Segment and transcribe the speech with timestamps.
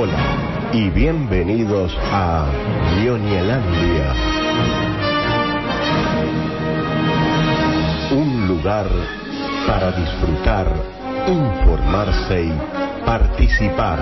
[0.00, 2.46] Hola y bienvenidos a
[3.02, 4.14] Ñoñelandia.
[8.12, 8.86] Un lugar
[9.66, 10.72] para disfrutar,
[11.26, 12.52] informarse y
[13.04, 13.98] participar.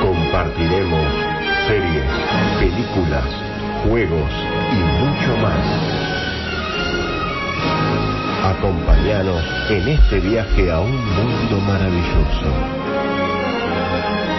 [0.00, 1.06] Compartiremos
[1.66, 2.10] series,
[2.58, 3.26] películas,
[3.84, 4.32] juegos
[4.72, 5.66] y mucho más.
[8.56, 12.81] Acompáñanos en este viaje a un mundo maravilloso.
[14.02, 14.31] Muy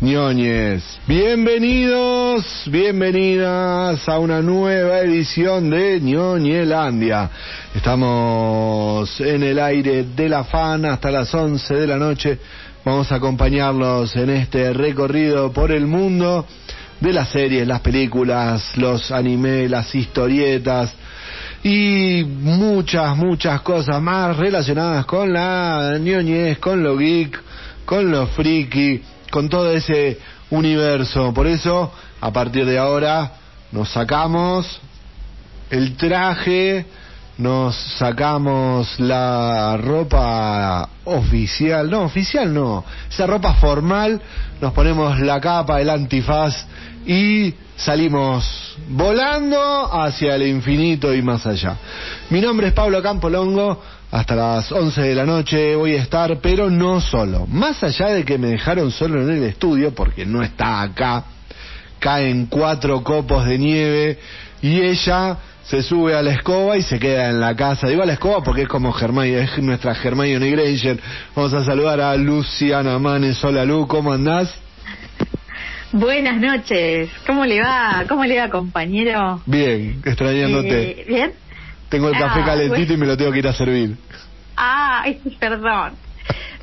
[0.00, 0.84] ñoñes.
[1.08, 7.28] Bienvenidos, bienvenidas a una nueva edición de ñoñelandia.
[7.74, 12.38] Estamos en el aire de la fan hasta las 11 de la noche.
[12.84, 16.46] Vamos a acompañarlos en este recorrido por el mundo
[17.00, 20.92] de las series, las películas, los animes, las historietas
[21.64, 27.42] y muchas, muchas cosas más relacionadas con la ñoñez, con lo geek,
[27.84, 30.18] con lo friki, con todo ese
[30.50, 31.32] universo.
[31.34, 33.32] Por eso, a partir de ahora,
[33.72, 34.80] nos sacamos
[35.70, 36.86] el traje,
[37.38, 44.20] nos sacamos la ropa oficial, no, oficial no, esa ropa formal,
[44.60, 46.66] nos ponemos la capa, el antifaz
[47.06, 51.76] y salimos volando hacia el infinito y más allá.
[52.30, 56.70] Mi nombre es Pablo Campolongo, hasta las 11 de la noche voy a estar, pero
[56.70, 57.46] no solo.
[57.46, 61.24] Más allá de que me dejaron solo en el estudio, porque no está acá,
[61.98, 64.18] caen cuatro copos de nieve
[64.62, 67.88] y ella se sube a la escoba y se queda en la casa.
[67.88, 70.98] Digo a la escoba porque es como Hermione, es nuestra Hermione Granger.
[71.36, 73.42] Vamos a saludar a Luciana Manes.
[73.44, 74.54] Hola Lu, ¿cómo andás?
[75.92, 78.04] Buenas noches, ¿cómo le va?
[78.08, 79.40] ¿Cómo le va, compañero?
[79.46, 81.00] Bien, extrañándote.
[81.00, 81.32] Eh, ¿Bien?
[81.88, 82.94] Tengo el café Ah, calentito bueno.
[82.94, 83.96] y me lo tengo que ir a servir.
[84.56, 85.04] Ah,
[85.40, 85.94] perdón,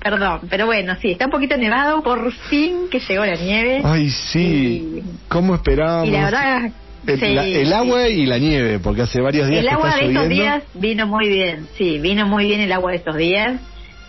[0.02, 3.82] perdón, pero bueno, sí, está un poquito nevado, por fin que llegó la nieve.
[3.84, 4.40] Ay, sí.
[4.40, 6.08] Y- ¿Cómo esperábamos?
[6.08, 6.72] Y la verdad,
[7.08, 7.74] el, sí, la- el sí.
[7.74, 10.64] agua y la nieve, porque hace varios días el que agua está de estos días
[10.74, 13.60] vino muy bien, sí, vino muy bien el agua de estos días.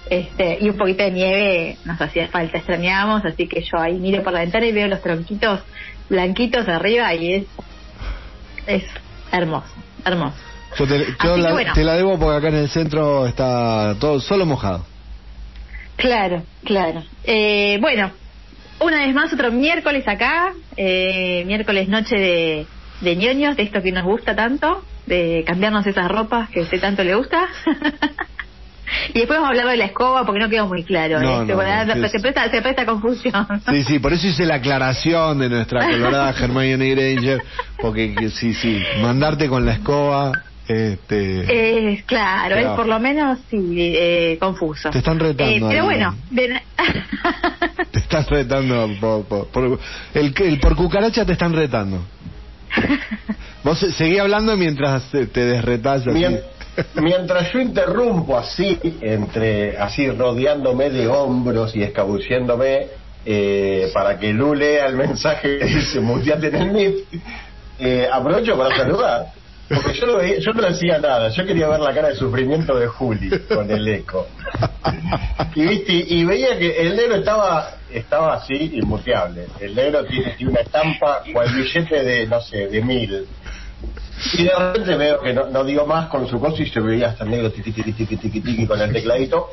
[0.08, 4.22] Este, y un poquito de nieve nos hacía falta, extrañábamos, así que yo ahí miro
[4.22, 5.62] por la ventana y veo los tronquitos
[6.08, 7.44] blanquitos arriba y es,
[8.68, 8.84] es
[9.32, 9.66] hermoso,
[10.04, 10.36] hermoso.
[10.78, 11.72] Yo, te, yo la- bueno.
[11.74, 14.84] te la debo porque acá en el centro está todo solo mojado.
[15.96, 17.02] Claro, claro.
[17.24, 18.12] Eh, bueno,
[18.80, 22.66] una vez más otro miércoles acá, eh, miércoles noche de,
[23.00, 26.80] de ñoños, de esto que nos gusta tanto, de cambiarnos esas ropas que a usted
[26.80, 27.46] tanto le gusta.
[29.14, 31.20] y después vamos a hablar de la escoba porque no quedó muy claro.
[31.20, 33.46] No, este, no, bueno, no, sí, se, presta, se presta confusión.
[33.70, 37.42] Sí, sí, por eso hice la aclaración de nuestra colorada Hermione Granger,
[37.80, 40.32] porque que, sí, sí, mandarte con la escoba,
[40.68, 42.70] este, Eh, claro, Claro.
[42.70, 44.90] es por lo menos sí, eh, confuso.
[44.90, 46.60] Te están retando Eh, pero bueno, ven-
[47.92, 49.78] te están retando por, por- por-
[50.14, 52.04] el, que- el por cucaracha te están retando.
[53.64, 56.10] Vos se- seguí hablando mientras te desretás así.
[56.10, 56.40] Mien-
[56.96, 62.88] Mientras yo interrumpo así, entre así rodeándome de hombros y escabulléndome
[63.24, 67.04] eh, para que Lu lea el mensaje que dice muteate en el
[67.78, 69.24] eh, aprovecho para saludar.
[69.68, 72.78] Porque yo no, veía- yo no decía nada, yo quería ver la cara de sufrimiento
[72.78, 74.28] de Juli con el eco.
[75.54, 79.46] Y viste, y veía que el negro estaba estaba así, inmuteable.
[79.60, 83.26] El negro tiene, una estampa cual billete de, no sé, de mil.
[84.34, 87.08] Y de repente veo que no, no digo más con su cosa y se veía
[87.08, 89.48] hasta el negro tiqui tiqui tiqui tiqui tiqui con el tecladito.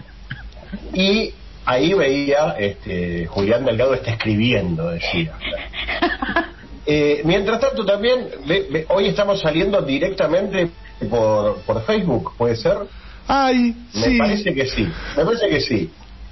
[0.94, 1.34] Y
[1.66, 5.34] ahí veía, este, Julián Delgado está escribiendo, decía.
[6.86, 10.70] Eh, mientras tanto también, ve- ve- hoy estamos saliendo directamente
[11.10, 12.78] por, por Facebook, ¿puede ser?
[13.28, 14.18] Ay, Me sí.
[14.18, 14.88] parece que sí,
[15.18, 15.92] me parece que sí.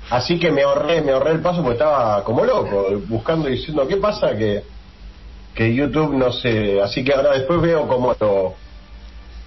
[0.09, 3.87] Así que me ahorré, me ahorré el paso porque estaba como loco, buscando y diciendo,
[3.87, 4.35] ¿qué pasa?
[4.37, 4.63] Que,
[5.55, 8.55] que YouTube no sé, así que ahora después veo cómo lo,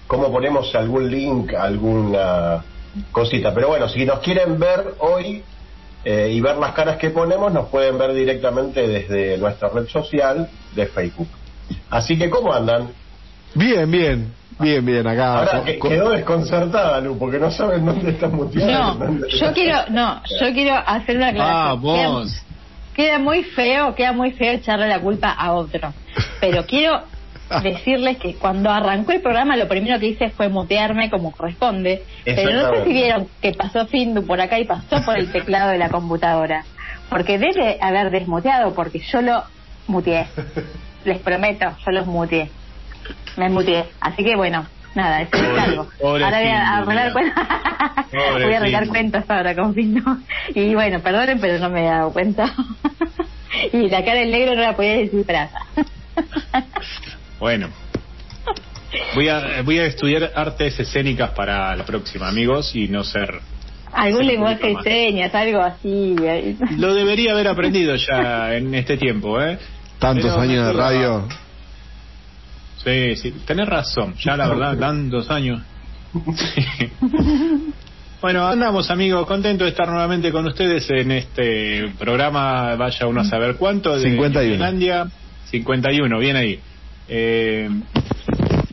[0.07, 2.63] cómo ponemos algún link, alguna
[3.11, 3.53] cosita.
[3.53, 5.43] Pero bueno, si nos quieren ver hoy
[6.05, 10.47] eh, y ver las caras que ponemos, nos pueden ver directamente desde nuestra red social
[10.75, 11.27] de Facebook.
[11.89, 12.89] Así que, ¿cómo andan?
[13.55, 14.33] Bien, bien.
[14.59, 15.39] Bien, bien, acá.
[15.39, 18.93] Ahora que- quedó desconcertada, Lu, porque no saben dónde está muteada.
[18.93, 21.81] No, dónde- yo quiero, no, yo quiero hacer una Ah, aclaración.
[21.81, 22.31] vos.
[22.93, 25.93] Queda, queda muy feo, queda muy feo echarle la culpa a otro.
[26.39, 27.01] Pero quiero
[27.63, 32.03] decirles que cuando arrancó el programa lo primero que hice fue mutearme como corresponde.
[32.23, 35.71] Pero no sé si vieron que pasó Findu por acá y pasó por el teclado
[35.71, 36.63] de la computadora.
[37.09, 39.43] Porque debe haber desmuteado porque yo lo
[39.87, 40.27] muteé.
[41.03, 42.49] Les prometo, yo los muteé.
[43.37, 43.85] Me muteé.
[43.99, 44.65] Así que bueno,
[44.95, 45.87] nada, eso es algo.
[46.03, 47.47] Ahora voy a arreglar cuentas.
[48.11, 50.01] Voy a arreglar cuentas ahora con Findu.
[50.53, 52.49] Y bueno, perdonen, pero no me he dado cuenta.
[53.73, 55.49] y la cara del negro no la podía descifrar.
[57.39, 57.69] Bueno.
[59.13, 63.39] Voy a, voy a estudiar artes escénicas para la próxima, amigos, y no ser...
[63.91, 66.15] Algún lenguaje de señas, algo así.
[66.77, 69.57] Lo debería haber aprendido ya en este tiempo, ¿eh?
[69.99, 71.27] Tantos Pero años de radio.
[72.83, 75.61] Sí, sí, tenés razón, ya la verdad, tantos años.
[76.35, 76.91] Sí.
[78.21, 83.25] Bueno, andamos amigos, contento de estar nuevamente con ustedes en este programa, vaya uno a
[83.25, 84.51] saber cuánto, de 51.
[84.51, 85.05] Finlandia,
[85.51, 86.59] 51, bien ahí.
[87.07, 87.69] Eh,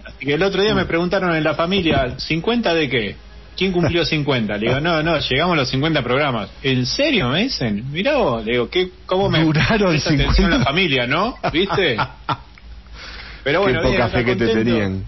[0.07, 3.17] así que el otro día me preguntaron en la familia, ¿50 de qué?
[3.57, 4.57] ¿Quién cumplió 50?
[4.57, 6.49] Le digo, no, no, llegamos a los 50 programas.
[6.63, 7.91] ¿En serio me dicen?
[7.93, 10.59] Mirá vos, le digo, ¿qué, ¿cómo me Duraron presta atención 50?
[10.59, 11.37] la familia, no?
[11.53, 11.97] ¿Viste?
[13.45, 15.05] Pero bueno, Qué poca fe que te tenían.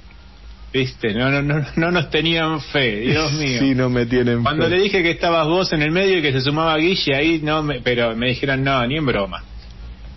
[0.73, 3.61] Viste, no, no, no, no nos tenían fe, Dios mío.
[3.61, 4.71] Sí, no me tienen Cuando fe.
[4.71, 7.63] le dije que estabas vos en el medio y que se sumaba Guille ahí, no,
[7.63, 9.43] me, pero me dijeron no, ni en broma.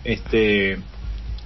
[0.04, 0.78] Este,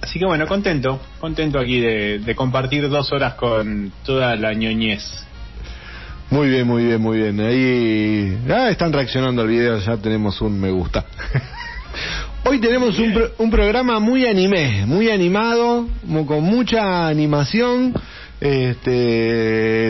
[0.03, 5.03] así que bueno, contento, contento aquí de, de compartir dos horas con toda la ñoñez.
[6.29, 7.39] Muy bien, muy bien, muy bien.
[7.39, 11.05] Ahí ah, están reaccionando al video, ya tenemos un me gusta.
[12.45, 15.87] Hoy tenemos un, pro- un programa muy anime, muy animado,
[16.27, 17.93] con mucha animación.
[18.43, 19.89] Este,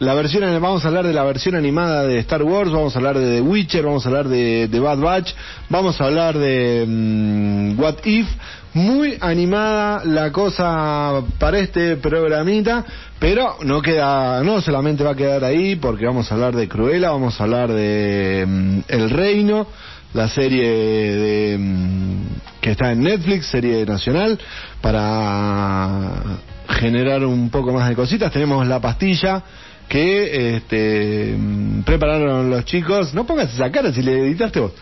[0.00, 3.16] la versión, vamos a hablar de la versión animada de Star Wars, vamos a hablar
[3.16, 5.32] de The Witcher, vamos a hablar de, de Bad Batch,
[5.68, 8.26] vamos a hablar de mm, What If.
[8.74, 12.84] Muy animada la cosa para este programita,
[13.20, 17.12] pero no queda, no solamente va a quedar ahí, porque vamos a hablar de Cruella,
[17.12, 19.68] vamos a hablar de mm, El Reino,
[20.14, 24.38] la serie de, mm, que está en Netflix, serie nacional,
[24.80, 26.22] para
[26.68, 28.32] generar un poco más de cositas.
[28.32, 29.42] Tenemos la pastilla
[29.88, 33.14] que este, mm, prepararon los chicos.
[33.14, 34.72] No pongas esa cara si le editaste vos.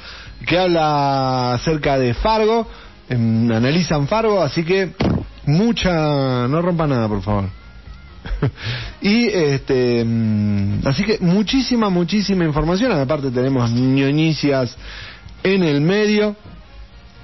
[0.47, 2.67] Que habla acerca de Fargo.
[3.09, 4.93] em, analizan Fargo, así que
[5.47, 6.49] mucha.
[6.49, 7.45] No rompa nada, por favor.
[9.03, 14.75] y este mm, así que muchísima muchísima información aparte tenemos ñoñicias
[15.45, 16.35] en el medio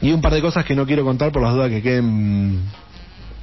[0.00, 2.60] y un par de cosas que no quiero contar por las dudas que queden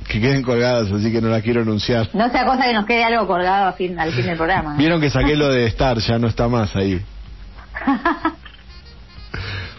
[0.07, 3.03] que queden colgadas así que no las quiero anunciar No sea cosa que nos quede
[3.03, 4.77] algo colgado al fin, al fin del programa.
[4.77, 7.01] vieron que saqué lo de Star ya no está más ahí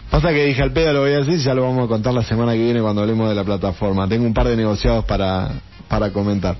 [0.09, 2.23] Pasa que dije al pedo lo voy a decir, ya lo vamos a contar la
[2.23, 4.07] semana que viene cuando hablemos de la plataforma.
[4.07, 5.49] Tengo un par de negociados para,
[5.87, 6.55] para comentar.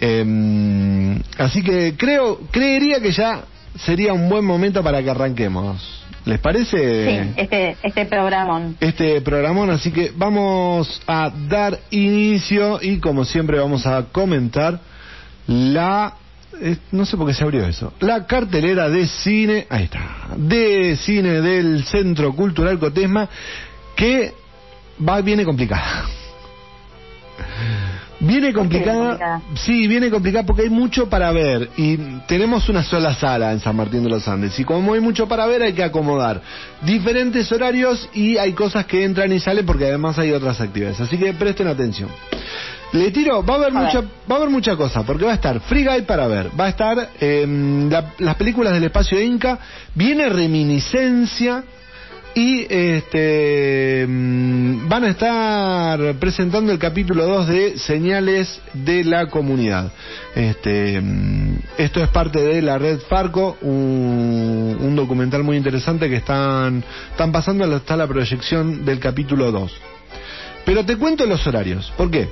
[0.00, 3.42] Eh, así que creo, creería que ya
[3.78, 6.03] sería un buen momento para que arranquemos.
[6.24, 6.76] ¿Les parece?
[6.76, 8.76] Sí, este, este programón.
[8.80, 14.80] este programón, así que vamos a dar inicio y como siempre vamos a comentar
[15.46, 16.14] la
[16.60, 17.92] eh, no sé por qué se abrió eso.
[18.00, 23.28] La cartelera de cine, ahí está, de cine del Centro Cultural Cotesma
[23.96, 24.32] que
[25.06, 26.04] va viene complicada.
[28.26, 29.42] Viene complicada, complicada?
[29.54, 33.76] sí, viene complicada porque hay mucho para ver y tenemos una sola sala en San
[33.76, 36.40] Martín de los Andes y como hay mucho para ver hay que acomodar
[36.82, 41.16] diferentes horarios y hay cosas que entran y salen porque además hay otras actividades, así
[41.18, 42.08] que presten atención.
[42.92, 44.10] Le tiro, va a haber A mucha, ver.
[44.30, 46.68] va a haber mucha cosa, porque va a estar Free Guy para ver, va a
[46.68, 49.58] estar em, la- las películas del espacio Inca,
[49.96, 51.64] viene Reminiscencia
[52.34, 59.92] y este mm, van a estar presentando el capítulo 2 de Señales de la Comunidad.
[60.34, 66.16] Este, mm, esto es parte de la red Farco, un, un documental muy interesante que
[66.16, 69.72] están, están pasando hasta la proyección del capítulo 2.
[70.64, 72.28] Pero te cuento los horarios, ¿por qué?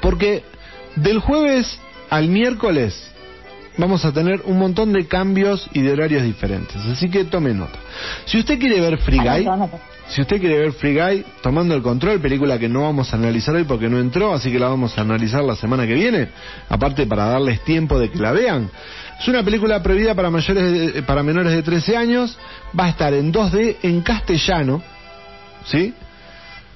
[0.00, 0.42] Porque
[0.96, 1.78] del jueves
[2.10, 3.12] al miércoles
[3.78, 6.76] vamos a tener un montón de cambios y de horarios diferentes.
[6.76, 7.78] Así que tome nota.
[8.24, 9.44] Si usted quiere ver Free Guy,
[10.08, 13.54] si usted quiere ver Free Guy, tomando el control, película que no vamos a analizar
[13.54, 16.28] hoy porque no entró, así que la vamos a analizar la semana que viene,
[16.68, 18.70] aparte para darles tiempo de que la vean.
[19.20, 22.36] Es una película prohibida para mayores de- para menores de 13 años,
[22.78, 24.82] va a estar en 2D en castellano,
[25.66, 25.92] ¿sí?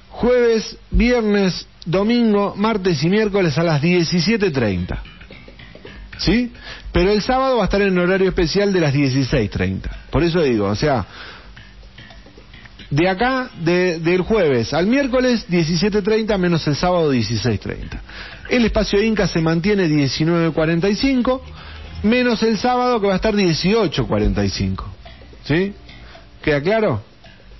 [0.09, 4.99] Jueves, viernes, domingo, martes y miércoles a las 17.30.
[6.17, 6.51] ¿Sí?
[6.91, 9.89] Pero el sábado va a estar en horario especial de las 16.30.
[10.09, 11.05] Por eso digo, o sea,
[12.89, 17.99] de acá, de, del jueves al miércoles 17.30 menos el sábado 16.30.
[18.49, 21.41] El espacio Inca se mantiene 19.45
[22.03, 24.83] menos el sábado que va a estar 18.45.
[25.45, 25.73] ¿Sí?
[26.43, 27.01] ¿Queda claro?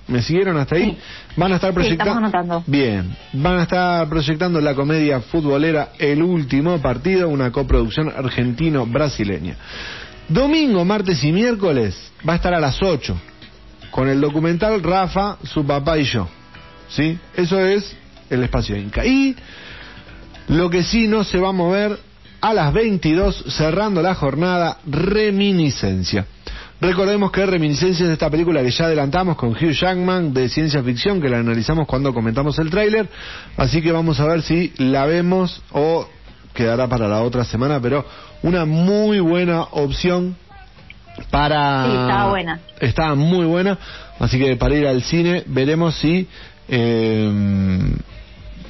[0.08, 0.90] ¿Me siguieron hasta ahí?
[0.90, 0.98] Sí.
[1.36, 2.64] Van a estar proyectando.
[2.66, 9.56] Bien, van a estar proyectando la comedia futbolera El último partido, una coproducción argentino-brasileña.
[10.28, 13.16] Domingo, martes y miércoles va a estar a las 8
[13.90, 16.26] con el documental Rafa, su papá y yo.
[16.88, 17.18] ¿Sí?
[17.36, 17.94] Eso es
[18.30, 19.04] el espacio Inca.
[19.04, 19.36] Y
[20.48, 21.98] lo que sí no se va a mover
[22.40, 26.26] a las 22 cerrando la jornada Reminiscencia.
[26.82, 31.20] Recordemos que Reminiscencia es esta película que ya adelantamos con Hugh Jackman de ciencia ficción
[31.20, 33.08] que la analizamos cuando comentamos el tráiler,
[33.56, 36.08] así que vamos a ver si la vemos o
[36.52, 38.04] quedará para la otra semana, pero
[38.42, 40.34] una muy buena opción
[41.30, 41.84] para...
[41.84, 42.60] Sí, estaba buena.
[42.80, 43.78] Estaba muy buena,
[44.18, 46.26] así que para ir al cine veremos si
[46.66, 47.92] eh,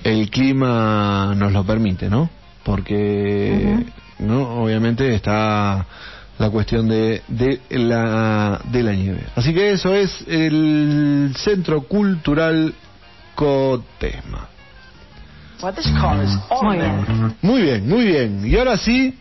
[0.04, 2.28] el clima nos lo permite, ¿no?
[2.62, 3.86] Porque,
[4.18, 4.62] ¿no?
[4.62, 5.86] Obviamente está
[6.42, 9.24] la cuestión de, de, la, de la nieve.
[9.36, 12.74] Así que eso es el Centro Cultural
[13.36, 14.48] Cotesma.
[16.62, 17.36] Muy bien.
[17.42, 18.42] Muy bien, muy bien.
[18.44, 19.16] Y ahora sí,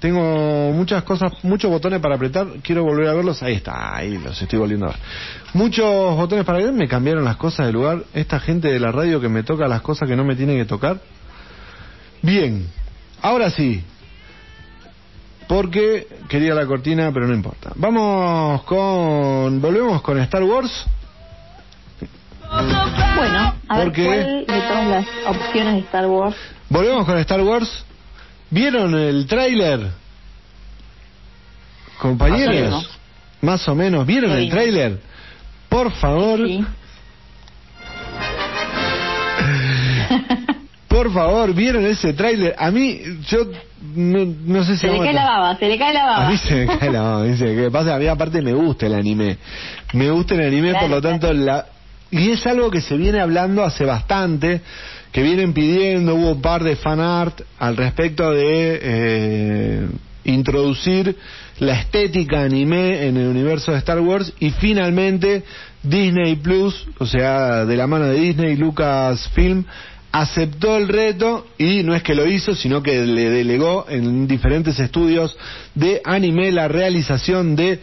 [0.00, 2.46] tengo muchas cosas, muchos botones para apretar.
[2.62, 3.42] Quiero volver a verlos.
[3.42, 4.98] Ahí está, ahí los estoy volviendo a ver.
[5.52, 6.72] Muchos botones para ver.
[6.72, 8.04] Me cambiaron las cosas de lugar.
[8.14, 10.64] Esta gente de la radio que me toca las cosas que no me tiene que
[10.64, 10.98] tocar.
[12.22, 12.66] Bien,
[13.20, 13.84] ahora sí.
[15.54, 17.70] Porque quería la cortina, pero no importa.
[17.76, 19.60] Vamos con.
[19.60, 20.84] Volvemos con Star Wars.
[23.16, 24.04] Bueno, a ver ¿Por qué?
[24.04, 26.34] cuál de todas las opciones de Star Wars.
[26.68, 27.84] Volvemos con Star Wars.
[28.50, 29.92] ¿Vieron el tráiler?
[32.00, 32.98] Compañeros, Más o menos.
[33.40, 35.00] más o menos, ¿vieron el tráiler?
[35.68, 36.64] Por favor, Sí.
[40.94, 42.54] Por favor, ¿vieron ese tráiler?
[42.56, 43.46] A mí, yo
[43.96, 46.06] no, no sé si Se le a- cae la baba, se le cae la A
[46.06, 46.28] baba.
[46.30, 47.70] mí se me cae la baba, a me cae.
[47.70, 49.36] Pasa, a mí aparte me gusta el anime.
[49.92, 51.66] Me gusta el anime, Claro, por lo tanto, la...
[52.10, 54.60] y es algo que se viene hablando hace bastante,
[55.10, 59.86] que vienen pidiendo, hubo un par de fan art al respecto de eh,
[60.24, 61.16] introducir
[61.58, 65.44] la estética anime en el universo de Star Wars y finalmente
[65.82, 69.64] Disney Plus, o sea, de la mano de Disney, Lucasfilm,
[70.14, 74.78] aceptó el reto y no es que lo hizo, sino que le delegó en diferentes
[74.78, 75.36] estudios
[75.74, 77.80] de anime la realización de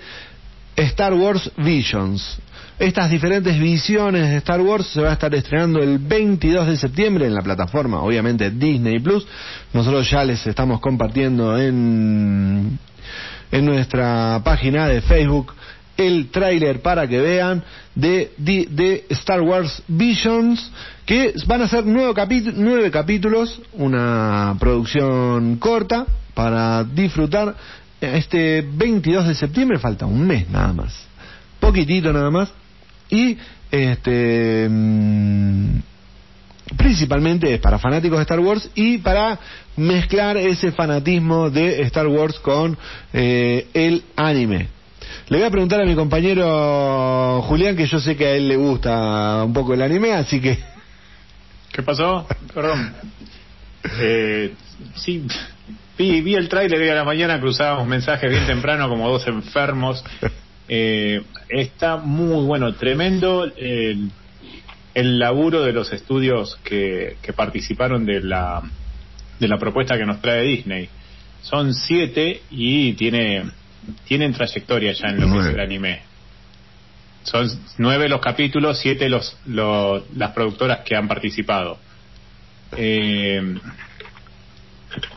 [0.78, 2.40] Star Wars Visions.
[2.80, 7.28] Estas diferentes visiones de Star Wars se va a estar estrenando el 22 de septiembre
[7.28, 9.28] en la plataforma, obviamente Disney Plus.
[9.74, 12.80] Nosotros ya les estamos compartiendo en,
[13.52, 15.54] en nuestra página de Facebook
[16.08, 17.64] el tráiler para que vean
[17.96, 20.72] de, de, Star Wars Visions,
[21.06, 22.14] que van a ser nueve,
[22.56, 27.56] nueve capítulos, una producción corta para disfrutar.
[28.00, 30.94] Este 22 de septiembre falta un mes nada más,
[31.60, 32.50] poquitito nada más,
[33.10, 33.38] y
[33.70, 35.80] este mm,
[36.78, 39.38] principalmente es para fanáticos de Star Wars y para
[39.78, 42.78] mezclar ese fanatismo de Star Wars con
[43.14, 44.81] eh, el anime.
[45.32, 48.58] Le voy a preguntar a mi compañero Julián, que yo sé que a él le
[48.58, 50.60] gusta un poco el anime, así que...
[51.72, 52.28] ¿Qué pasó?
[52.54, 52.94] Perdón.
[54.02, 54.54] Eh,
[54.96, 55.26] sí,
[55.98, 60.04] vi, vi el tráiler hoy a la mañana, cruzábamos mensajes bien temprano como dos enfermos.
[60.68, 64.12] Eh, está muy bueno, tremendo el,
[64.94, 68.64] el laburo de los estudios que, que participaron de la,
[69.40, 70.90] de la propuesta que nos trae Disney.
[71.42, 73.46] Son siete y tiene,
[74.06, 76.02] tienen trayectoria ya en lo que es el anime.
[77.24, 77.48] Son
[77.78, 81.78] nueve los capítulos, siete los, los- las productoras que han participado.
[82.78, 83.56] Eh,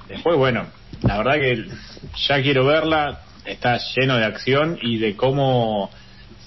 [0.08, 0.66] después, bueno,
[1.02, 1.64] la verdad que
[2.28, 5.90] ya quiero verla, está lleno de acción y de cómo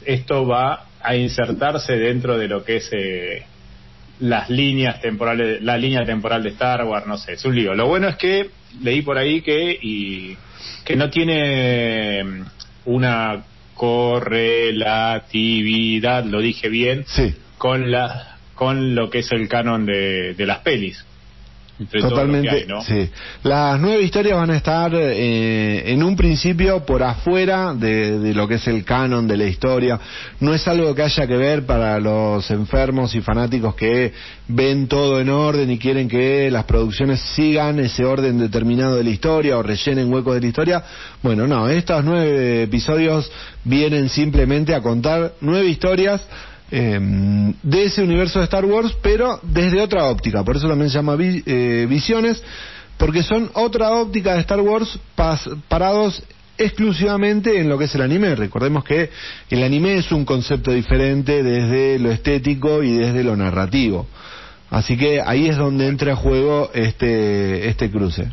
[0.06, 3.44] esto va a insertarse dentro de lo que es eh,
[4.20, 7.74] las líneas temporales, la línea temporal de Star Wars, no sé, es un lío.
[7.76, 8.50] Lo bueno es que
[8.82, 10.38] leí por ahí que y
[10.86, 12.42] que no tiene mm,
[12.86, 13.44] una
[13.76, 17.34] correlatividad, lo dije bien, Sí.
[17.58, 21.06] con la con lo que es el canon de, de las pelis.
[21.92, 23.10] Totalmente, sí.
[23.44, 28.56] Las nueve historias van a estar eh, en un principio por afuera de, lo que
[28.56, 30.00] es el canon de la historia.
[30.40, 34.12] No es algo que haya que ver para los enfermos y fanáticos que
[34.48, 39.12] ven todo en orden y quieren que las producciones sigan ese orden determinado de la
[39.12, 40.84] historia o rellenen huecos de la historia.
[41.22, 43.32] Bueno, no, estos nueve episodios
[43.64, 46.22] vienen simplemente a contar nueve historias
[46.70, 50.44] Em, de ese universo de Star Wars, pero desde otra óptica.
[50.44, 52.44] Por eso también se llama eh, Visiones,
[52.98, 55.00] porque son otra óptica de Star Wars
[55.70, 56.22] parados
[56.58, 58.36] exclusivamente en lo que es el anime.
[58.36, 59.10] Recordemos que
[59.50, 64.06] el anime es un concepto diferente desde lo estético y desde lo narrativo.
[64.70, 68.30] Así que ahí es donde entra en juego este, este cruce.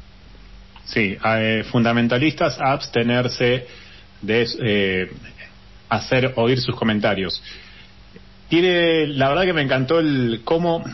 [0.87, 3.67] Sí, eh, fundamentalistas abstenerse
[4.21, 5.11] de eh,
[5.89, 7.41] hacer oír sus comentarios
[8.49, 10.85] tiene, la verdad que me encantó el cómo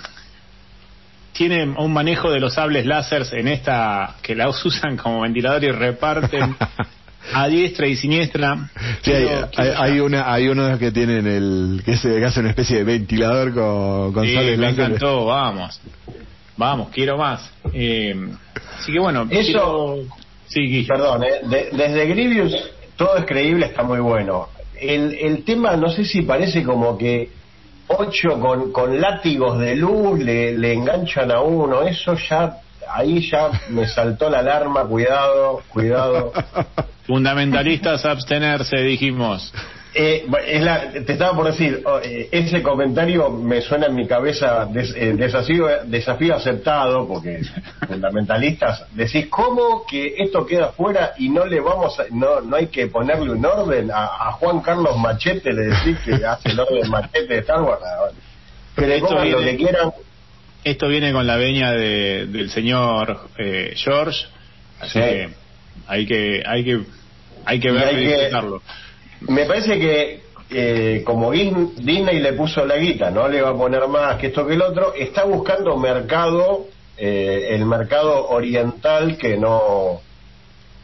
[1.32, 5.70] tiene un manejo de los sables láseres en esta, que la usan como ventilador y
[5.70, 6.56] reparten
[7.32, 8.68] a diestra y siniestra.
[9.02, 9.12] Sí,
[9.56, 14.12] hay, una, hay unos que tienen el, que, se, hace una especie de ventilador con,
[14.12, 15.80] con sables me encantó, vamos.
[16.56, 17.50] Vamos, quiero más.
[17.72, 18.14] Eh,
[18.78, 19.96] así que bueno, eso,
[20.46, 22.54] sí, perdón, eh, desde Grievous
[22.96, 24.48] todo es creíble, está muy bueno.
[24.78, 27.30] El, el tema, no sé si parece como que
[27.98, 32.56] ocho con, con látigos de luz le, le enganchan a uno, eso ya,
[32.88, 36.32] ahí ya me saltó la alarma, cuidado, cuidado.
[37.06, 39.52] Fundamentalistas abstenerse, dijimos.
[39.92, 40.24] Eh,
[41.04, 45.66] te estaba por decir, oh, eh, ese comentario me suena en mi cabeza eh, desafío,
[45.84, 47.40] desafío aceptado, porque
[47.88, 52.86] fundamentalistas decís, ¿cómo que esto queda fuera y no le vamos no, no hay que
[52.86, 53.90] ponerle un orden?
[53.92, 57.82] A, Juan Carlos Machete le decís que hace el orden Machete de Star Wars.
[58.76, 59.90] Pero esto viene, lo que quieran.
[60.62, 63.28] Esto viene con la veña de, del señor
[63.74, 64.26] George,
[64.78, 65.28] así que
[65.88, 66.80] hay que, hay que,
[67.44, 68.89] hay que verlo y
[69.28, 70.20] me parece que
[70.52, 74.44] eh, como Disney le puso la guita, no le va a poner más que esto
[74.46, 80.00] que el otro, está buscando mercado, eh, el mercado oriental que no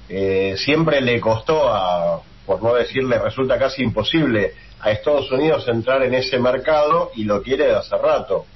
[0.08, 6.00] eh, siempre le costó a, por no decirle, resulta casi imposible a Estados Unidos entrar
[6.04, 8.46] en ese mercado y lo quiere de hace rato.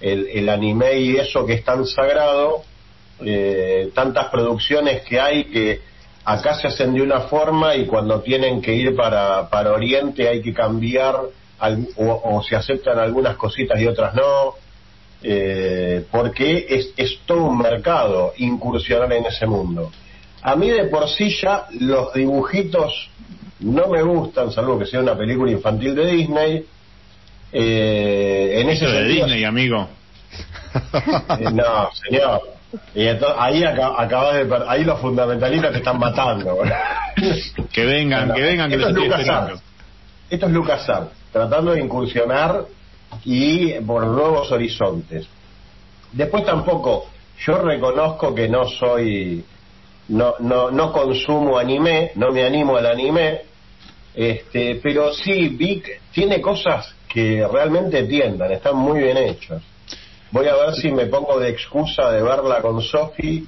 [0.00, 2.62] El, el anime y eso que es tan sagrado,
[3.94, 5.87] tantas producciones que hay que
[6.28, 10.42] acá se hacen de una forma y cuando tienen que ir para, para Oriente hay
[10.42, 11.16] que cambiar
[11.96, 14.54] o, se aceptan algunas cositas y otras no,
[15.22, 19.90] eh, porque es, es todo un mercado incursionar en ese mundo.
[20.42, 23.10] A mí de por sí ya los dibujitos
[23.60, 26.66] no me gustan, salvo que sea una película infantil de Disney.
[27.50, 29.88] Eh, en ese de Disney, amigo.
[31.40, 32.57] Eh, no, señor.
[32.94, 36.58] Y ahí acabas de ahí los fundamentalistas te están matando.
[37.72, 39.62] que vengan, que vengan, que esto, es Lucas
[40.28, 40.86] esto es Lucas
[41.32, 42.64] tratando de incursionar
[43.24, 45.26] y por nuevos horizontes.
[46.12, 47.06] Después tampoco,
[47.38, 49.44] yo reconozco que no soy,
[50.08, 53.42] no, no, no consumo anime, no me animo al anime,
[54.14, 59.62] este, pero sí, Vic tiene cosas que realmente tiendan, están muy bien hechos.
[60.30, 63.46] Voy a ver si me pongo de excusa de verla con Sofi,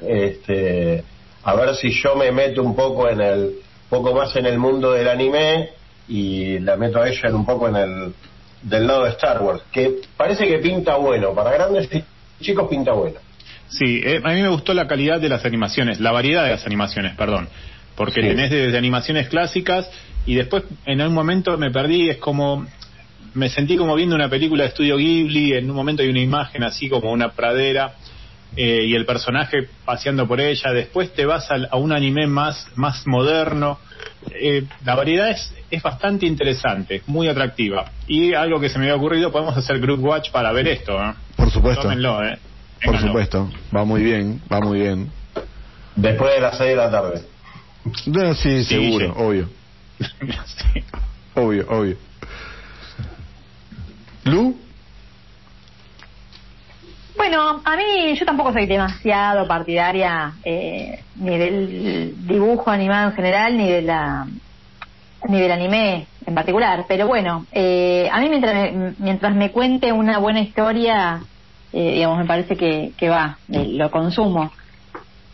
[0.00, 1.02] este,
[1.42, 3.54] a ver si yo me meto un poco en el,
[3.88, 5.70] poco más en el mundo del anime
[6.08, 8.14] y la meto a ella en un poco en el
[8.62, 11.88] del lado de Star Wars, que parece que pinta bueno, para grandes
[12.40, 13.18] chicos pinta bueno.
[13.68, 16.66] Sí, eh, a mí me gustó la calidad de las animaciones, la variedad de las
[16.66, 17.48] animaciones, perdón,
[17.96, 19.90] porque tenés desde animaciones clásicas
[20.24, 22.66] y después en un momento me perdí, es como
[23.36, 26.64] me sentí como viendo una película de estudio Ghibli, en un momento hay una imagen
[26.64, 27.94] así como una pradera
[28.56, 33.06] eh, y el personaje paseando por ella, después te vas a, un anime más, más
[33.06, 33.78] moderno,
[34.30, 37.90] eh, la variedad es, es bastante interesante, muy atractiva.
[38.08, 40.98] Y algo que se me había ocurrido, podemos hacer Group Watch para ver esto.
[40.98, 41.12] ¿eh?
[41.36, 41.90] Por supuesto.
[42.82, 45.10] Por supuesto, va muy bien, va muy bien.
[45.94, 47.22] Después de las 6 de la tarde.
[48.36, 49.48] sí, seguro, obvio.
[51.34, 52.05] Obvio, obvio.
[54.26, 54.56] ¿Lu?
[57.16, 63.56] Bueno, a mí yo tampoco soy demasiado partidaria eh, ni del dibujo animado en general
[63.56, 64.26] ni de la
[65.28, 69.92] ni del anime en particular, pero bueno, eh, a mí mientras me, mientras me cuente
[69.92, 71.20] una buena historia,
[71.72, 74.50] eh, digamos, me parece que, que va, lo consumo.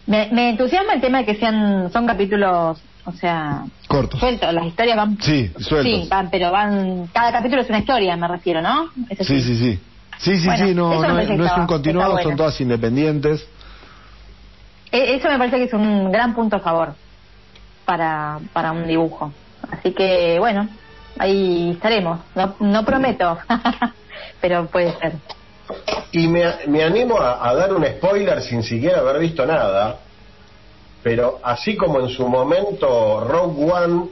[0.06, 4.20] Me, me entusiasma el tema de que sean son capítulos o sea, cortos.
[4.20, 5.18] Sueltos, las historias van.
[5.20, 6.02] Sí, sueltos.
[6.02, 7.08] Sí, van, pero van.
[7.12, 8.90] Cada capítulo es una historia, me refiero, ¿no?
[9.20, 9.80] sí, sí, sí.
[10.18, 13.44] Sí, sí, Bueno, sí, no, no, es- no un continuado, son todas independientes.
[14.92, 16.94] E- Eso me parece que es un gran punto a favor
[17.84, 19.32] para, para un dibujo.
[19.70, 20.68] Así que, bueno,
[21.18, 22.20] ahí estaremos.
[22.36, 23.38] No, no prometo,
[24.40, 25.14] pero puede ser.
[26.12, 29.98] Y me, me animo a, a dar un spoiler sin siquiera haber visto nada,
[31.02, 34.08] pero así como en su momento Rogue One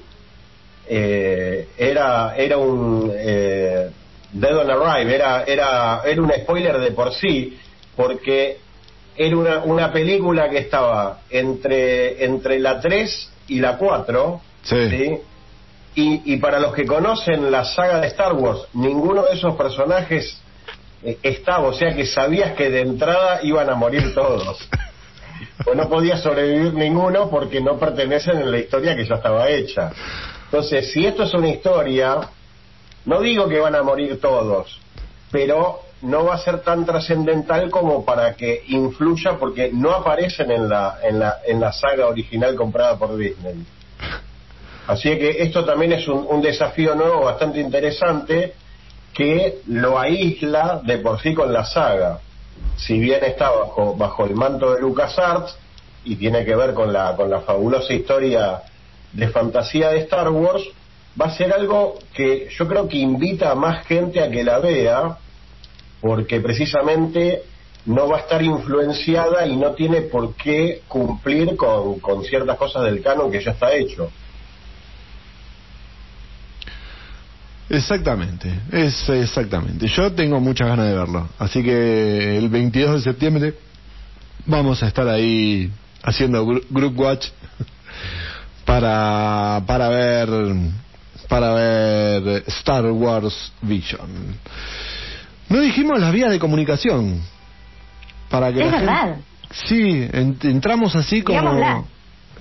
[0.88, 3.90] eh, era, era un eh,
[4.32, 7.58] Dead on Arrive, era, era, era un spoiler de por sí,
[7.96, 8.58] porque
[9.16, 15.18] era una, una película que estaba entre, entre la 3 y la 4, Sí.
[15.94, 20.40] Y, y para los que conocen la saga de Star Wars, ninguno de esos personajes
[21.02, 24.68] eh, estaba, o sea que sabías que de entrada iban a morir todos.
[25.66, 29.92] O no podía sobrevivir ninguno porque no pertenecen en la historia que ya estaba hecha.
[30.44, 32.18] Entonces, si esto es una historia,
[33.04, 34.80] no digo que van a morir todos,
[35.30, 40.68] pero no va a ser tan trascendental como para que influya porque no aparecen en
[40.68, 43.64] la, en la, en la saga original comprada por Disney.
[44.86, 48.54] Así que esto también es un, un desafío nuevo bastante interesante
[49.12, 52.18] que lo aísla de por sí con la saga.
[52.76, 55.56] Si bien está bajo, bajo el manto de LucasArts
[56.04, 58.62] y tiene que ver con la, con la fabulosa historia
[59.12, 60.62] de fantasía de Star Wars,
[61.20, 64.58] va a ser algo que yo creo que invita a más gente a que la
[64.58, 65.18] vea,
[66.00, 67.42] porque precisamente
[67.86, 72.84] no va a estar influenciada y no tiene por qué cumplir con, con ciertas cosas
[72.84, 74.10] del canon que ya está hecho.
[77.70, 79.86] Exactamente, es exactamente.
[79.86, 83.54] Yo tengo muchas ganas de verlo, así que el 22 de septiembre
[84.44, 85.70] vamos a estar ahí
[86.02, 87.28] haciendo group watch
[88.64, 90.28] para para ver
[91.28, 94.08] para ver Star Wars Vision.
[95.48, 97.20] No dijimos las vías de comunicación
[98.28, 99.16] para que Es la gente- verdad.
[99.52, 101.84] Sí, en- entramos así como Digámosla.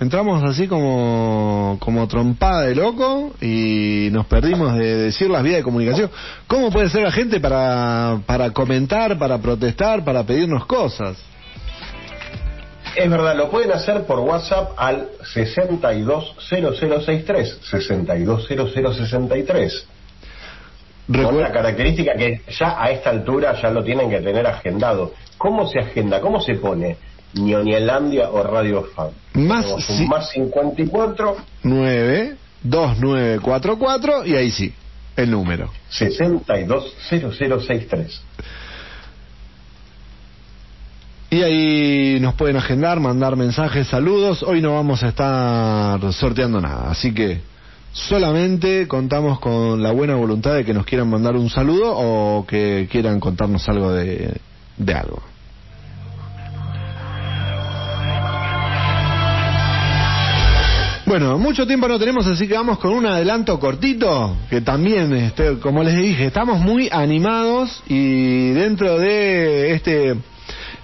[0.00, 5.62] Entramos así como como trompada de loco y nos perdimos de decir las vías de
[5.62, 6.10] comunicación.
[6.46, 11.16] ¿Cómo puede ser la gente para para comentar, para protestar, para pedirnos cosas?
[12.96, 19.86] Es verdad, lo pueden hacer por WhatsApp al 620063, 620063.
[21.06, 25.12] Con Recuer- la característica que ya a esta altura ya lo tienen que tener agendado.
[25.38, 26.20] ¿Cómo se agenda?
[26.20, 26.96] ¿Cómo se pone?
[27.34, 29.10] Ñonielandia o Radio Fan.
[29.34, 34.72] Más si- más 54 9 2944 y ahí sí,
[35.16, 35.70] el número.
[35.90, 38.22] 620063.
[41.32, 44.42] Y ahí nos pueden agendar, mandar mensajes, saludos.
[44.42, 47.40] Hoy no vamos a estar sorteando nada, así que
[47.92, 52.88] solamente contamos con la buena voluntad de que nos quieran mandar un saludo o que
[52.90, 54.36] quieran contarnos algo de,
[54.76, 55.22] de algo.
[61.10, 65.58] Bueno, mucho tiempo no tenemos, así que vamos con un adelanto cortito, que también, este,
[65.58, 70.14] como les dije, estamos muy animados y dentro de este,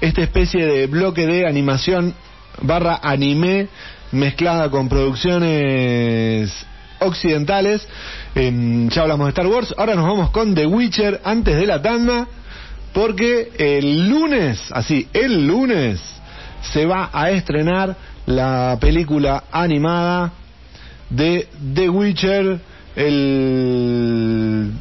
[0.00, 2.12] esta especie de bloque de animación
[2.60, 3.68] barra anime
[4.10, 6.52] mezclada con producciones
[6.98, 7.86] occidentales,
[8.34, 11.80] em, ya hablamos de Star Wars, ahora nos vamos con The Witcher antes de la
[11.80, 12.26] tanda,
[12.92, 16.00] porque el lunes, así, el lunes,
[16.72, 20.32] se va a estrenar la película animada
[21.10, 22.60] de The Witcher,
[22.96, 24.72] el,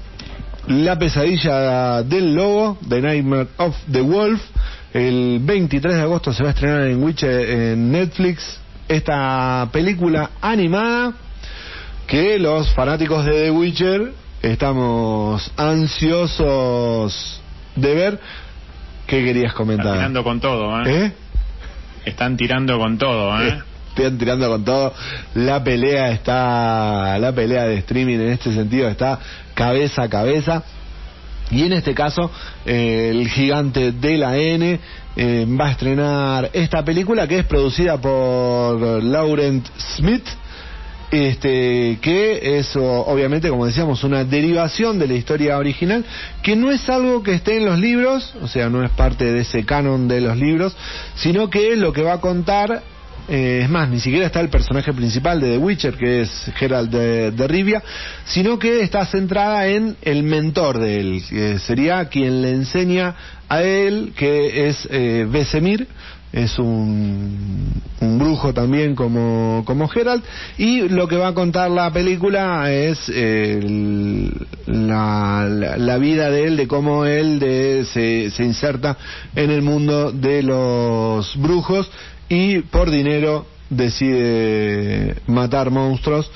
[0.68, 4.42] la pesadilla del lobo, The Nightmare of the Wolf.
[4.94, 11.14] El 23 de agosto se va a estrenar en Witcher en Netflix esta película animada
[12.08, 17.42] que los fanáticos de The Witcher estamos ansiosos
[17.76, 18.20] de ver.
[19.06, 19.94] ¿Qué querías comentar?
[19.94, 21.06] tirando con todo, ¿eh?
[21.06, 21.14] ¿Eh?
[22.06, 23.62] Están tirando con todo, ¿eh?
[23.96, 24.94] Están tirando con todo.
[25.34, 29.20] La pelea está, la pelea de streaming en este sentido está
[29.54, 30.64] cabeza a cabeza.
[31.52, 32.32] Y en este caso,
[32.66, 34.80] eh, el gigante de la N
[35.16, 39.66] eh, va a estrenar esta película que es producida por Laurent
[39.96, 40.26] Smith,
[41.16, 46.04] este que es obviamente como decíamos una derivación de la historia original
[46.44, 49.42] que no es algo que esté en los libros o sea no es parte de
[49.42, 50.76] ese canon de los libros
[51.16, 52.84] sino que lo que va a contar
[53.28, 56.92] eh, es más ni siquiera está el personaje principal de The Witcher que es Geralt
[56.92, 57.82] de, Rivia
[58.26, 63.16] sino que está centrada en el mentor de él que sería quien le enseña
[63.50, 65.88] a él que es eh, Vesemir
[66.36, 70.24] es un, un brujo también como, como Geralt,
[70.58, 73.10] y lo que va a contar la película es
[74.68, 78.98] la, la, vida de él, de cómo él de, se, se inserta
[79.34, 81.90] en el mundo de los brujos
[82.28, 86.30] y por dinero decide matar monstruos.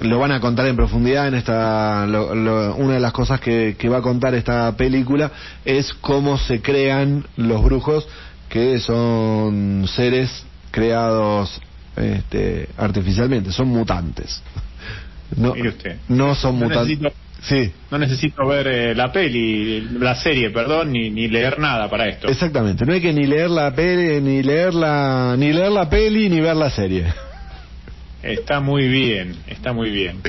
[0.00, 3.88] Lo van a contar en profundidad en esta lo- una de las cosas que, que
[3.88, 5.30] va a contar esta película
[5.64, 8.08] es cómo se crean los brujos
[8.52, 11.58] que son seres creados
[11.96, 14.42] este, artificialmente son mutantes
[15.36, 15.96] no, Mire usted.
[16.08, 17.12] no son No mutantes necesito-
[17.42, 22.08] sí No necesito ver eh, la peli, la serie, perdón, ni, ni leer nada para
[22.08, 22.28] esto.
[22.28, 26.28] exactamente no hay que ni leer la peli ni leer la ni leer la peli
[26.28, 27.06] ni ver la serie
[28.22, 30.20] Está muy bien, está muy bien.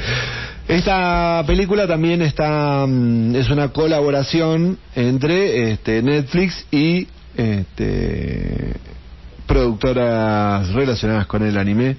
[0.67, 8.73] Esta película también está mm, es una colaboración entre este, Netflix y este,
[9.45, 11.97] productoras relacionadas con el anime,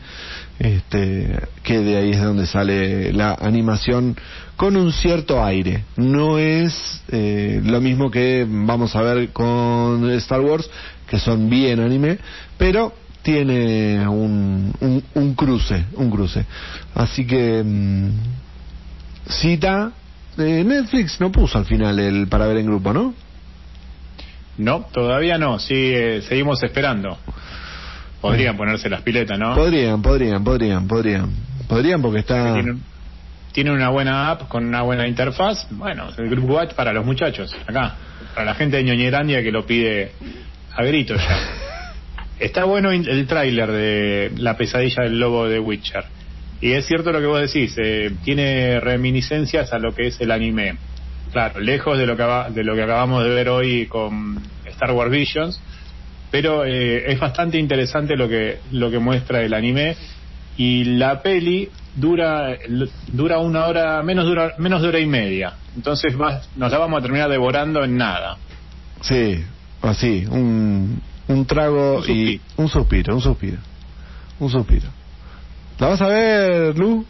[0.58, 4.16] este, que de ahí es donde sale la animación
[4.56, 5.84] con un cierto aire.
[5.96, 10.68] No es eh, lo mismo que vamos a ver con Star Wars,
[11.08, 12.18] que son bien anime,
[12.56, 16.44] pero tiene un, un, un cruce, un cruce.
[16.94, 18.10] Así que mm,
[19.28, 19.92] cita
[20.36, 23.14] eh, Netflix no puso al final el para ver en grupo, ¿no?
[24.58, 27.18] No, todavía no, sí, eh, seguimos esperando.
[28.20, 29.54] Podrían ponerse las piletas, ¿no?
[29.54, 31.30] Podrían, podrían, podrían, podrían.
[31.68, 32.54] Podrían porque está...
[32.54, 32.80] Tienen,
[33.52, 35.66] tienen una buena app con una buena interfaz.
[35.70, 37.94] Bueno, el Group Watch para los muchachos, acá.
[38.34, 40.12] Para la gente de Ñoñerandia que lo pide
[40.74, 41.38] a gritos ya.
[42.38, 46.04] Está bueno el tráiler de La pesadilla del lobo de Witcher.
[46.60, 50.30] Y es cierto lo que vos decís, eh, tiene reminiscencias a lo que es el
[50.30, 50.76] anime.
[51.34, 55.10] Claro, lejos de lo que, de lo que acabamos de ver hoy con Star Wars
[55.10, 55.60] Visions,
[56.30, 59.96] pero eh, es bastante interesante lo que lo que muestra el anime
[60.56, 62.56] y la peli dura
[63.08, 67.02] dura una hora menos dura menos de hora y media entonces nos la vamos a
[67.02, 68.36] terminar devorando en nada
[69.00, 69.44] Sí,
[69.82, 73.58] así, un, un trago Un y un suspiro, un suspiro,
[74.38, 74.86] un suspiro.
[75.80, 77.04] ¿La vas a ver, Lu?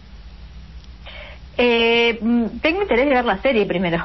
[1.57, 2.19] Eh,
[2.62, 4.05] tengo interés de ver la serie primero.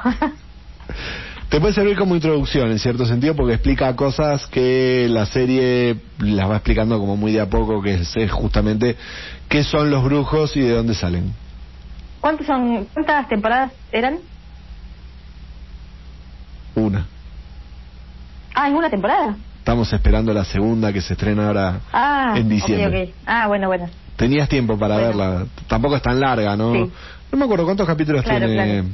[1.49, 6.47] Te puede servir como introducción, en cierto sentido, porque explica cosas que la serie las
[6.49, 8.95] va explicando como muy de a poco, que es, es justamente
[9.47, 11.33] qué son los brujos y de dónde salen.
[12.21, 14.19] ¿Cuántos son, ¿Cuántas temporadas eran?
[16.75, 17.07] Una.
[18.53, 19.35] Ah, ¿en una temporada?
[19.57, 23.13] Estamos esperando la segunda que se estrena ahora Ah, en diciembre.
[23.25, 23.89] Ah, bueno, bueno.
[24.15, 25.07] Tenías tiempo para Bueno.
[25.07, 25.45] verla.
[25.67, 26.73] Tampoco es tan larga, ¿no?
[26.73, 26.91] Sí.
[27.31, 28.55] No me acuerdo cuántos capítulos Claro, tiene.
[28.55, 28.85] claro.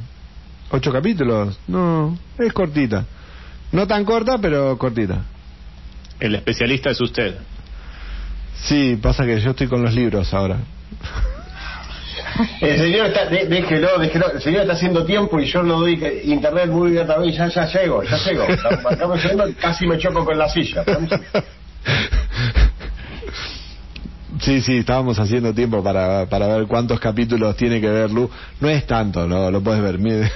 [0.70, 1.58] ¿Ocho capítulos?
[1.68, 3.04] No, es cortita.
[3.72, 5.22] No tan corta, pero cortita.
[6.20, 7.36] el especialista es usted
[8.64, 10.56] Sí, pasa que yo estoy con los libros ahora.
[12.60, 15.98] El señor está, de- déjelo, déjelo, el señor está haciendo tiempo y yo no doy
[15.98, 18.44] que- internet muy bien también, ya, ya llego, ya llego.
[18.44, 20.84] Acá me casi me choco con la silla.
[24.40, 28.28] Sí, sí, estábamos haciendo tiempo para, para ver cuántos capítulos tiene que ver Lu.
[28.60, 29.98] No es tanto, lo, lo puedes ver.
[29.98, 30.30] mire.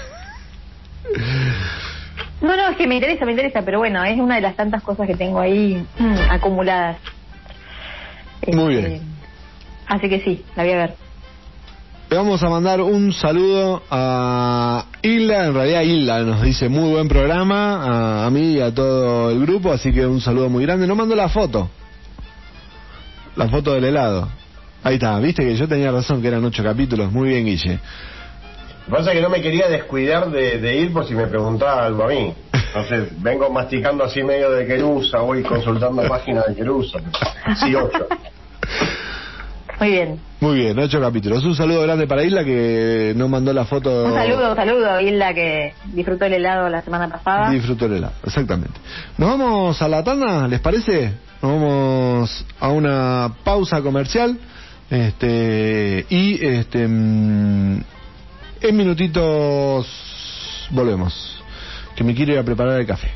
[2.41, 4.83] No, no, es que me interesa, me interesa, pero bueno, es una de las tantas
[4.83, 6.97] cosas que tengo ahí mm, acumuladas.
[8.53, 9.03] Muy Este, bien.
[9.87, 10.95] Así que sí, la voy a ver.
[12.09, 17.07] Le vamos a mandar un saludo a Hilda, en realidad Hilda nos dice muy buen
[17.09, 20.87] programa, a, a mí y a todo el grupo, así que un saludo muy grande.
[20.87, 21.69] No mando la foto,
[23.37, 24.29] la foto del helado.
[24.83, 27.79] Ahí está, viste que yo tenía razón que eran ocho capítulos, muy bien Guille.
[28.89, 31.27] Lo que pasa es que no me quería descuidar de, de ir por si me
[31.27, 32.35] preguntaba algo a mí.
[32.53, 36.99] Entonces vengo masticando así medio de Querusa, voy consultando páginas de Querusa.
[37.57, 38.07] Sí, ocho.
[39.79, 40.21] Muy bien.
[40.41, 41.45] Muy bien, ocho capítulos.
[41.45, 44.05] Un saludo grande para Hilda que no mandó la foto.
[44.05, 47.51] Un saludo, un saludo a Hilda que disfrutó el helado la semana pasada.
[47.51, 48.79] Disfrutó el helado, exactamente.
[49.19, 51.13] Nos vamos a la tanda, ¿les parece?
[51.43, 54.39] Nos vamos a una pausa comercial.
[54.91, 57.83] Este y este mm,
[58.61, 59.87] en minutitos
[60.71, 61.43] volvemos.
[61.97, 63.09] Que me quiero ir a preparar el café.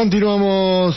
[0.00, 0.96] Continuamos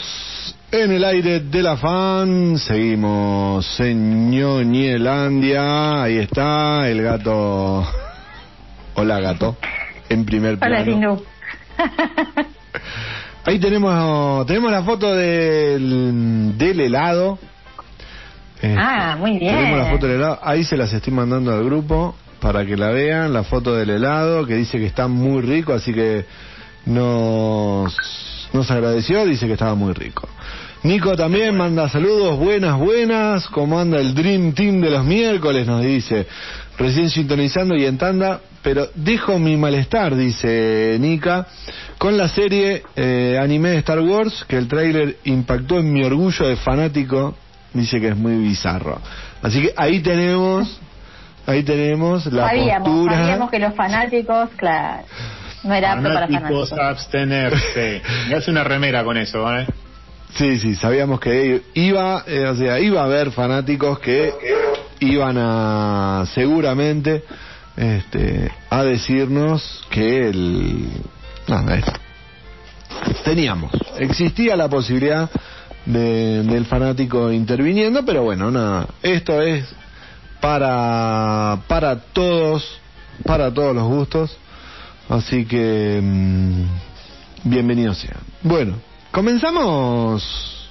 [0.70, 6.04] En el aire de la fan, seguimos en Ñoñelandia.
[6.04, 7.86] Ahí está el gato.
[8.94, 9.58] Hola, gato.
[10.08, 10.74] En primer plano.
[10.74, 11.22] Hola, Tinu.
[13.44, 17.38] Ahí tenemos tenemos la foto del, del helado.
[18.54, 19.54] Este, Ah, muy bien.
[19.54, 20.38] Tenemos la foto del helado.
[20.42, 23.34] Ahí se las estoy mandando al grupo para que la vean.
[23.34, 26.24] La foto del helado que dice que está muy rico, así que
[26.86, 27.94] nos,
[28.54, 29.26] nos agradeció.
[29.26, 30.26] Dice que estaba muy rico.
[30.84, 33.48] Nico también manda saludos, buenas, buenas.
[33.48, 35.66] ¿Cómo anda el Dream Team de los miércoles?
[35.66, 36.26] Nos dice.
[36.78, 41.46] Recién sintonizando y en tanda, pero dejo mi malestar, dice Nika,
[41.98, 46.48] con la serie eh, anime de Star Wars, que el tráiler impactó en mi orgullo
[46.48, 47.36] de fanático.
[47.72, 49.00] Dice que es muy bizarro.
[49.42, 50.80] Así que ahí tenemos,
[51.46, 53.18] ahí tenemos la sabíamos, postura.
[53.18, 55.04] sabíamos que los fanáticos, claro,
[55.64, 58.02] no era apto para Fanáticos abstenerse.
[58.28, 59.66] Me hace una remera con eso, ¿eh?
[60.34, 64.32] Sí, sí, sabíamos que iba, eh, o sea, iba a haber fanáticos que
[65.00, 67.22] iban a seguramente
[67.76, 70.88] este, a decirnos que el
[71.46, 75.30] nada, es- teníamos, existía la posibilidad
[75.86, 79.64] de- del fanático interviniendo, pero bueno, nada, esto es
[80.40, 82.80] para para todos,
[83.24, 84.36] para todos los gustos,
[85.08, 86.64] así que mm,
[87.44, 88.16] bienvenido sea.
[88.42, 88.74] Bueno,
[89.10, 90.68] comenzamos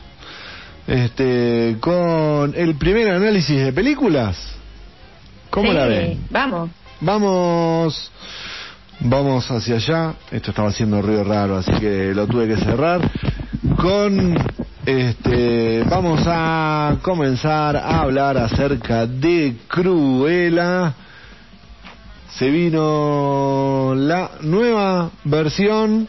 [0.88, 4.38] este con el primer análisis de películas.
[5.50, 6.26] ¿Cómo Sí, la ven?
[6.30, 6.70] Vamos.
[7.00, 8.12] Vamos,
[9.02, 10.14] vamos hacia allá.
[10.32, 13.02] Esto estaba haciendo ruido raro, así que lo tuve que cerrar.
[13.78, 14.36] Con
[14.86, 20.94] este, vamos a comenzar a hablar acerca de Cruella.
[22.38, 26.08] Se vino la nueva versión.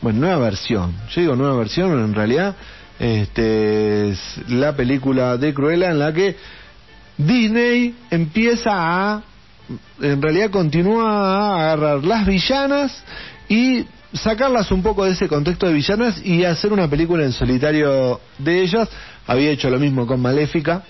[0.00, 0.94] Bueno, nueva versión.
[1.10, 2.54] Yo digo nueva versión, en realidad
[3.00, 6.36] este es la película de Cruella en la que
[7.16, 9.22] Disney empieza a,
[10.00, 13.02] en realidad continúa a agarrar las villanas
[13.48, 18.20] y sacarlas un poco de ese contexto de villanas y hacer una película en solitario
[18.38, 18.88] de ellas.
[19.26, 20.84] Había hecho lo mismo con Maléfica,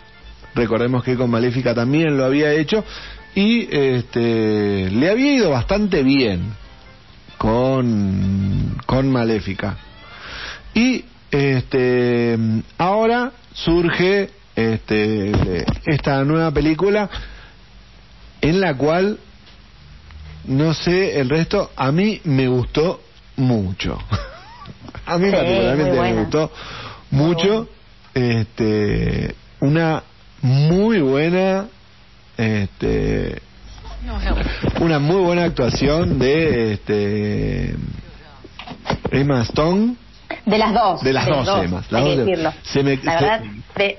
[0.55, 2.85] recordemos que con Maléfica también lo había hecho
[3.35, 6.55] y este, le había ido bastante bien
[7.37, 9.77] con, con Maléfica.
[10.75, 12.39] Y este,
[12.79, 17.09] ahora surge este, esta nueva película
[18.41, 19.19] en la cual
[20.45, 23.01] no sé el resto a mí me gustó
[23.37, 23.99] mucho.
[25.07, 26.53] A mí Sí, particularmente me gustó
[27.11, 27.69] mucho
[28.13, 30.03] este una
[30.43, 31.67] muy buena
[32.39, 33.43] este
[34.81, 37.75] una muy buena actuación de este
[39.11, 39.97] Emma Stone
[40.47, 41.03] De las dos.
[41.03, 42.53] de las dos, Emma las hay que dos decirlo.
[42.63, 43.41] se me, La se- verdad,
[43.77, 43.99] de,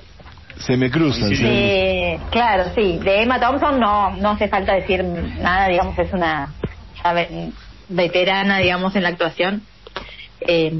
[0.57, 2.97] se me cruzan se me- de- claro, sí.
[3.03, 6.53] De Emma Thompson no, no hace falta decir nada, digamos, es una
[7.03, 7.51] ya ve-
[7.89, 9.61] veterana, digamos, en la actuación.
[10.41, 10.71] Eh,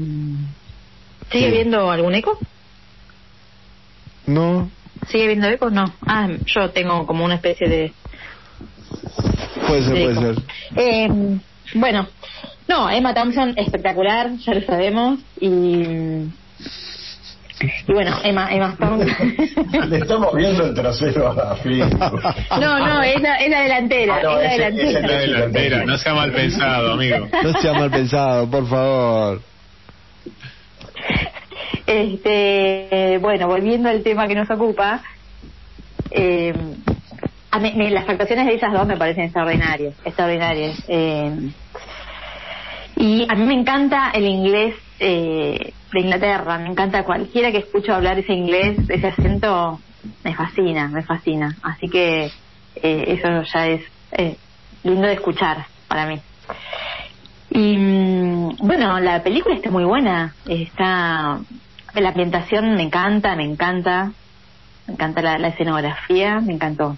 [1.30, 1.52] ¿Sigue Sí.
[1.52, 2.38] viendo algún eco?
[4.26, 4.70] no
[5.10, 5.70] ¿Sigue viendo eco?
[5.70, 5.92] No.
[6.06, 7.92] Ah, yo tengo como una especie de...
[9.66, 10.44] puede ser de puede ser
[10.76, 11.08] Eh,
[11.74, 12.06] bueno,
[12.68, 15.18] no, Emma Thompson espectacular, ya lo sabemos.
[15.40, 16.32] Y, y
[17.92, 19.04] bueno, Emma, Emma Stone.
[19.88, 21.84] Le estamos viendo el trasero a Phil.
[22.60, 24.16] No, no, es la, es la delantera.
[24.16, 25.08] Ah, no, es la delantera.
[25.08, 27.28] La delantera, no sea mal pensado, amigo.
[27.42, 29.42] no sea mal pensado por favor
[31.86, 35.02] Este, bueno, volviendo al tema que nos ocupa,
[36.10, 36.54] eh,
[37.50, 40.84] a me- las actuaciones de esas dos me parecen extraordinarias, extraordinarias.
[40.88, 41.32] Eh,
[42.96, 47.94] y a mí me encanta el inglés eh, de Inglaterra, me encanta cualquiera que escucho
[47.94, 49.80] hablar ese inglés, ese acento,
[50.22, 51.56] me fascina, me fascina.
[51.62, 52.26] Así que
[52.76, 53.80] eh, eso ya es
[54.16, 54.36] eh,
[54.82, 56.20] lindo de escuchar para mí.
[57.50, 60.36] Y mm, bueno, la película está muy buena.
[60.44, 61.40] Está
[61.94, 64.12] la ambientación me encanta, me encanta,
[64.86, 66.96] me encanta la, la escenografía, me encantó.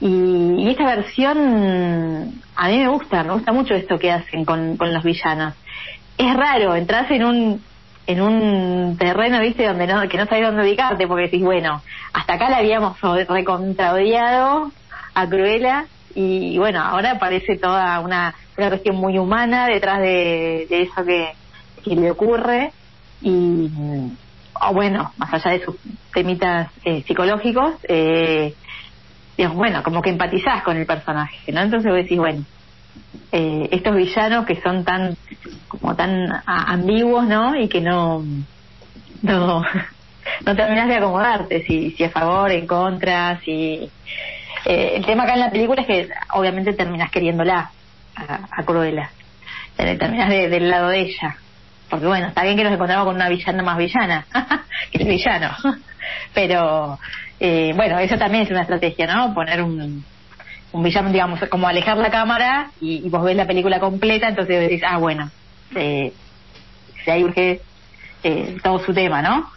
[0.00, 4.92] Y, esta versión a mí me gusta, me gusta mucho esto que hacen con, con
[4.92, 5.54] los villanos.
[6.16, 7.62] Es raro, entras en un
[8.06, 11.82] en un terreno, viste, donde no, que no sabes dónde ubicarte, porque decís, bueno,
[12.14, 14.72] hasta acá la habíamos recontraodiado
[15.14, 20.82] a Cruella, y, bueno, ahora parece toda una, una cuestión muy humana detrás de, de
[20.82, 21.34] eso que,
[21.84, 22.72] que le ocurre,
[23.20, 23.70] y
[24.60, 25.76] o bueno, más allá de sus
[26.12, 28.56] temitas eh, psicológicos, eh,
[29.36, 31.60] digamos, bueno, como que empatizás con el personaje, ¿no?
[31.62, 32.44] Entonces vos decís, bueno,
[33.32, 35.16] eh, estos villanos que son tan
[35.68, 37.56] como tan ambiguos, ¿no?
[37.56, 38.24] Y que no
[39.22, 39.62] no,
[40.46, 43.92] no terminas de acomodarte, si, si a favor, en contra, si...
[44.66, 47.72] Eh, el tema acá en la película es que obviamente terminas queriéndola
[48.16, 49.12] a, a Cruella,
[49.78, 51.36] Eh, terminas de- del lado de ella,
[51.88, 54.26] porque bueno, está bien que nos encontramos con una villana más villana,
[54.92, 55.56] que es villano,
[56.34, 56.98] pero
[57.40, 59.34] eh, bueno, eso también es una estrategia, ¿no?
[59.34, 60.04] Poner un,
[60.72, 64.60] un villano, digamos, como alejar la cámara y, y vos ves la película completa, entonces
[64.60, 65.30] decís, ah, bueno,
[65.74, 66.12] eh,
[67.04, 67.60] si ahí urge
[68.22, 69.50] eh, todo su tema, ¿no?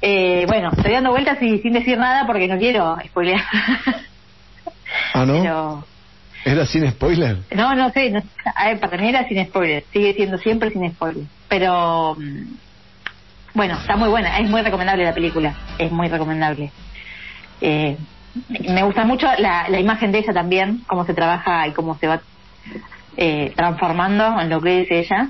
[0.00, 3.40] Eh, bueno, estoy dando vueltas y sin decir nada porque no quiero spoilear.
[5.14, 5.42] Ah, ¿no?
[5.42, 5.84] Pero,
[6.44, 7.38] ¿Era sin spoiler?
[7.54, 8.22] no, no sé, no-
[8.80, 11.24] para mí era sin spoiler, sigue siendo siempre sin spoiler.
[11.48, 12.54] Pero, mm,
[13.54, 16.70] bueno, está muy buena, es muy recomendable la película, es muy recomendable.
[17.60, 17.96] Eh,
[18.68, 22.08] me gusta mucho la, la imagen de ella también, cómo se trabaja y cómo se
[22.08, 22.20] va
[23.16, 25.28] eh, transformando en lo que es ella.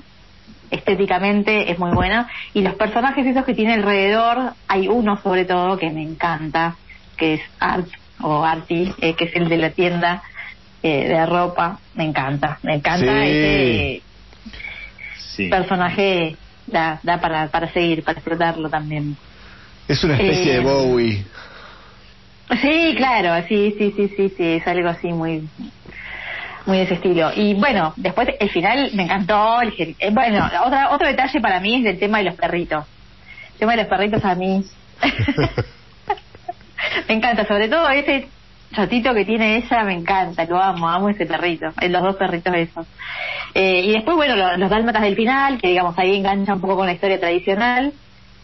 [0.71, 2.31] Estéticamente es muy buena.
[2.55, 6.77] Y los personajes esos que tiene alrededor, hay uno sobre todo que me encanta,
[7.19, 7.89] que es Art
[8.23, 10.23] o Artie, eh, que es el de la tienda
[10.83, 11.78] eh, de ropa.
[11.95, 13.30] Me encanta, me encanta Sí.
[13.30, 14.03] ese
[15.37, 15.49] Sí.
[15.49, 16.37] personaje.
[16.66, 19.16] Da, da para, para seguir, para explotarlo también.
[19.89, 21.24] Es una especie Eh, de Bowie.
[22.61, 25.49] Sí, claro, sí, sí, sí, sí, sí, es algo así muy
[26.66, 27.33] muy de ese estilo.
[27.35, 29.61] Y bueno, después el final me encantó.
[29.62, 32.87] El, eh, bueno, otra, otro detalle para mí es del tema de los perritos.
[33.55, 34.64] El tema de los perritos a mí
[37.09, 38.28] me encanta, sobre todo ese
[38.73, 42.55] chatito que tiene ella, me encanta, lo amo, amo ese perrito, eh, los dos perritos
[42.55, 42.87] esos.
[43.55, 46.77] Eh, y después, bueno, lo- los dálmatas del final, que digamos ahí engancha un poco
[46.77, 47.93] con la historia tradicional.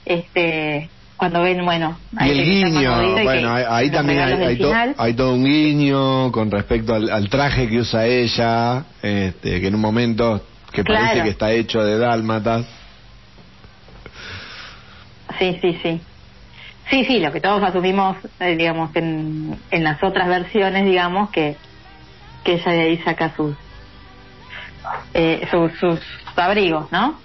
[0.05, 4.57] Este, cuando ven, bueno, Y a el guiño, y bueno, que- ahí, ahí también hay,
[4.57, 4.75] to-
[5.17, 9.81] todo un guiño con respecto al, al traje que usa ella, este, que en un
[9.81, 12.67] momento que parece que está hecho de dálmatas.
[15.39, 16.01] Sí, sí, sí.
[16.91, 21.57] Sí, sí, lo que todos asumimos, eh, digamos, en, en las otras versiones, digamos, que,
[22.45, 23.55] que ella de ahí saca sus,
[25.13, 26.01] eh, sus, sus
[26.37, 27.21] abrigos, ¿no?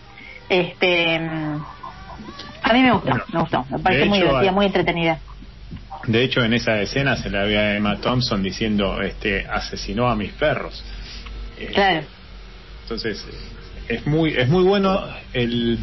[0.49, 1.63] Este, mm,
[2.63, 5.19] a mí me gustó, Bueno, me gustó, me parece muy hecho, divertida, muy entretenida.
[6.07, 10.15] De hecho, en esa escena se la ve a Emma Thompson diciendo, este, asesinó a
[10.15, 10.83] mis perros.
[11.57, 12.05] Eh, Claro,
[12.81, 13.25] Entonces,
[13.87, 15.01] es muy, es muy bueno
[15.31, 15.79] el,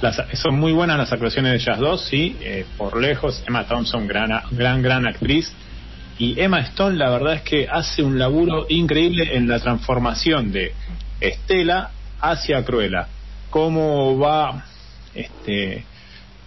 [0.00, 3.42] las, son muy buenas las actuaciones de ellas dos, sí, eh, por lejos.
[3.46, 5.52] Emma Thompson, gran, gran, gran actriz.
[6.18, 10.72] Y Emma Stone, la verdad es que hace un laburo increíble en la transformación de
[11.20, 11.90] Estela
[12.20, 13.06] hacia Cruella.
[13.50, 14.64] Cómo va,
[15.14, 15.84] este,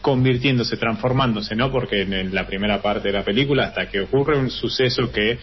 [0.02, 1.72] convirtiéndose, transformándose, ¿no?
[1.72, 5.40] Porque en la primera parte de la película, hasta que ocurre un suceso que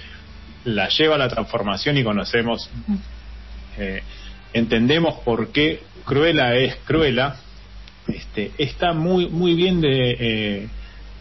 [0.65, 2.69] la lleva a la transformación y conocemos,
[3.79, 4.03] eh,
[4.53, 7.37] entendemos por qué Cruella es Cruella,
[8.09, 10.69] este, está muy muy bien de, eh,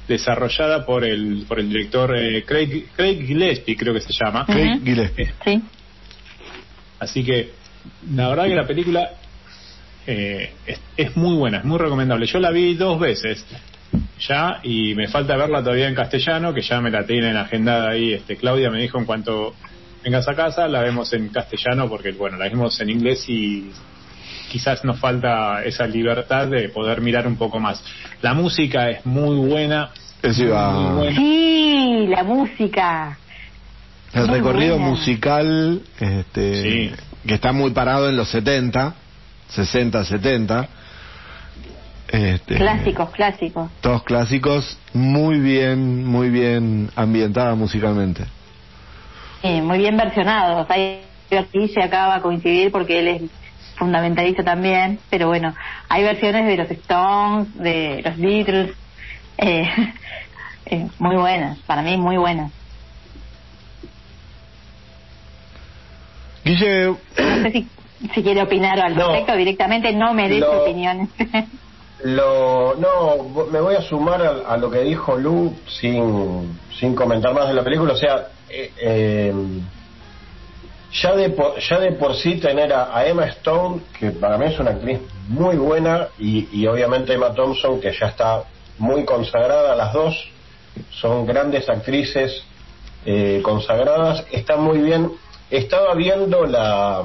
[0.07, 4.45] desarrollada por el por el director eh, Craig Craig Gillespie creo que se llama.
[4.45, 5.33] Craig Gillespie.
[5.43, 5.61] sí.
[6.99, 7.51] así que
[8.13, 9.11] la verdad que la película
[10.05, 13.45] eh, es, es muy buena es muy recomendable yo la vi dos veces
[14.19, 18.13] ya y me falta verla todavía en castellano que ya me la tienen agendada ahí
[18.13, 19.53] este Claudia me dijo en cuanto
[20.03, 23.71] vengas a casa la vemos en castellano porque bueno la vimos en inglés y
[24.49, 27.83] quizás nos falta esa libertad de poder mirar un poco más
[28.21, 29.89] la música es muy buena
[30.23, 31.15] iba- muy buena.
[31.15, 33.17] Sí, la música.
[34.13, 34.89] El Muy recorrido buena.
[34.91, 36.91] musical, este, Sí.
[37.27, 38.95] que está muy parado en los 70,
[39.49, 40.67] 60, 70.
[42.09, 43.69] Este, Clásicos, clásicos.
[43.81, 48.23] Todos clásicos, muy bien, muy bien ambientada musicalmente.
[49.41, 50.65] Sí, muy bien versionados.
[50.69, 51.01] Hay
[51.37, 53.21] aquí se acaba a coincidir porque él es
[53.77, 55.53] fundamentalista también, pero bueno,
[55.89, 58.75] hay versiones de los Stones, de los Beatles,
[59.37, 59.67] eh,
[60.65, 62.51] eh, muy buenas, para mí muy buenas.
[66.43, 67.71] Guille, No sé si,
[68.13, 69.07] si quiere opinar al No.
[69.09, 71.09] respecto directamente, no merece Lo- opiniones.
[71.99, 77.33] Lo, no, me voy a sumar a, a lo que dijo Lu sin, sin comentar
[77.33, 77.93] más de la película.
[77.93, 79.33] O sea, eh, eh,
[80.91, 84.59] ya, de por, ya de por sí tener a, Emma Stone, que para mí es
[84.59, 88.43] una actriz muy buena, y, y obviamente Emma Thompson, que ya está
[88.77, 90.29] muy consagrada, las dos
[90.91, 92.43] son grandes actrices
[93.05, 95.11] eh, consagradas, está muy bien.
[95.49, 97.03] Estaba viendo la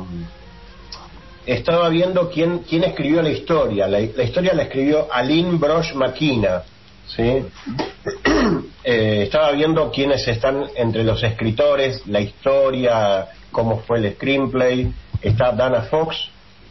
[1.47, 3.89] estaba viendo quién, quién escribió la historia.
[3.89, 6.63] La, historia la escribió Aline Brosh Makina.
[7.07, 7.23] ¿sí?
[8.85, 14.93] Eh, estaba viendo quiénes están entre los escritores, la historia, cómo fue el screenplay.
[15.21, 16.17] Está Dana Fox,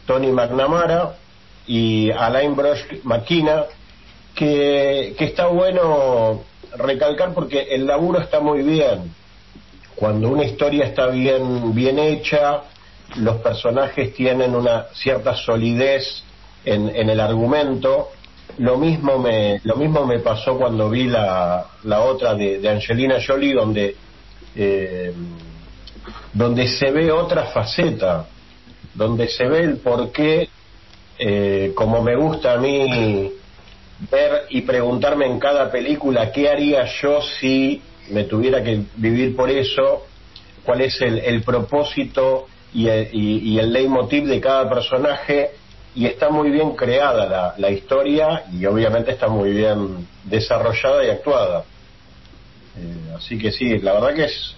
[0.06, 1.16] Tony McNamara
[1.66, 3.64] y Alain Brosh Makina,
[4.34, 6.42] que, que está bueno
[6.76, 9.14] recalcar porque el laburo está muy bien.
[9.94, 12.62] Cuando una historia está bien, bien hecha,
[13.16, 16.24] los personajes tienen una cierta solidez
[16.64, 18.10] en, en el argumento.
[18.58, 23.16] Lo mismo me, lo mismo me pasó cuando vi la, la otra de, de Angelina
[23.24, 23.96] Jolie, donde,
[24.56, 25.14] eh,
[26.32, 28.26] donde se ve otra faceta,
[28.94, 30.48] donde se ve el porqué,
[31.18, 33.32] eh, como me gusta a mí
[34.10, 37.80] ver y preguntarme en cada película qué haría yo si
[38.10, 40.06] me tuviera que vivir por eso,
[40.64, 45.50] cuál es el, el propósito y el, y, leitmotiv de cada personaje
[45.94, 51.10] y está muy bien creada la, la, historia y obviamente está muy bien desarrollada y
[51.10, 51.64] actuada.
[52.78, 54.56] Eh, así que sí, la verdad que es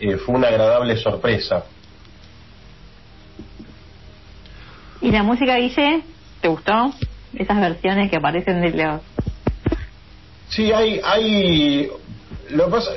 [0.00, 1.64] eh, fue una agradable sorpresa.
[5.00, 6.02] ¿Y la música, Guille?
[6.40, 6.92] ¿Te gustó?
[7.34, 9.00] Esas versiones que aparecen de los...
[10.48, 11.00] Sí, hay...
[11.04, 11.90] hay
[12.50, 12.90] lo que pasa,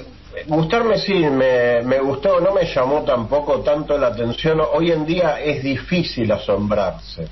[0.47, 4.59] gustarme sí, me, me gustó, no me llamó tampoco tanto la atención.
[4.73, 7.27] Hoy en día es difícil asombrarse.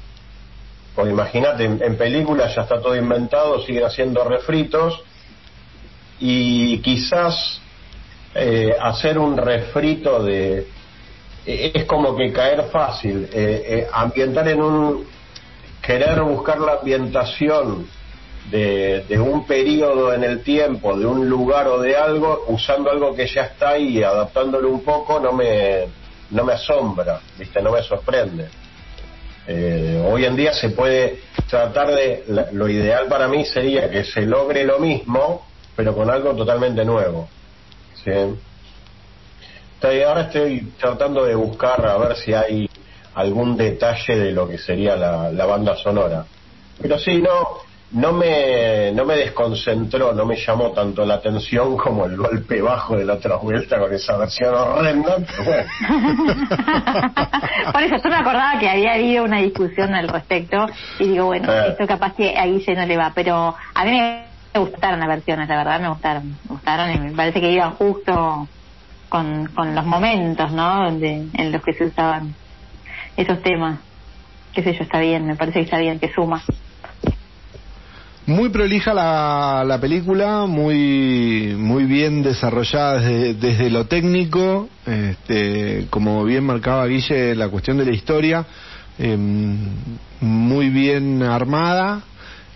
[0.95, 5.01] Porque imagínate, en, en películas ya está todo inventado, siguen haciendo refritos
[6.19, 7.59] y quizás
[8.35, 10.67] eh, hacer un refrito de...
[11.45, 15.07] Eh, es como que caer fácil, eh, ambientar en un...
[15.81, 17.87] querer buscar la ambientación
[18.49, 23.27] de, un periodo en el tiempo, de un lugar o de algo, usando algo que
[23.27, 25.85] ya está y adaptándolo un poco, no me,
[26.31, 27.61] no me asombra, ¿viste?
[27.61, 28.47] no me sorprende.
[29.47, 31.19] Eh, hoy en día se puede
[31.49, 32.23] tratar de,
[32.53, 37.27] lo ideal para mí sería que se logre lo mismo, pero con algo totalmente nuevo.
[38.03, 38.11] ¿Sí?
[40.03, 42.69] Ahora estoy tratando de buscar a ver si hay
[43.15, 46.25] algún detalle de lo que sería la, la banda sonora.
[46.79, 47.61] Pero sí, no,
[47.93, 52.95] no me, no me desconcentró, no me llamó tanto la atención como el golpe bajo
[52.95, 55.69] de la otra vuelta con esa versión horrenda, pero bueno.
[57.73, 60.67] Por eso yo me acordaba que había habido una discusión al respecto
[60.99, 61.69] y digo, bueno, eh.
[61.69, 65.47] esto capaz que a Guille no le va, pero a mí me gustaron las versiones,
[65.47, 68.47] la verdad me gustaron, me gustaron y me parece que iban justo
[69.09, 70.91] con, con los momentos, ¿no?
[70.91, 72.33] De, en los que se usaban
[73.15, 73.79] esos temas.
[74.53, 76.41] Qué sé yo, está bien, me parece que está bien, que suma.
[78.25, 86.23] Muy prolija la, la película, muy muy bien desarrollada desde, desde lo técnico, este, como
[86.23, 88.45] bien marcaba Guille la cuestión de la historia,
[88.99, 89.17] eh,
[90.19, 92.03] muy bien armada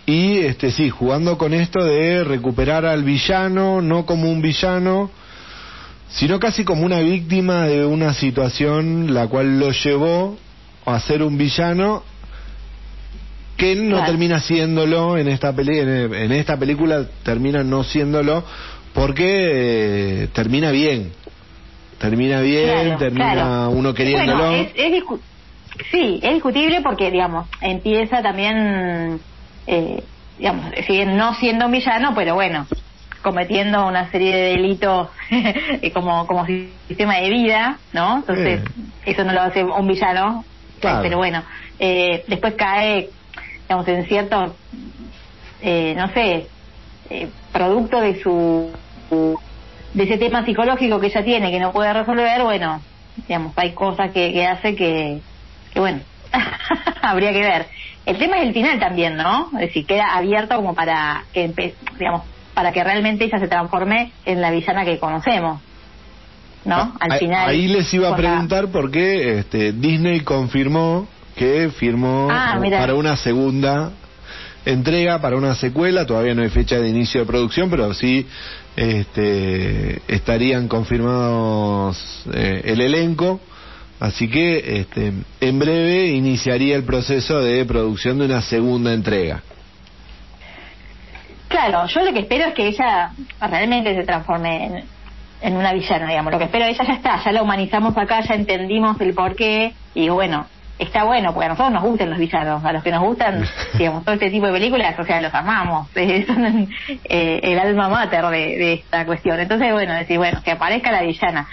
[0.06, 5.10] y este sí, jugando con esto de recuperar al villano, no como un villano,
[6.08, 10.38] sino casi como una víctima de una situación la cual lo llevó
[10.84, 12.04] a ser un villano
[13.56, 14.12] que él no claro.
[14.12, 18.44] termina siéndolo en esta peli en, esta película termina no siéndolo
[18.92, 19.24] porque
[20.22, 21.12] eh, termina bien
[21.98, 23.70] termina bien claro, termina claro.
[23.70, 25.02] uno queriéndolo bueno, es, es
[25.90, 29.18] sí es discutible porque digamos empieza también
[29.66, 30.02] eh,
[30.38, 32.66] digamos si bien no siendo un villano pero bueno
[33.22, 35.08] cometiendo una serie de delitos
[35.94, 36.46] como como
[36.88, 38.64] sistema de vida no entonces eh.
[39.06, 40.44] eso no lo hace un villano
[40.80, 41.02] claro.
[41.02, 41.42] pero bueno
[41.78, 43.10] eh, después cae
[43.68, 44.54] digamos, en cierto,
[45.60, 46.46] eh, no sé,
[47.10, 48.70] eh, producto de su,
[49.92, 52.80] de ese tema psicológico que ella tiene, que no puede resolver, bueno,
[53.26, 55.20] digamos, hay cosas que, que hace que,
[55.72, 56.00] que bueno,
[57.02, 57.66] habría que ver.
[58.04, 59.50] El tema es el final también, ¿no?
[59.54, 61.52] Es decir, queda abierto como para que,
[61.98, 62.22] digamos,
[62.54, 65.60] para que realmente ella se transforme en la villana que conocemos.
[66.64, 66.96] ¿No?
[66.98, 67.48] Al ahí, final.
[67.48, 71.06] Ahí les iba a preguntar por qué este, Disney confirmó
[71.36, 73.92] que firmó ah, para una segunda
[74.64, 78.26] entrega, para una secuela, todavía no hay fecha de inicio de producción, pero sí
[78.74, 83.40] este, estarían confirmados eh, el elenco,
[84.00, 89.42] así que este, en breve iniciaría el proceso de producción de una segunda entrega.
[91.48, 94.84] Claro, yo lo que espero es que ella realmente se transforme en,
[95.40, 96.32] en una villana, digamos.
[96.32, 100.08] Lo que espero ella ya está, ya la humanizamos acá, ya entendimos el porqué y
[100.08, 100.46] bueno,
[100.78, 103.44] está bueno, porque a nosotros nos gustan los villanos, a los que nos gustan,
[103.78, 105.88] digamos, todo este tipo de películas, o sea, los amamos,
[106.26, 106.68] son
[107.04, 109.38] eh, el alma mater de, de, esta cuestión.
[109.40, 111.46] Entonces, bueno, decir, bueno, que aparezca la villana,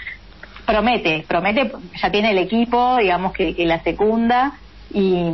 [0.66, 4.54] promete, promete, ya tiene el equipo, digamos, que, que la secunda,
[4.92, 5.30] y,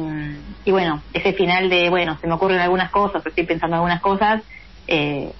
[0.65, 4.43] y bueno, ese final de, bueno, se me ocurren algunas cosas, estoy pensando algunas cosas,
[4.87, 5.33] eh,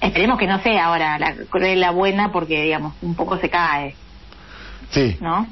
[0.00, 3.94] esperemos que no sea ahora la cruel buena, porque, digamos, un poco se cae.
[4.90, 5.16] Sí.
[5.20, 5.46] ¿No?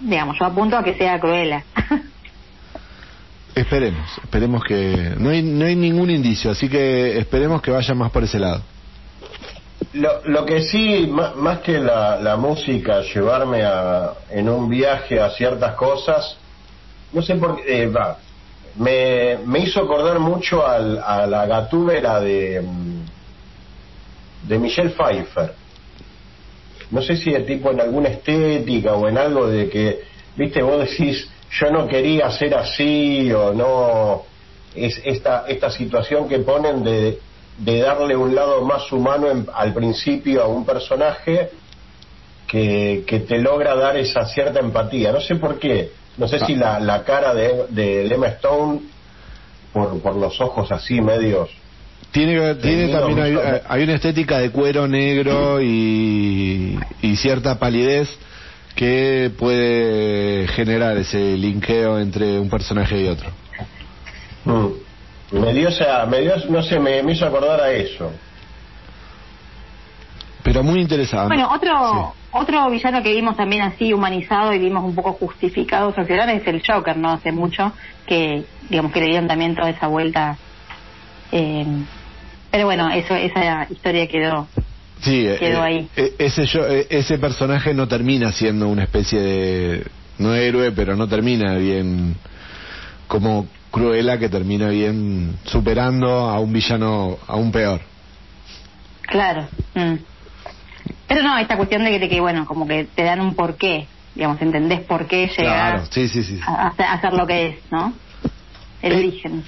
[0.00, 1.64] digamos, yo apunto a que sea Cruella.
[3.54, 5.14] Esperemos, esperemos que...
[5.18, 8.62] No hay, no hay ningún indicio, así que esperemos que vaya más por ese lado.
[9.92, 15.20] Lo, lo que sí, má- más que la, la música, llevarme a, en un viaje
[15.20, 16.38] a ciertas cosas,
[17.12, 18.18] no sé por qué, eh, va,
[18.76, 23.04] me, me hizo acordar mucho al- a la gatúbera de, mm,
[24.42, 25.56] de Michelle Pfeiffer.
[26.90, 29.98] No sé si de tipo en alguna estética o en algo de que,
[30.36, 34.22] viste, vos decís, yo no quería ser así o no,
[34.72, 37.22] es esta, esta situación que ponen de,
[37.58, 41.50] de darle un lado más humano en- al principio a un personaje
[42.46, 45.12] que, que te logra dar esa cierta empatía.
[45.12, 48.80] No sé por qué, no sé si la, la cara de, de Emma Stone,
[49.72, 51.48] por, por los ojos así medios,
[52.10, 53.44] Tiene, tiene también hay, mucho.
[53.68, 58.08] hay una estética de cuero negro y, y cierta palidez
[58.74, 63.28] que puede generar ese linkeo entre un personaje y otro.
[64.44, 64.66] Mm.
[65.32, 68.10] Me dio esa, me dio, no sé, me, me hizo acordar a eso.
[70.42, 71.34] Pero muy interesante.
[71.34, 76.30] Bueno, otro otro villano que vimos también así humanizado y vimos un poco justificado acción
[76.30, 77.72] es el Joker, no hace mucho,
[78.06, 80.36] que digamos que le dieron también toda esa vuelta.
[81.32, 81.66] eh,
[82.50, 84.48] pero bueno, eso esa historia quedó.
[85.02, 85.88] Sí, Quedó eh, ahí.
[85.96, 89.86] eh, ese, yo- eh, ese personaje no termina siendo una especie de.
[90.18, 92.14] No héroe, pero no termina bien.
[93.06, 97.80] Como Cruella, que termina bien superando a un villano aún peor.
[99.02, 99.48] Claro.
[99.74, 99.94] mm.
[101.08, 103.86] Pero no, esta cuestión de que, de que, bueno, como que te dan un porqué,
[104.14, 106.40] digamos, entendés por qué llegar Claro, sí, sí, sí.
[106.46, 107.92] a, a hacer- a hacer lo que es, ¿no?
[108.82, 109.44] El Eh, origen.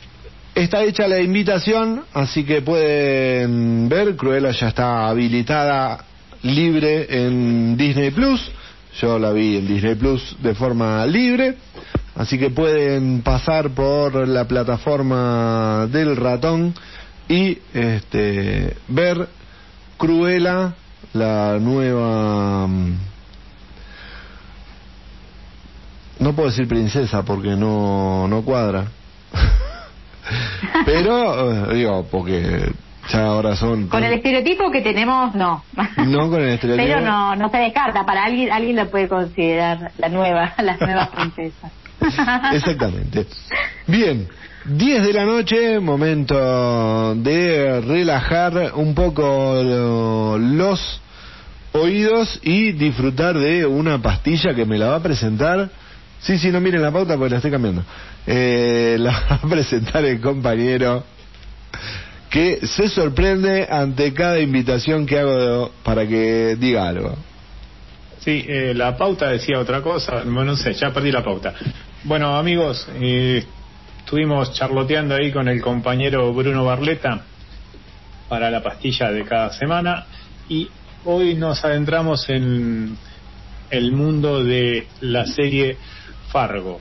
[0.55, 4.16] Está hecha la invitación, así que pueden ver.
[4.16, 6.05] Cruella ya está habilitada
[6.43, 8.51] libre en Disney Plus.
[9.01, 11.57] Yo la vi en Disney Plus de forma libre.
[12.14, 16.74] Así que pueden pasar por la plataforma del ratón
[17.28, 19.28] y este, ver
[19.97, 20.74] Cruella,
[21.14, 22.66] la nueva.
[22.66, 22.97] mm,
[26.20, 28.86] No puedo decir princesa porque no, no cuadra.
[30.84, 32.72] Pero, eh, digo, porque
[33.11, 33.88] ya ahora son...
[33.88, 35.64] Con el estereotipo que tenemos, no.
[36.07, 36.86] No con el estereotipo.
[36.86, 38.05] Pero no, no se descarta.
[38.05, 41.70] Para alguien, alguien lo puede considerar la nueva, la nueva princesa.
[42.53, 43.26] Exactamente.
[43.86, 44.28] Bien,
[44.64, 51.00] 10 de la noche, momento de relajar un poco lo- los
[51.72, 55.70] oídos y disfrutar de una pastilla que me la va a presentar.
[56.20, 57.82] Sí, sí, no miren la pauta porque la estoy cambiando.
[58.26, 61.05] Eh, la va a presentar el compañero
[62.33, 67.14] que se sorprende ante cada invitación que hago para que diga algo.
[68.20, 71.53] Sí, eh, la pauta decía otra cosa, bueno, no sé, ya perdí la pauta.
[72.05, 73.45] Bueno, amigos, eh,
[73.99, 77.20] estuvimos charloteando ahí con el compañero Bruno Barleta
[78.30, 80.07] para la pastilla de cada semana
[80.49, 80.70] y
[81.05, 82.97] hoy nos adentramos en
[83.68, 85.76] el mundo de la serie
[86.30, 86.80] Fargo.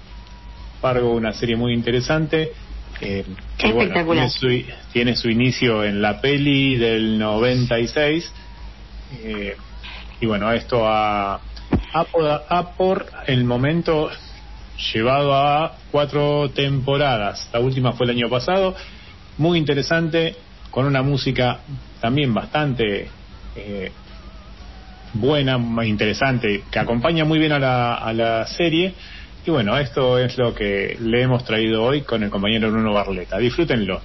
[0.80, 2.54] Fargo, una serie muy interesante.
[3.02, 3.26] Eh,
[3.58, 4.48] que, bueno, tiene, su,
[4.94, 8.32] tiene su inicio en la peli del 96.
[9.24, 9.56] eh,
[10.20, 11.36] y bueno, esto ha,
[11.94, 14.10] ha, por- ha por el momento
[14.94, 17.50] llevado a cuatro temporadas.
[17.52, 18.76] La última fue el año pasado.
[19.38, 20.36] Muy interesante,
[20.70, 21.60] con una música
[22.00, 23.10] también bastante
[23.56, 23.92] eh,
[25.14, 28.94] buena, interesante, que acompaña muy bien a la, a la serie.
[29.44, 33.40] Y bueno, esto es lo que le hemos traído hoy con el compañero Bruno Barleta.
[33.40, 34.00] Disfrútenlo.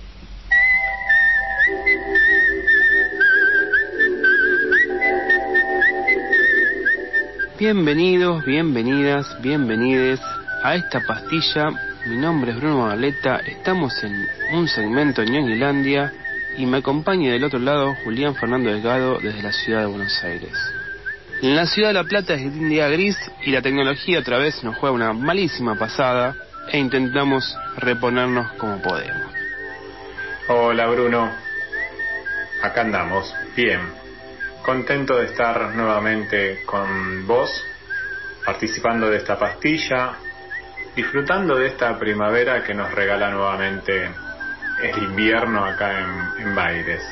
[7.58, 10.20] Bienvenidos, bienvenidas, bienvenides
[10.62, 11.70] a esta pastilla.
[12.06, 16.12] Mi nombre es Bruno Barleta, estamos en un segmento en Ñoñilandia
[16.56, 20.75] y me acompaña del otro lado Julián Fernando Delgado desde la ciudad de Buenos Aires.
[21.42, 24.74] La ciudad de La Plata es un día gris y la tecnología otra vez nos
[24.76, 26.34] juega una malísima pasada
[26.72, 29.30] e intentamos reponernos como podemos.
[30.48, 31.30] Hola Bruno,
[32.62, 33.80] acá andamos, bien,
[34.62, 37.50] contento de estar nuevamente con vos,
[38.46, 40.14] participando de esta pastilla,
[40.94, 44.10] disfrutando de esta primavera que nos regala nuevamente
[44.82, 47.02] el invierno acá en, en Baires.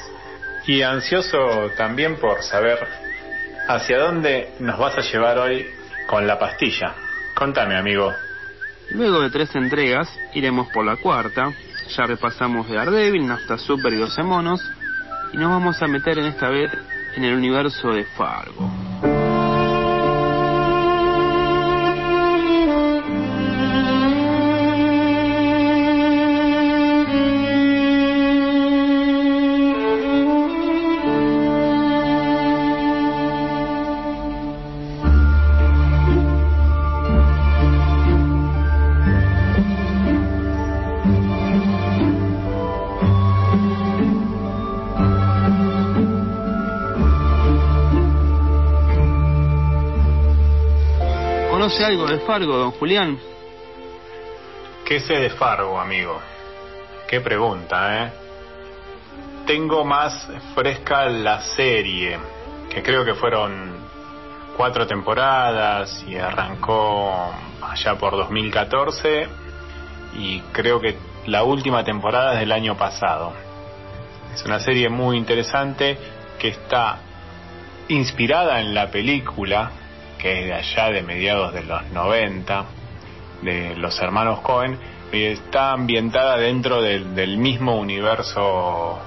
[0.66, 3.04] Y ansioso también por saber
[3.68, 5.66] hacia dónde nos vas a llevar hoy
[6.06, 6.94] con la pastilla.
[7.34, 8.12] Contame amigo.
[8.90, 11.52] Luego de tres entregas, iremos por la cuarta.
[11.96, 14.60] Ya repasamos de Daredevil, Nafta Super y 12 monos.
[15.32, 16.70] Y nos vamos a meter en esta vez
[17.16, 18.83] en el universo de Fargo.
[51.74, 53.18] ¿Conoce algo de Fargo, don Julián?
[54.84, 56.20] ¿Qué sé de Fargo, amigo?
[57.08, 58.12] Qué pregunta, ¿eh?
[59.44, 62.16] Tengo más fresca la serie,
[62.70, 63.72] que creo que fueron
[64.56, 69.26] cuatro temporadas y arrancó allá por 2014
[70.16, 70.96] y creo que
[71.26, 73.32] la última temporada es del año pasado.
[74.32, 75.98] Es una serie muy interesante
[76.38, 76.98] que está
[77.88, 79.72] inspirada en la película,
[80.24, 82.64] que es de allá de mediados de los 90,
[83.42, 84.78] de los hermanos Cohen,
[85.12, 88.98] y está ambientada dentro del, mismo universo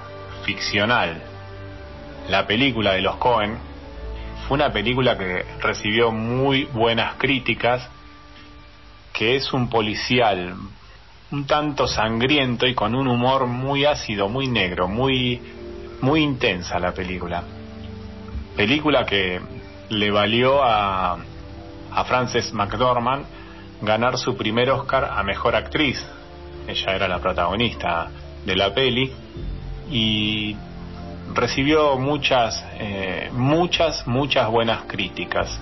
[0.46, 1.20] ficcional.
[2.30, 3.58] La película de los Cohen
[4.48, 7.90] fue una película que recibió muy buenas críticas,
[9.12, 10.54] que es un policial
[11.32, 15.42] un tanto sangriento y con un humor muy ácido, muy negro, muy
[16.00, 17.44] muy intensa la película.
[18.56, 19.42] Película que
[19.90, 21.18] le valió a
[21.98, 23.26] a Frances McDormand
[23.82, 26.06] ganar su primer Oscar a mejor actriz.
[26.68, 28.12] Ella era la protagonista
[28.46, 29.12] de la peli
[29.90, 30.56] y
[31.34, 35.60] recibió muchas, eh, muchas, muchas buenas críticas.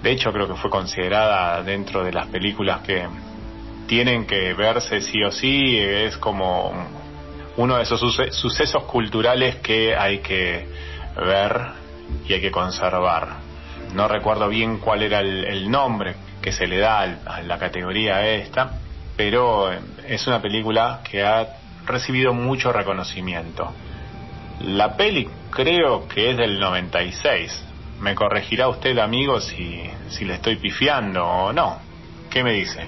[0.00, 3.06] De hecho, creo que fue considerada dentro de las películas que
[3.88, 5.76] tienen que verse sí o sí.
[5.76, 6.72] Es como
[7.56, 10.68] uno de esos sucesos culturales que hay que
[11.16, 11.79] ver
[12.26, 13.28] y hay que conservar.
[13.94, 18.78] No recuerdo bien cuál era el, nombre que se le da a la categoría esta,
[19.16, 19.70] pero
[20.06, 21.46] es una película que ha
[21.86, 23.72] recibido mucho reconocimiento.
[24.60, 27.64] La peli creo que es del 96.
[28.00, 31.78] Me corregirá usted, amigo, si, si le estoy pifiando o no.
[32.30, 32.86] ¿Qué me dice?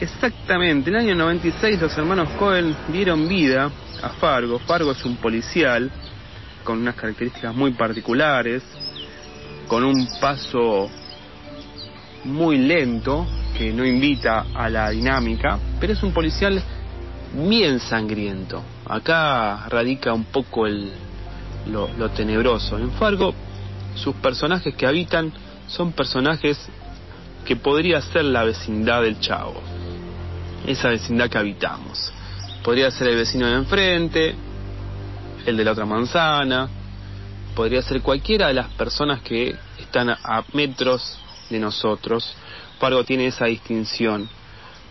[0.00, 3.70] Exactamente, en el año 96 los hermanos Cohen dieron vida
[4.02, 4.58] a Fargo.
[4.58, 5.90] Fargo es un policial
[6.64, 8.62] con unas características muy particulares,
[9.66, 10.90] con un paso
[12.24, 16.62] muy lento que no invita a la dinámica, pero es un policial
[17.34, 18.62] bien sangriento.
[18.86, 20.90] Acá radica un poco el,
[21.66, 22.78] lo, tenebroso.
[22.78, 23.34] En Fargo,
[23.94, 25.32] sus personajes que habitan
[25.66, 26.58] son personajes
[27.44, 29.60] que podría ser la vecindad del Chavo.
[30.66, 32.12] Esa vecindad que habitamos.
[32.62, 34.34] Podría ser el vecino de enfrente,
[35.46, 36.68] el de la otra manzana,
[37.54, 41.18] podría ser cualquiera de las personas que están a metros
[41.48, 42.34] de nosotros.
[42.78, 44.28] Fargo tiene esa distinción.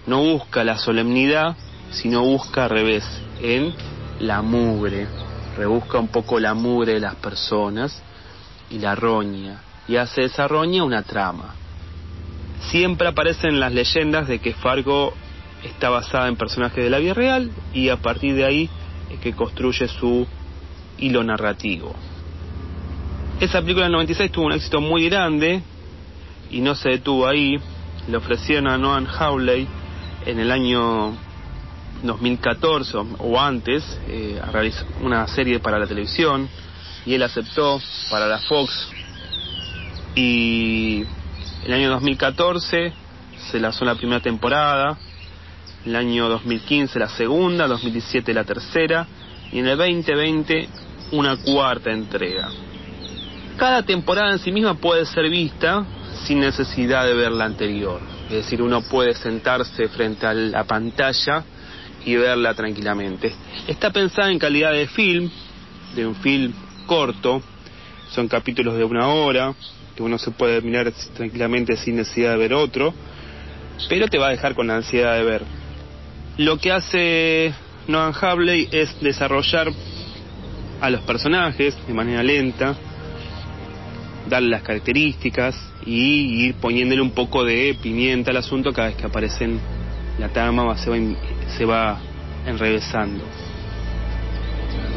[0.06, 1.56] No busca la solemnidad,
[1.92, 3.06] sino busca al revés,
[3.42, 3.74] en
[4.20, 5.08] la mugre.
[5.58, 8.02] Rebusca un poco la mugre de las personas
[8.70, 9.62] y la roña.
[9.88, 11.56] Y hace esa roña una trama.
[12.70, 15.14] Siempre aparecen las leyendas de que Fargo
[15.64, 18.70] está basada en personajes de la vida real y a partir de ahí
[19.10, 20.28] es que construye su
[21.00, 21.96] hilo narrativo.
[23.40, 25.62] Esa película del 96 tuvo un éxito muy grande
[26.52, 27.58] y no se detuvo ahí.
[28.08, 29.68] Le ofrecieron a Noah Hawley
[30.26, 31.14] en el año
[32.04, 36.50] 2014 o antes eh, a realizar una serie para la televisión
[37.06, 38.90] y él aceptó para la Fox
[40.16, 41.04] y
[41.66, 42.94] el año 2014
[43.52, 44.98] se lanzó la primera temporada
[45.86, 49.08] el año 2015 la segunda, 2017 la tercera
[49.52, 50.70] y en el 2020
[51.12, 52.50] una cuarta entrega.
[53.58, 55.86] Cada temporada en sí misma puede ser vista
[56.26, 58.02] sin necesidad de ver la anterior.
[58.26, 61.44] Es decir, uno puede sentarse frente a la pantalla
[62.06, 63.34] y verla tranquilamente.
[63.68, 65.30] Está pensada en calidad de film,
[65.96, 66.54] de un film
[66.86, 67.42] corto,
[68.12, 69.54] son capítulos de una hora,
[69.96, 72.94] que uno se puede mirar tranquilamente sin necesidad de ver otro,
[73.88, 75.44] pero te va a dejar con la ansiedad de ver.
[76.38, 77.54] Lo que hace
[77.88, 79.72] Noah Hawley es desarrollar
[80.82, 82.76] a los personajes de manera lenta,
[84.28, 85.56] darle las características
[85.86, 89.60] y ir poniéndole un poco de pimienta al asunto cada vez que aparecen
[90.20, 90.98] la trama se va,
[91.58, 92.00] se va
[92.46, 93.24] enrevesando.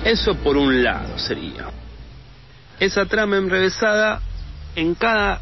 [0.05, 1.70] Eso por un lado sería.
[2.80, 4.20] Esa trama enrevesada
[4.74, 5.41] en cada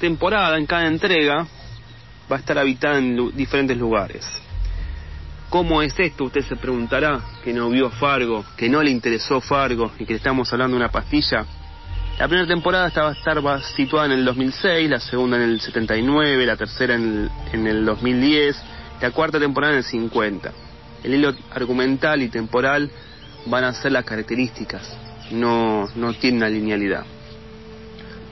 [0.00, 1.46] temporada, en cada entrega,
[2.30, 4.26] va a estar habitada en diferentes lugares.
[5.50, 6.24] ¿Cómo es esto?
[6.24, 10.52] Usted se preguntará, que no vio Fargo, que no le interesó Fargo y que estamos
[10.52, 11.44] hablando de una pastilla.
[12.20, 13.42] La primera temporada estaba estar
[13.74, 17.84] situada en el 2006, la segunda en el 79, la tercera en el, en el
[17.84, 18.62] 2010,
[19.00, 20.52] la cuarta temporada en el 50.
[21.02, 22.88] El hilo argumental y temporal
[23.46, 24.96] van a ser las características,
[25.32, 27.04] no, no tiene una linealidad.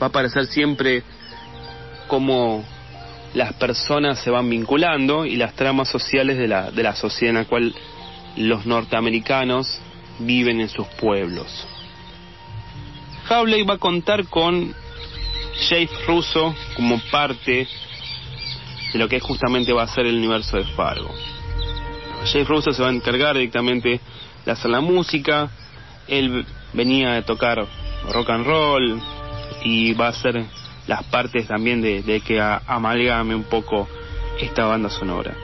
[0.00, 1.02] Va a aparecer siempre
[2.06, 2.64] como
[3.34, 7.42] las personas se van vinculando y las tramas sociales de la, de la sociedad en
[7.42, 7.74] la cual
[8.36, 9.80] los norteamericanos
[10.20, 11.66] viven en sus pueblos.
[13.28, 14.74] Hawley va a contar con
[15.68, 17.68] Jake Russo como parte
[18.92, 21.12] de lo que justamente va a ser el universo de Fargo.
[22.24, 24.00] Jake Russo se va a encargar directamente
[24.44, 25.50] de hacer la música,
[26.06, 27.66] él venía de tocar
[28.12, 29.00] rock and roll
[29.62, 30.46] y va a hacer
[30.88, 33.86] las partes también de, que amalgame un poco
[34.40, 35.34] esta banda sonora.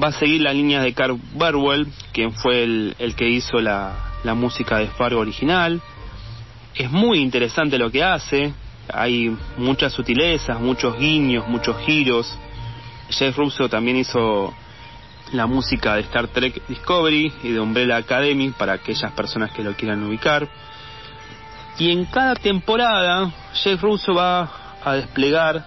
[0.00, 3.94] Va a seguir la línea de Carl Burwell, quien fue el, el que hizo la,
[4.22, 5.80] la música de Fargo original.
[6.74, 8.52] Es muy interesante lo que hace,
[8.92, 12.38] hay muchas sutilezas, muchos guiños, muchos giros.
[13.08, 14.52] Jeff Russo también hizo
[15.32, 19.74] la música de Star Trek Discovery y de Umbrella Academy para aquellas personas que lo
[19.74, 20.46] quieran ubicar.
[21.78, 24.50] Y en cada temporada Jeff Russo va
[24.82, 25.62] a desplegar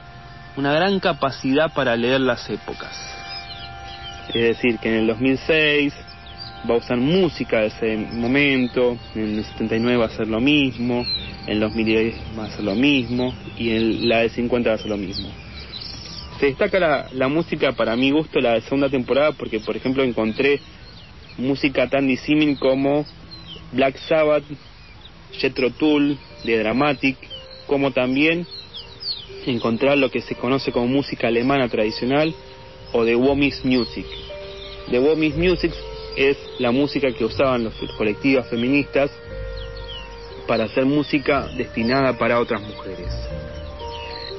[0.57, 2.97] una gran capacidad para leer las épocas.
[4.29, 5.93] Es decir, que en el 2006
[6.69, 11.05] va a usar música de ese momento, en el 79 va a ser lo mismo,
[11.45, 14.79] en el 2010 va a ser lo mismo y en la de 50 va a
[14.79, 15.29] ser lo mismo.
[16.39, 20.03] Se destaca la, la música para mi gusto la de segunda temporada porque por ejemplo
[20.03, 20.59] encontré
[21.37, 23.05] música tan disímil como
[23.71, 24.43] Black Sabbath,
[25.33, 27.17] Jethro Tull, de Dramatic,
[27.67, 28.45] como también
[29.45, 32.33] encontrar lo que se conoce como música alemana tradicional
[32.91, 34.05] o de Womish Music.
[34.91, 35.71] De Womish Music
[36.17, 39.11] es la música que usaban los colectivas feministas
[40.47, 43.07] para hacer música destinada para otras mujeres.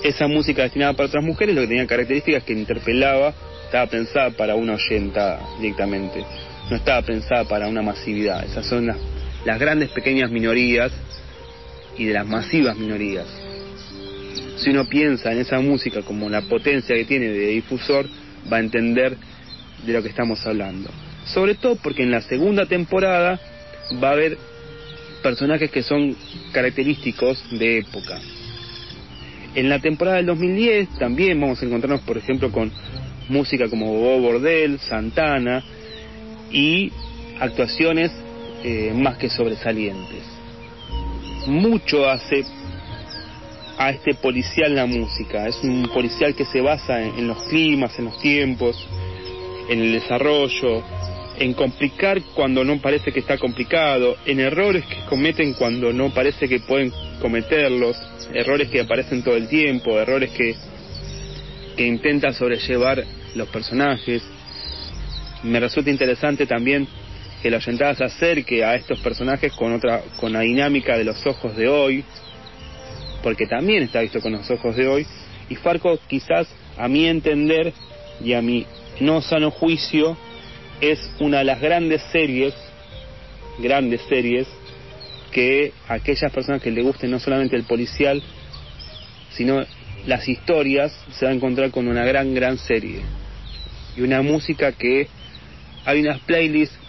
[0.03, 3.33] Esa música destinada para otras mujeres lo que tenía características que interpelaba,
[3.65, 6.25] estaba pensada para una oyenta directamente,
[6.69, 8.45] no estaba pensada para una masividad.
[8.45, 8.97] Esas son las,
[9.45, 10.93] las grandes pequeñas minorías
[11.97, 13.27] y de las masivas minorías.
[14.57, 18.07] Si uno piensa en esa música como la potencia que tiene de difusor,
[18.53, 19.17] va a entender
[19.85, 20.91] de lo que estamos hablando
[21.33, 23.41] sobre todo porque en la segunda temporada
[24.03, 24.39] va a haber
[25.23, 26.17] personajes que son
[26.53, 28.19] característicos de época.
[29.55, 32.71] En la temporada del 2010 también vamos a encontrarnos, por ejemplo, con
[33.29, 35.63] música como Bobo Bordel, Santana
[36.51, 36.93] y
[37.39, 38.11] actuaciones
[38.63, 40.23] eh, más que sobresalientes.
[41.47, 42.45] Mucho hace
[43.79, 45.49] a este policial la música.
[45.49, 48.77] Es un policial que se basa en los climas, en los tiempos,
[49.71, 50.83] en el desarrollo,
[51.39, 56.47] en complicar cuando no parece que está complicado, en errores que cometen cuando no parece
[56.47, 56.93] que pueden
[57.23, 57.97] cometerlos,
[58.35, 60.55] errores que aparecen todo el tiempo, errores que,
[61.77, 63.03] que intenta sobrellevar
[63.35, 64.23] los personajes.
[65.43, 66.87] Me resulta interesante también
[67.43, 71.25] que la oyentada se acerque a estos personajes con otra, con la dinámica de los
[71.27, 72.05] ojos de hoy,
[73.23, 75.07] porque también está visto con los ojos de hoy,
[75.49, 77.73] y Farco quizás a mi entender
[78.23, 78.67] y a mi
[79.01, 80.17] no sano juicio
[80.81, 82.55] es una de las grandes series,
[83.59, 84.47] grandes series,
[85.33, 88.23] que aquellas personas que le gusten no solamente el policial,
[89.33, 89.61] sino
[90.07, 93.03] las historias, se va a encontrar con una gran, gran serie.
[93.97, 95.09] Y una música que
[95.85, 96.80] hay unas playlists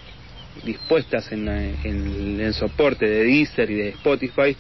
[0.64, 4.56] dispuestas en, el soporte de Deezer y de Spotify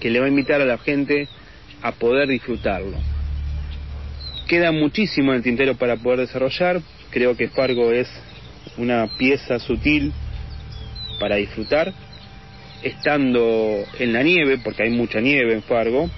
[0.00, 1.28] que le va a invitar a la gente
[1.82, 2.96] a poder disfrutarlo.
[4.48, 6.80] Queda muchísimo en el tintero para poder desarrollar.
[7.10, 8.08] Creo que Fargo es
[8.76, 10.12] una pieza sutil
[11.18, 11.92] para disfrutar,
[12.82, 16.10] estando en la nieve, porque hay mucha nieve en Fargo,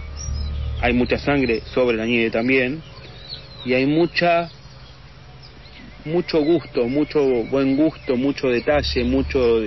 [0.80, 2.82] hay mucha sangre sobre la nieve también,
[3.64, 4.50] y hay mucha
[6.04, 9.60] mucho gusto, mucho buen gusto, mucho detalle, mucho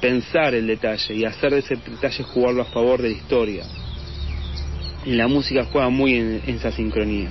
[0.00, 3.64] pensar el detalle y hacer de ese detalle jugarlo a favor de la historia.
[5.04, 7.28] Y la música juega muy en, en esa sincronía.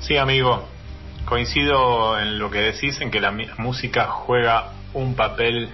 [0.00, 0.66] Sí, amigo,
[1.24, 5.68] coincido en lo que decís, en que la música juega un papel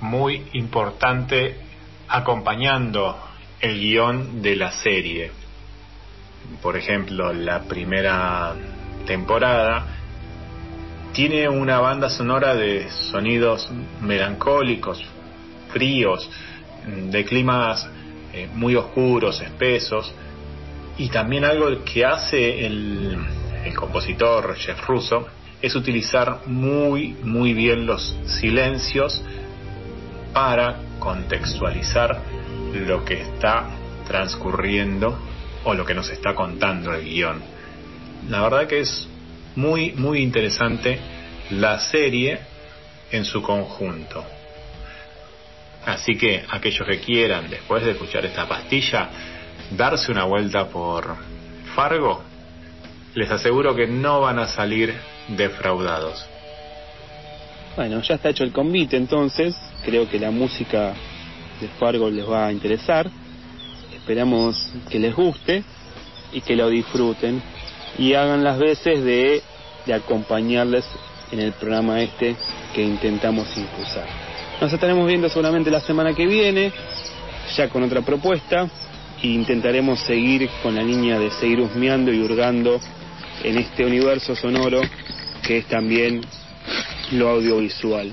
[0.00, 1.56] muy importante
[2.08, 3.16] acompañando
[3.60, 5.30] el guion de la serie.
[6.60, 8.54] Por ejemplo, la primera
[9.06, 9.86] temporada
[11.12, 15.02] tiene una banda sonora de sonidos melancólicos,
[15.72, 16.28] fríos,
[16.86, 17.86] de climas
[18.32, 20.12] eh, muy oscuros, espesos,
[20.98, 23.18] y también algo que hace el,
[23.64, 25.26] el compositor Jeff Russo,
[25.60, 29.22] es utilizar muy, muy bien los silencios
[30.32, 32.20] para contextualizar
[32.74, 33.68] lo que está
[34.06, 35.16] transcurriendo
[35.64, 37.51] o lo que nos está contando el guion.
[38.28, 39.08] La verdad que es
[39.56, 40.98] muy, muy interesante
[41.50, 42.38] la serie
[43.10, 44.24] en su conjunto.
[45.84, 49.08] Así que aquellos que quieran, después de escuchar esta pastilla,
[49.76, 51.16] darse una vuelta por
[51.74, 52.22] Fargo,
[53.14, 54.94] les aseguro que no van a salir
[55.28, 56.24] defraudados.
[57.76, 60.94] Bueno, ya está hecho el convite entonces, creo que la música
[61.60, 63.10] de Fargo les va a interesar.
[63.94, 65.64] Esperamos que les guste
[66.32, 67.42] y que lo disfruten
[67.98, 69.42] y hagan las veces de,
[69.86, 70.84] de acompañarles
[71.30, 72.36] en el programa este
[72.74, 74.06] que intentamos impulsar.
[74.60, 76.72] Nos estaremos viendo seguramente la semana que viene,
[77.56, 78.68] ya con otra propuesta,
[79.22, 82.80] e intentaremos seguir con la línea de seguir husmeando y hurgando
[83.42, 84.80] en este universo sonoro
[85.42, 86.22] que es también
[87.12, 88.12] lo audiovisual.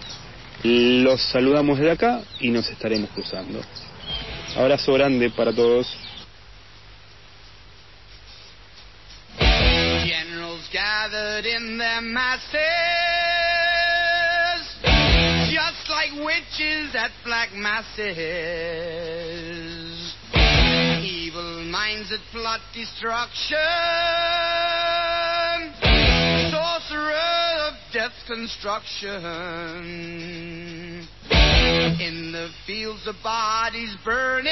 [0.63, 3.61] Los saludamos desde acá y nos estaremos cruzando.
[4.57, 5.88] Abrazo grande para todos.
[10.20, 12.51] Generals gathered in their masses,
[15.49, 18.03] just like witches at black masses.
[21.03, 23.57] Evil minds that plot destruction,
[26.51, 29.24] sorcerer of death construction.
[32.01, 34.51] In the fields of bodies burning,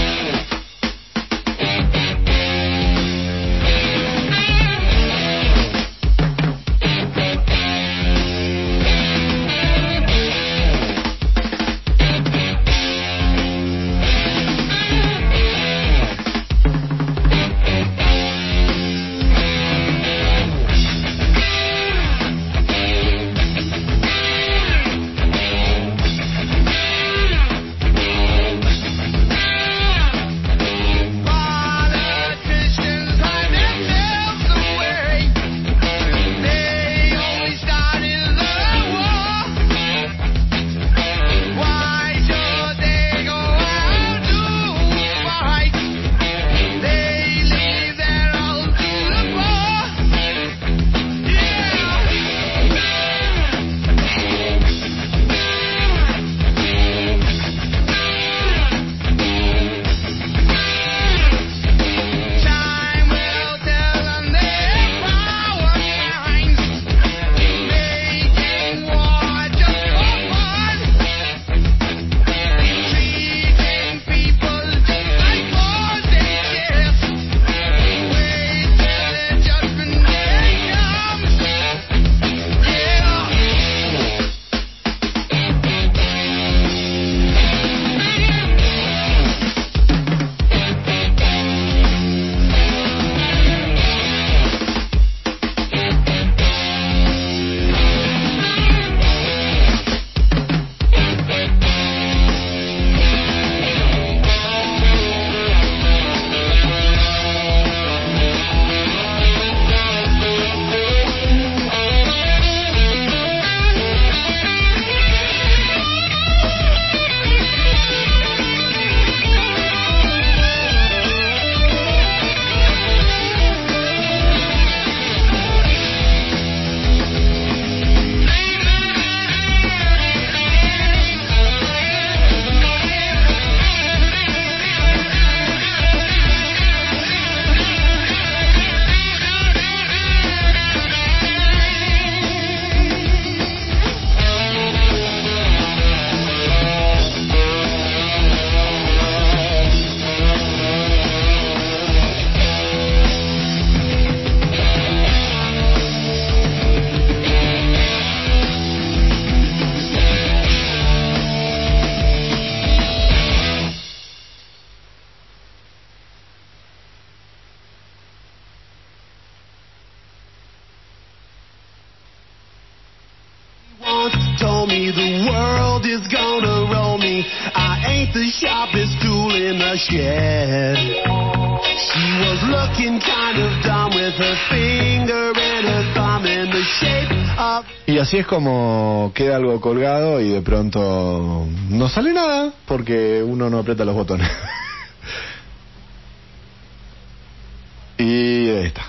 [188.11, 193.59] Así es como queda algo colgado y de pronto no sale nada porque uno no
[193.59, 194.29] aprieta los botones.
[197.97, 198.81] y ahí está.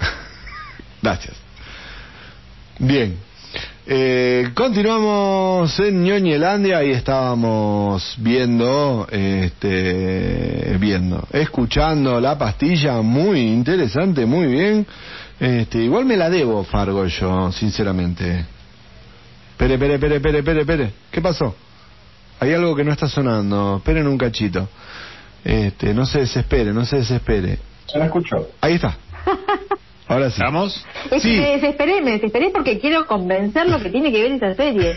[1.02, 1.36] Gracias.
[2.80, 3.16] Bien.
[3.86, 14.48] Eh, continuamos en Ñoñelandia y estábamos viendo, este, viendo, escuchando la pastilla, muy interesante, muy
[14.48, 14.84] bien.
[15.42, 18.46] Este, igual me la debo, Fargo, yo, sinceramente.
[19.56, 20.92] Pere, pere, pere, pere, pere, pere.
[21.10, 21.54] ¿Qué pasó?
[22.38, 23.76] hay algo que no está sonando.
[23.78, 24.68] Esperen un cachito.
[25.44, 27.58] Este, no se desespere, no se desespere.
[27.86, 28.48] Se lo escuchó.
[28.60, 28.96] Ahí está.
[30.08, 30.40] Ahora sí.
[30.40, 30.86] ¿Estamos?
[31.10, 31.30] Es Sí.
[31.36, 34.96] que me desesperé, me desesperé porque quiero convencerlo que tiene que ver esa serie.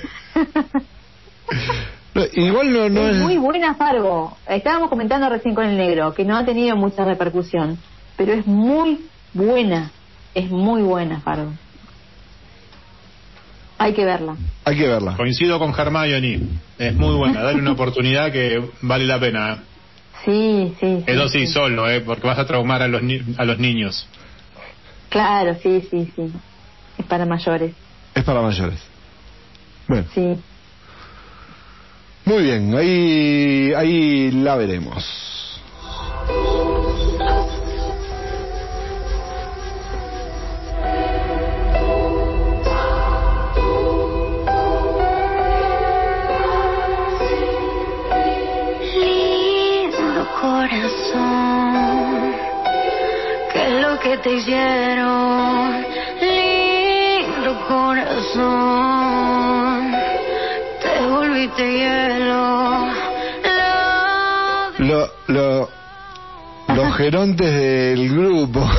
[2.15, 3.21] No, igual no, no es es.
[3.21, 4.37] muy buena Fargo.
[4.47, 7.77] Estábamos comentando recién con el negro que no ha tenido mucha repercusión,
[8.17, 9.91] pero es muy buena.
[10.35, 11.51] Es muy buena Fargo.
[13.77, 14.35] Hay que verla.
[14.63, 15.15] Hay que verla.
[15.17, 16.39] Coincido con Hermione.
[16.77, 17.41] Es muy buena.
[17.41, 19.53] Dale una oportunidad que vale la pena.
[19.53, 19.57] ¿eh?
[20.25, 21.03] Sí, sí.
[21.05, 21.53] sí, Eso sí, sí.
[21.53, 22.01] solo, ¿eh?
[22.01, 24.07] Porque vas a traumar a los, ni- a los niños.
[25.09, 26.31] Claro, sí, sí, sí.
[26.97, 27.73] Es para mayores.
[28.13, 28.79] Es para mayores.
[29.87, 30.35] Bueno, Sí.
[32.25, 35.61] muy bien, ahí, ahí la veremos.
[50.45, 52.35] Corazón,
[53.51, 55.85] ¿qué es lo que te hicieron?
[56.21, 58.51] Lindo corazón,
[60.83, 62.43] te volviste hielo.
[64.77, 65.69] Lo, lo,
[66.75, 68.69] los gerontes del grupo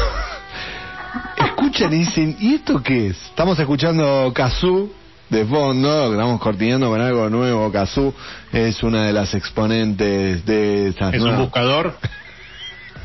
[1.36, 3.16] escuchan y dicen, ¿y esto qué es?
[3.24, 4.88] Estamos escuchando Kazoo
[5.31, 7.70] de fondo, estamos cortinando con algo nuevo.
[7.72, 8.14] Kazoo
[8.53, 11.95] es una de las exponentes de estas Es un buscador.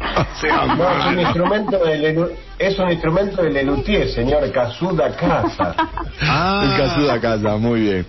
[0.02, 5.16] O sea, No, es un instrumento de Lelu- es un instrumento de Lelutier, señor Kazuda
[5.16, 5.76] Casa.
[6.24, 8.06] Ah, El Kazoo de casa, muy bien.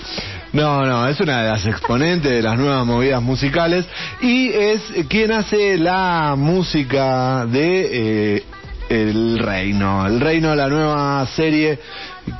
[0.55, 3.85] No, no, es una de las exponentes de las nuevas movidas musicales
[4.23, 8.45] y es quien hace la música de eh,
[8.93, 10.07] El Reino.
[10.07, 11.79] El Reino, la nueva serie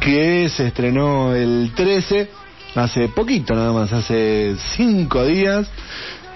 [0.01, 2.29] que se estrenó el 13,
[2.75, 5.67] hace poquito nada más, hace cinco días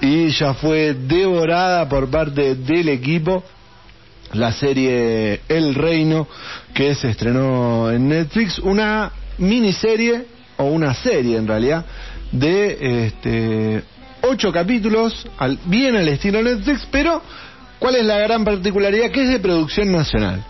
[0.00, 3.44] y ya fue devorada por parte del equipo
[4.32, 6.26] la serie El Reino
[6.72, 10.24] que se estrenó en Netflix, una miniserie
[10.56, 11.84] o una serie en realidad
[12.32, 13.82] de este
[14.22, 17.22] ocho capítulos, al, bien al estilo Netflix, pero
[17.78, 19.10] ¿cuál es la gran particularidad?
[19.10, 20.44] Que es de producción nacional.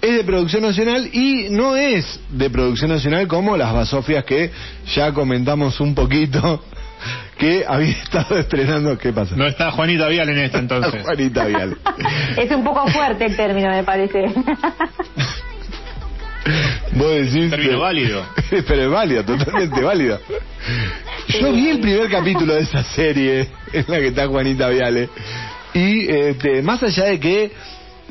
[0.00, 4.50] Es de producción nacional y no es de producción nacional como las basofias que
[4.94, 6.64] ya comentamos un poquito
[7.38, 8.96] que había estado estrenando.
[8.96, 9.36] ¿Qué pasa?
[9.36, 11.02] no está Juanita Vial en esta entonces.
[11.02, 11.76] Juanita Vial.
[12.36, 14.26] Es un poco fuerte el término, me parece.
[16.92, 17.50] Vos decís.
[17.50, 18.24] Término válido.
[18.50, 20.18] Pero es válido, totalmente válido.
[21.28, 25.08] Yo vi el primer capítulo de esa serie en la que está Juanita Viale.
[25.74, 27.52] Y este, más allá de que.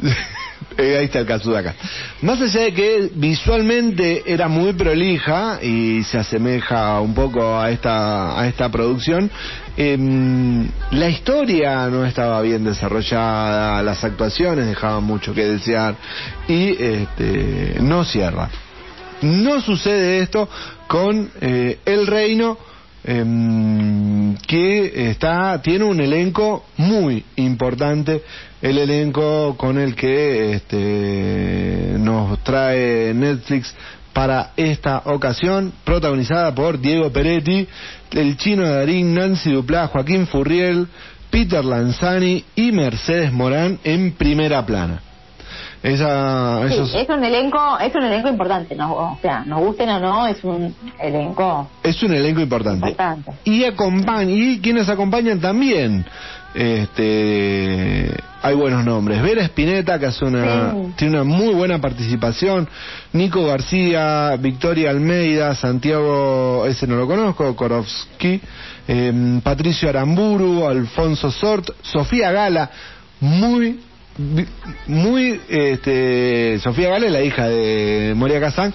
[0.78, 1.76] eh, ahí está el caso de acá.
[2.22, 8.40] Más allá de que visualmente era muy prolija y se asemeja un poco a esta,
[8.40, 9.30] a esta producción,
[9.78, 15.96] em, la historia no estaba bien desarrollada, las actuaciones dejaban mucho que desear
[16.48, 18.50] y este, no cierra.
[19.22, 20.48] No sucede esto
[20.88, 22.58] con eh, El Reino,
[23.04, 28.22] em, que está tiene un elenco muy importante,
[28.62, 33.74] el elenco con el que este, nos trae Netflix
[34.14, 37.68] para esta ocasión, protagonizada por Diego Peretti,
[38.12, 40.88] el chino Darín, Nancy Duplá, Joaquín Furriel,
[41.30, 45.09] Peter Lanzani y Mercedes Morán en primera plana.
[45.82, 48.92] Esa, Sí, es un elenco, es un elenco importante, ¿no?
[48.94, 52.90] o sea, nos gusten o no, es un elenco Es un elenco importante.
[52.90, 53.32] importante.
[53.46, 56.06] Y acompañan, y quienes acompañan también.
[56.54, 58.12] Este,
[58.42, 59.22] hay buenos nombres.
[59.22, 60.78] Vera Espineta, que hace una, Sí.
[60.98, 62.68] tiene una muy buena participación.
[63.14, 68.42] Nico García, Victoria Almeida, Santiago, ese no lo conozco, Korowski,
[68.88, 72.70] em, Patricio Aramburu, Alfonso Sort, Sofía Gala,
[73.22, 73.80] muy
[74.88, 78.74] muy este Sofía Gala es la hija de Moria Kazán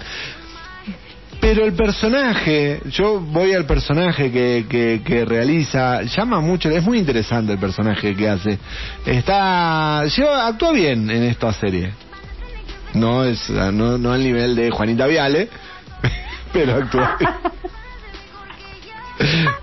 [1.45, 6.97] pero el personaje, yo voy al personaje que, que, que realiza, llama mucho, es muy
[6.97, 8.57] interesante el personaje que hace.
[9.05, 11.93] Está, lleva, actúa bien en esta serie.
[12.95, 15.49] No es, no, no al nivel de Juanita Viale,
[16.51, 17.31] pero actúa bien.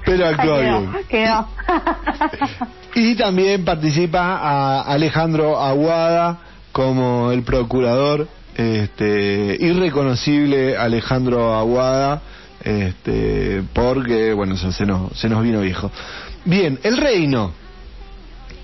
[0.07, 0.91] Pero actúa bien.
[2.95, 6.39] Y también participa a Alejandro Aguada
[6.73, 12.21] como el procurador, este, irreconocible Alejandro Aguada,
[12.63, 15.91] este, porque, bueno, eso se nos, se nos vino viejo.
[16.45, 17.53] Bien, el reino.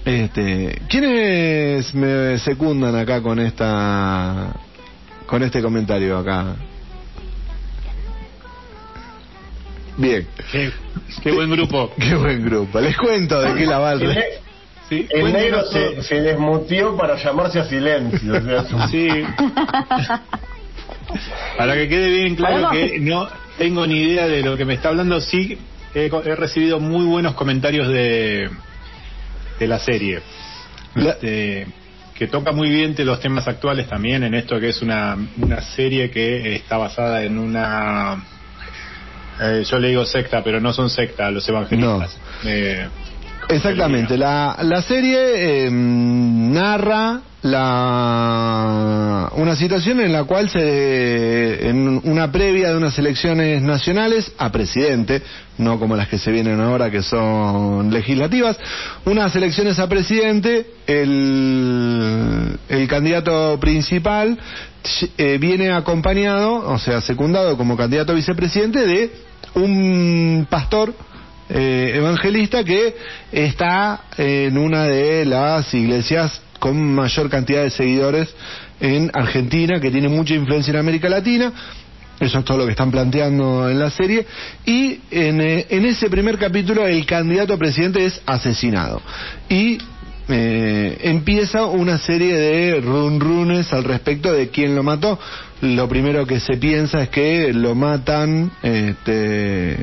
[0.05, 4.53] Este, ¿quiénes me secundan acá con esta,
[5.27, 6.55] con este comentario acá?
[9.99, 10.27] Bien.
[10.51, 10.71] Qué,
[11.23, 11.93] qué buen grupo.
[11.99, 12.81] Qué buen grupo.
[12.81, 14.17] Les cuento de qué la va el
[14.89, 18.33] Sí, el negro se, se desmutió para llamarse a silencio.
[18.33, 19.09] o sea, Sí.
[21.59, 24.89] Para que quede bien claro que no tengo ni idea de lo que me está
[24.91, 25.59] hablando, sí
[25.95, 28.49] he, co- he recibido muy buenos comentarios de,
[29.59, 30.21] de la serie.
[30.95, 31.67] La- Este,
[32.15, 35.61] que toca muy bien de los temas actuales también en esto que es una, una
[35.61, 38.25] serie que está basada en una
[39.41, 42.17] eh, yo le digo secta pero no son secta los evangelistas.
[42.45, 42.89] Eh,
[43.49, 52.31] Exactamente, la, la serie eh, narra la, una situación en la cual se, en una
[52.31, 55.23] previa de unas elecciones nacionales a presidente,
[55.57, 58.59] no como las que se vienen ahora que son legislativas,
[59.07, 64.39] unas elecciones a presidente, el, el candidato principal
[65.17, 70.95] eh, viene acompañado, o sea, secundado como candidato a vicepresidente de un pastor
[71.49, 72.95] eh, evangelista que
[73.33, 78.35] está en una de las iglesias con mayor cantidad de seguidores
[78.81, 81.53] en Argentina, que tiene mucha influencia en América Latina.
[82.21, 84.27] Eso es todo lo que están planteando en la serie.
[84.67, 89.01] Y en, eh, en ese primer capítulo el candidato a presidente es asesinado.
[89.49, 89.79] Y
[90.31, 95.19] eh, empieza una serie de runrunes al respecto de quién lo mató.
[95.61, 99.77] Lo primero que se piensa es que lo matan, este,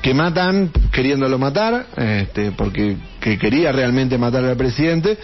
[0.00, 5.18] que matan queriéndolo matar, este, porque que quería realmente matar al presidente.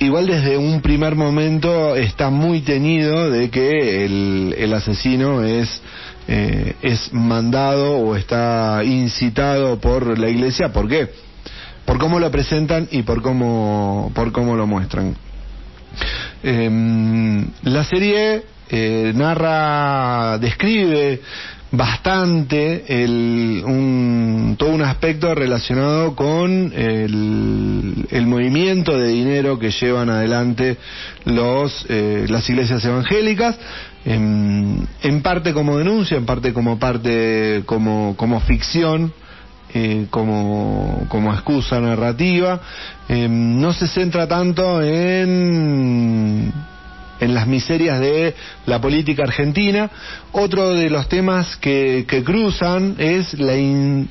[0.00, 5.80] Igual desde un primer momento está muy teñido de que el, el asesino es
[6.32, 10.72] eh, es mandado o está incitado por la iglesia.
[10.72, 11.08] ¿Por qué?
[11.84, 15.16] Por cómo lo presentan y por cómo por cómo lo muestran.
[16.42, 21.20] Em, la serie eh, narra, describe
[21.72, 30.10] bastante el, un, todo un aspecto relacionado con el, el movimiento de dinero que llevan
[30.10, 30.78] adelante
[31.24, 33.56] los, eh, las iglesias evangélicas,
[34.04, 39.12] en, en parte como denuncia, en parte como parte como, como ficción,
[39.74, 42.60] eh, como, como excusa narrativa.
[43.08, 46.52] Eh, no se centra tanto en,
[47.20, 48.34] en las miserias de
[48.66, 49.90] la política argentina.
[50.32, 53.56] Otro de los temas que, que cruzan es la...
[53.56, 54.08] in-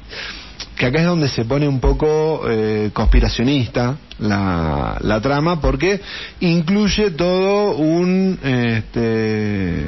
[0.75, 5.99] que acá es donde se pone un poco eh, conspiracionista la, la trama porque
[6.39, 9.87] incluye todo un este,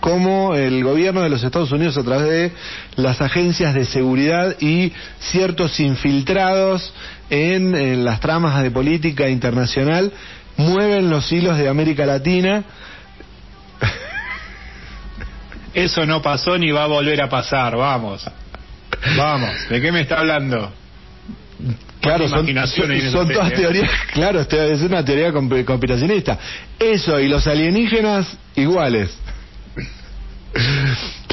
[0.00, 2.52] cómo el gobierno de los Estados Unidos a través de
[2.96, 6.92] las agencias de seguridad y ciertos infiltrados
[7.30, 10.12] en, en las tramas de política internacional
[10.56, 12.64] mueven los hilos de América Latina.
[15.74, 18.26] eso no pasó ni va a volver a pasar vamos
[19.16, 20.72] vamos ¿de qué me está hablando?
[22.00, 22.46] Claro, son,
[23.10, 26.38] son todas teorías, claro, es una teoría conspiracionista.
[26.78, 29.10] Eso y los alienígenas iguales.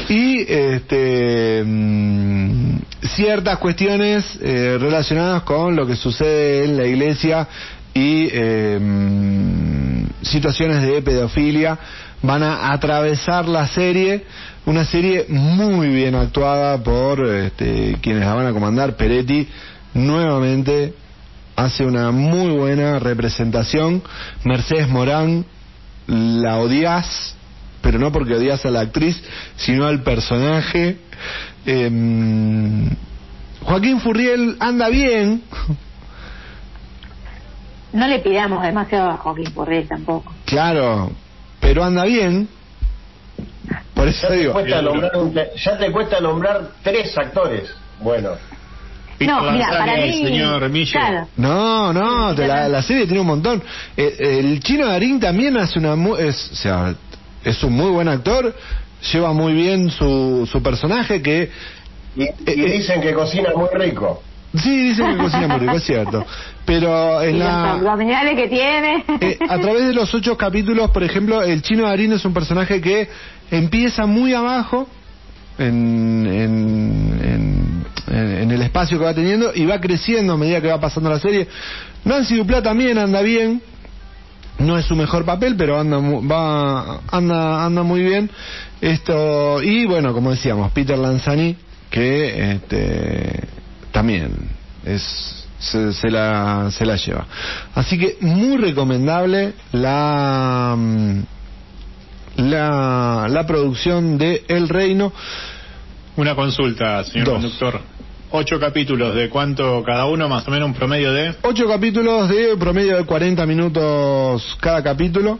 [0.07, 2.77] Y este, mm,
[3.15, 7.47] ciertas cuestiones eh, relacionadas con lo que sucede en la iglesia
[7.93, 11.79] y eh, mm, situaciones de pedofilia
[12.21, 14.25] van a atravesar la serie,
[14.65, 19.47] una serie muy bien actuada por este, quienes la van a comandar, Peretti
[19.93, 20.93] nuevamente
[21.55, 24.03] hace una muy buena representación,
[24.43, 25.45] Mercedes Morán
[26.07, 27.35] la odias,
[27.85, 29.15] pero no porque odias a la actriz,
[29.57, 30.97] sino al personaje.
[31.67, 32.89] Em,
[33.61, 35.43] Joaquín Furriel anda bien,
[37.93, 40.33] No le pidamos demasiado a Joaquín Porrel tampoco.
[40.45, 41.11] claro,
[41.61, 42.47] pero anda bien.
[43.93, 47.69] Por eso Ya te, digo, cuesta nombrar un te- ya te cuesta nombrar tres actores.
[48.01, 48.31] Bueno,
[49.17, 50.11] Peter no, mira, para mí.
[50.25, 50.71] señor.
[50.91, 51.27] Claro.
[51.37, 53.63] No, no, te la, la serie tiene un montón.
[53.95, 55.95] Eh, el chino Darín también hace una...
[55.95, 56.93] mu- Es, o sea,
[57.45, 58.53] es un muy buen actor,
[59.13, 61.49] lleva muy bien su, su personaje que...
[62.15, 64.21] y, y eh, dicen que cocina muy rico.
[64.53, 66.25] Sí, dicen que cocina muy rico, es cierto.
[66.65, 67.71] Pero en Y los la...
[67.73, 69.03] abdominales que tiene.
[69.21, 72.79] Eh, a través de los ocho capítulos, por ejemplo, el chino Darín es un personaje
[72.81, 73.09] que
[73.51, 74.87] empieza muy abajo
[75.57, 77.85] en, en, en-
[78.15, 81.09] en- en el espacio que va teniendo y va creciendo a medida que va pasando
[81.09, 81.47] la serie.
[82.05, 83.61] Nancy Duplá también anda bien.
[84.59, 88.29] No es su mejor papel, pero anda va anda anda muy bien.
[88.81, 91.57] Esto y bueno, como decíamos, Peter Lanzani
[91.89, 93.47] que este,
[93.91, 94.31] también
[94.85, 97.25] es se, se la se la lleva.
[97.73, 101.19] Así que muy recomendable la mm,
[102.37, 105.13] la, la producción de El Reino.
[106.17, 107.33] Una consulta, señor Dos.
[107.35, 107.81] conductor.
[108.37, 110.27] Ocho capítulos, ¿de cuánto cada uno?
[110.27, 111.35] Más o menos un promedio de...
[111.43, 115.39] Ocho capítulos de promedio de 40 minutos cada capítulo.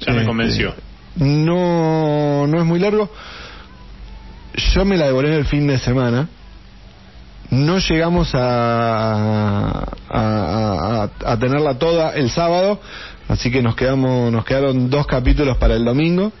[0.00, 0.74] Ya me Este, convenció.
[1.16, 3.10] No, no es muy largo.
[4.72, 6.28] Yo me la devoré en el fin de semana.
[7.50, 12.80] No llegamos a, a, a- a tenerla toda el sábado,
[13.28, 16.32] así que nos quedamos, nos quedaron dos capítulos para el domingo.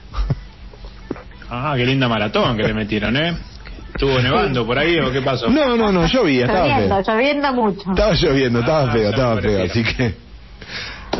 [1.50, 3.36] Ah, qué linda maratón que le metieron, ¿eh?
[3.94, 5.48] ¿Estuvo nevando por ahí o qué pasó?
[5.48, 7.14] No, no, no, llovía, estaba Lloviendo, feo.
[7.14, 7.90] lloviendo mucho.
[7.90, 10.14] Estaba lloviendo, estaba Ah, feo, estaba feo, así que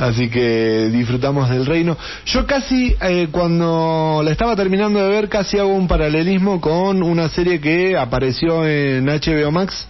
[0.01, 1.97] así que disfrutamos del reino.
[2.27, 7.29] Yo casi eh, cuando la estaba terminando de ver casi hago un paralelismo con una
[7.29, 9.87] serie que apareció en HBO Max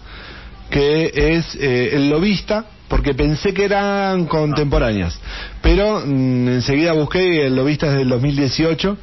[0.69, 5.19] que es eh, El Lobista porque pensé que eran contemporáneas,
[5.63, 8.97] pero mm, enseguida busqué y El Lobista es del 2018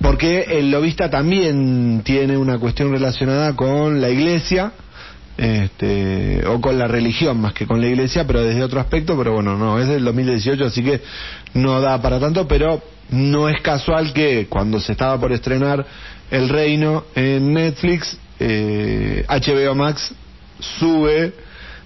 [0.00, 4.72] porque el lobista también tiene una cuestión relacionada con la iglesia
[5.36, 9.34] este, o con la religión más que con la iglesia, pero desde otro aspecto, pero
[9.34, 11.00] bueno, no, es del 2018, así que
[11.54, 15.84] no da para tanto, pero no es casual que cuando se estaba por estrenar
[16.30, 20.14] El Reino en Netflix, eh, HBO Max
[20.78, 21.32] sube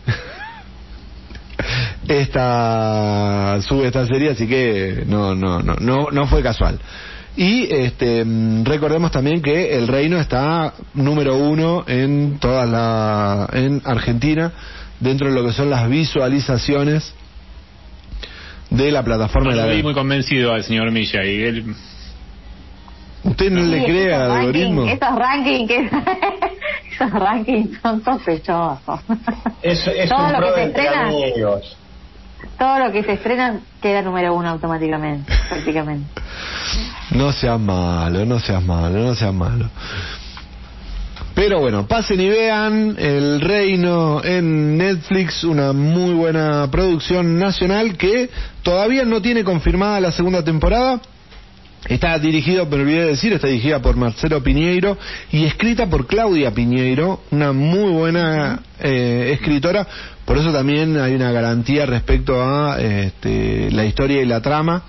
[2.09, 6.79] esta sube esta serie así que no no no no no fue casual
[7.37, 13.83] y este mm, recordemos también que el reino está número uno en toda la en
[13.85, 14.53] Argentina
[15.01, 17.13] dentro de lo que son las visualizaciones
[18.71, 21.75] de la plataforma de la vi muy convencido al señor Milla y él...
[23.25, 25.91] usted no le cree al ranking- algoritmo Esos rankings que-
[26.95, 29.01] esos rankings son sospechosos.
[29.63, 31.09] Es, es Todo un lo que se entre estrena.
[31.09, 31.77] amigos.
[32.59, 36.09] Todo lo que se estrena queda número uno automáticamente, prácticamente.
[37.11, 39.69] No seas malo, no seas malo, no seas malo.
[41.35, 48.31] Pero bueno, pasen y vean El Reino en Netflix, una muy buena producción nacional que
[48.63, 51.01] todavía no tiene confirmada la segunda temporada.
[51.89, 54.97] Está dirigido, me olvidé de decir, está dirigida por Marcelo Piñeiro
[55.31, 59.87] y escrita por Claudia Piñeiro, una muy buena eh, escritora.
[60.25, 64.83] Por eso también hay una garantía respecto a este, la historia y la trama.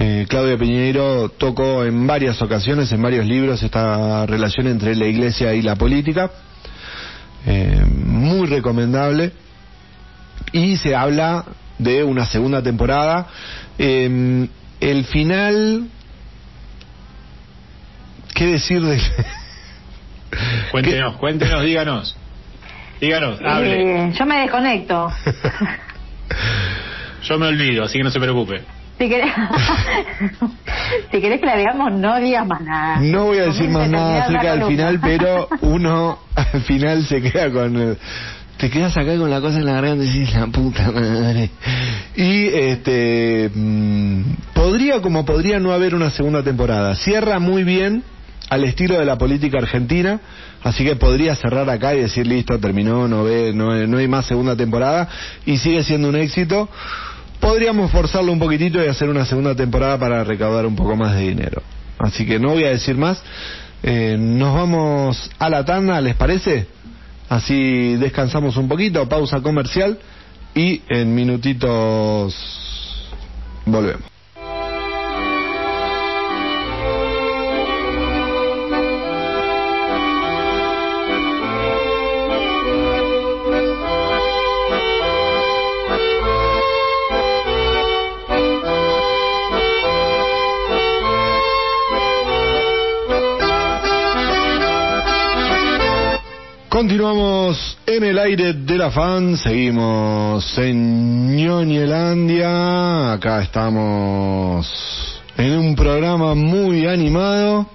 [0.00, 5.54] Eh, Claudia Piñeiro tocó en varias ocasiones, en varios libros, esta relación entre la iglesia
[5.54, 6.32] y la política.
[7.46, 9.30] Eh, muy recomendable.
[10.50, 11.44] Y se habla
[11.78, 13.28] de una segunda temporada.
[13.78, 14.48] Eh,
[14.90, 15.88] el final...
[18.34, 19.00] ¿Qué decir de...?
[20.70, 22.16] Cuéntenos, cuéntenos, díganos.
[23.00, 24.06] Díganos, hable.
[24.08, 25.08] Eh, yo me desconecto.
[27.24, 28.62] Yo me olvido, así que no se preocupe.
[28.98, 29.32] Si querés,
[31.12, 32.98] si querés que la veamos, no digas más nada.
[33.00, 37.50] No voy a decir más nada acerca del final, pero uno al final se queda
[37.52, 37.98] con el-
[38.62, 41.50] te quedas acá con la cosa en la garganta y dices la puta madre.
[42.14, 44.22] Y este mm,
[44.54, 46.94] podría como podría no haber una segunda temporada.
[46.94, 48.04] Cierra muy bien
[48.50, 50.20] al estilo de la política argentina,
[50.62, 54.26] así que podría cerrar acá y decir listo, terminó, no ve, no, no hay más
[54.26, 55.08] segunda temporada
[55.44, 56.68] y sigue siendo un éxito.
[57.40, 61.22] Podríamos forzarlo un poquitito y hacer una segunda temporada para recaudar un poco más de
[61.22, 61.64] dinero.
[61.98, 63.20] Así que no voy a decir más.
[63.82, 66.68] Eh, nos vamos a la tanda, ¿les parece?
[67.32, 69.98] Así descansamos un poquito, pausa comercial
[70.54, 72.36] y en minutitos
[73.64, 74.04] volvemos.
[96.72, 106.34] Continuamos en el aire de la fan, seguimos en Ñoñelandia, acá estamos en un programa
[106.34, 107.66] muy animado,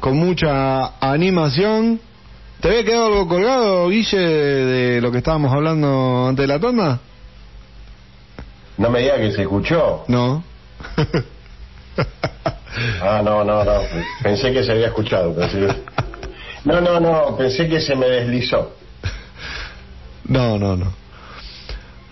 [0.00, 1.98] con mucha animación.
[2.60, 7.00] ¿Te había quedado algo colgado, Guille, de lo que estábamos hablando antes de la tanda?
[8.76, 10.04] No me diga que se escuchó.
[10.08, 10.44] No.
[13.02, 13.80] Ah, no, no, no.
[14.22, 15.34] Pensé que se había escuchado.
[15.34, 15.74] pensé
[16.64, 17.36] No, no, no.
[17.36, 18.74] Pensé que se me deslizó.
[20.24, 20.92] No, no, no.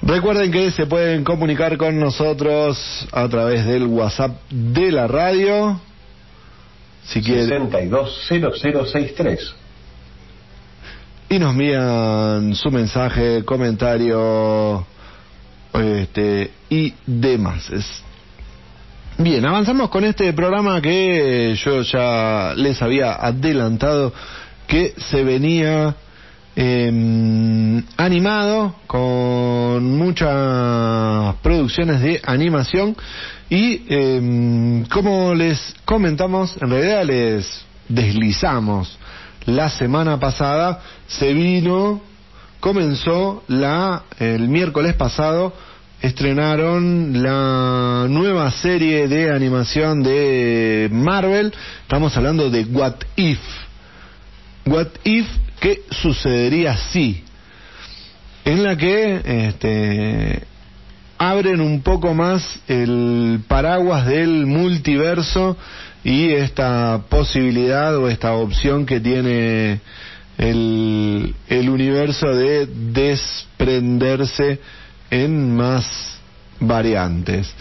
[0.03, 5.81] Recuerden que se pueden comunicar con nosotros a través del WhatsApp de la radio.
[7.05, 7.71] Si quieren.
[7.71, 9.55] 620063.
[11.31, 14.87] Y nos envían su mensaje, comentario
[15.75, 17.69] este, y demás.
[17.71, 18.03] Es-
[19.21, 24.13] Bien, avanzamos con este programa que yo ya les había adelantado
[24.69, 25.97] que se venía
[26.55, 32.97] eh, animado con muchas producciones de animación
[33.51, 38.97] y eh, como les comentamos, en realidad les deslizamos.
[39.47, 42.01] La semana pasada, se vino,
[42.61, 45.53] comenzó la el miércoles pasado
[46.01, 51.53] estrenaron la nueva serie de animación de Marvel.
[51.83, 53.41] Estamos hablando de What If.
[54.67, 55.27] What If,
[55.61, 57.25] ¿qué sucedería si?
[58.45, 60.45] En la que este,
[61.19, 65.57] abren un poco más el paraguas del multiverso
[66.05, 69.81] y esta posibilidad o esta opción que tiene
[70.39, 74.61] el, el universo de desprenderse
[75.11, 76.19] en más
[76.61, 77.55] variantes.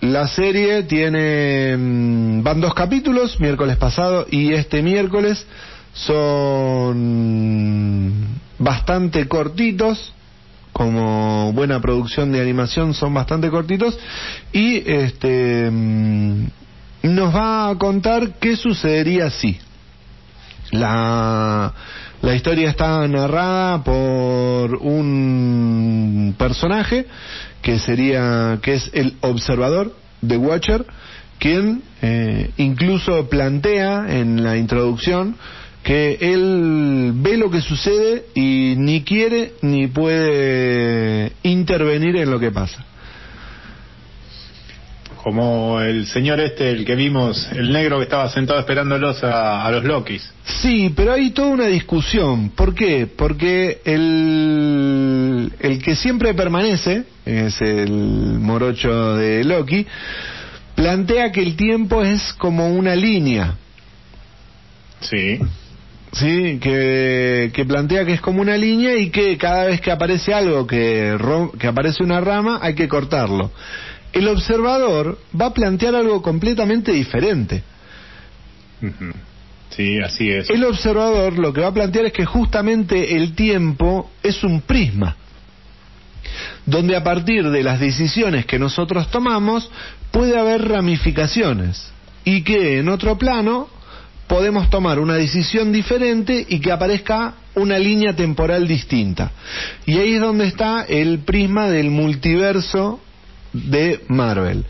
[0.00, 5.46] La serie tiene mm, van dos capítulos, miércoles pasado y este miércoles
[5.94, 6.96] son
[8.58, 10.12] bastante cortitos,
[10.72, 13.98] como buena producción de animación son bastante cortitos
[14.52, 16.46] y este mm,
[17.02, 19.58] nos va a contar qué sucedería si
[20.72, 21.72] la
[22.26, 27.06] la historia está narrada por un personaje
[27.62, 30.84] que sería que es el observador de Watcher,
[31.38, 35.36] quien eh, incluso plantea en la introducción
[35.84, 42.50] que él ve lo que sucede y ni quiere ni puede intervenir en lo que
[42.50, 42.84] pasa.
[45.26, 49.70] Como el señor este, el que vimos, el negro que estaba sentado esperándolos a, a
[49.72, 50.22] los Lokis.
[50.44, 52.50] Sí, pero hay toda una discusión.
[52.50, 53.08] ¿Por qué?
[53.08, 59.84] Porque el, el que siempre permanece, es el morocho de Loki,
[60.76, 63.56] plantea que el tiempo es como una línea.
[65.00, 65.40] Sí.
[66.12, 70.32] Sí, que, que plantea que es como una línea y que cada vez que aparece
[70.32, 71.18] algo, que,
[71.58, 73.50] que aparece una rama, hay que cortarlo.
[74.16, 77.62] El observador va a plantear algo completamente diferente.
[79.68, 80.48] Sí, así es.
[80.48, 85.16] El observador lo que va a plantear es que justamente el tiempo es un prisma,
[86.64, 89.70] donde a partir de las decisiones que nosotros tomamos
[90.12, 91.92] puede haber ramificaciones
[92.24, 93.68] y que en otro plano
[94.28, 99.30] podemos tomar una decisión diferente y que aparezca una línea temporal distinta.
[99.84, 103.00] Y ahí es donde está el prisma del multiverso
[103.64, 104.64] de Marvel,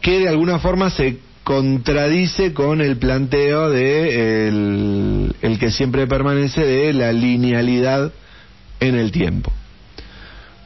[0.00, 6.92] que de alguna forma se contradice con el planteo de el, que siempre permanece de
[6.92, 8.12] la linealidad
[8.80, 9.52] en el tiempo.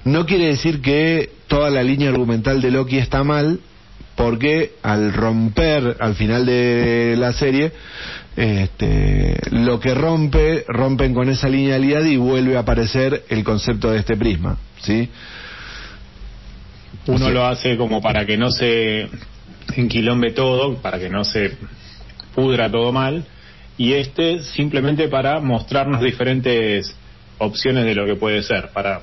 [0.05, 3.61] No quiere decir que toda la línea argumental de Loki está mal,
[4.17, 7.73] porque al romper al final de la serie,
[8.37, 13.99] este, lo que rompe, rompen con esa linealidad y vuelve a aparecer el concepto de
[13.99, 15.11] este prisma, ¿sí?
[17.07, 17.33] Uno Sí.
[17.33, 19.09] lo hace como para que no se
[19.77, 21.57] enquilombe todo, para que no se
[22.35, 23.25] pudra todo mal,
[23.79, 26.95] y este simplemente para mostrarnos diferentes
[27.39, 29.01] opciones de lo que puede ser, para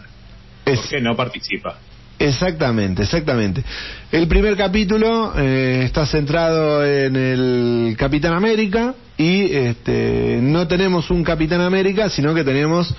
[0.65, 1.79] Es- no participa.
[2.19, 3.63] Exactamente, exactamente.
[4.11, 11.23] El primer capítulo eh, está centrado en el Capitán América y este, no tenemos un
[11.23, 12.93] Capitán América, sino que tenemos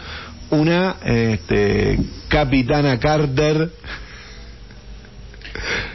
[0.51, 1.99] una este,
[2.29, 3.71] Capitana Carter.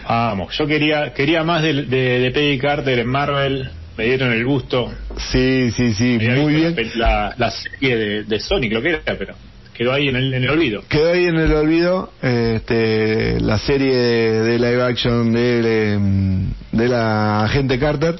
[0.07, 4.45] Vamos, yo quería quería más de, de, de Peggy Carter en Marvel, me dieron el
[4.45, 4.91] gusto.
[5.31, 6.75] Sí, sí, sí, Había muy bien.
[6.95, 9.35] La, la, la serie de, de Sonic, lo que era, pero
[9.73, 10.83] quedó ahí en el, en el olvido.
[10.87, 18.15] Quedó ahí en el olvido este, la serie de, live action de, la agente Carter.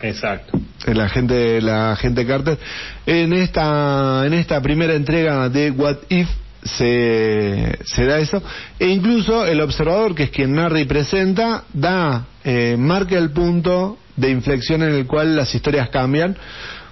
[0.00, 0.58] Exacto.
[0.86, 2.58] el agente la agente Carter
[3.06, 6.28] en esta en esta primera entrega de What If
[6.62, 8.42] se, se da eso
[8.78, 13.98] e incluso el observador que es quien narra y presenta da eh, marca el punto
[14.16, 16.36] de inflexión en el cual las historias cambian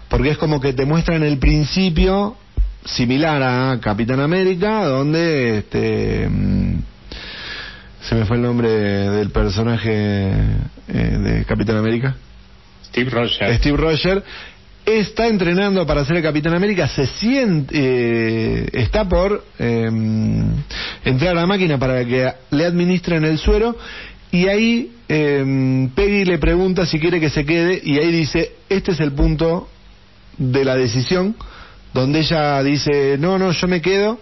[0.08, 2.36] porque es como que te muestran el principio
[2.84, 6.78] similar a Capitán América donde este mm,
[8.02, 9.90] se me fue el nombre del personaje
[10.88, 12.16] eh, de Capitán América
[12.90, 13.58] Steve Rogers.
[13.58, 14.22] Steve Rogers
[14.84, 19.88] está entrenando para ser el Capitán América, se siente, eh, está por eh,
[21.04, 23.76] entrar a la máquina para que le administren el suero
[24.32, 28.92] y ahí eh, Peggy le pregunta si quiere que se quede y ahí dice, este
[28.92, 29.68] es el punto
[30.38, 31.36] de la decisión
[31.92, 34.18] donde ella dice, no, no, yo me quedo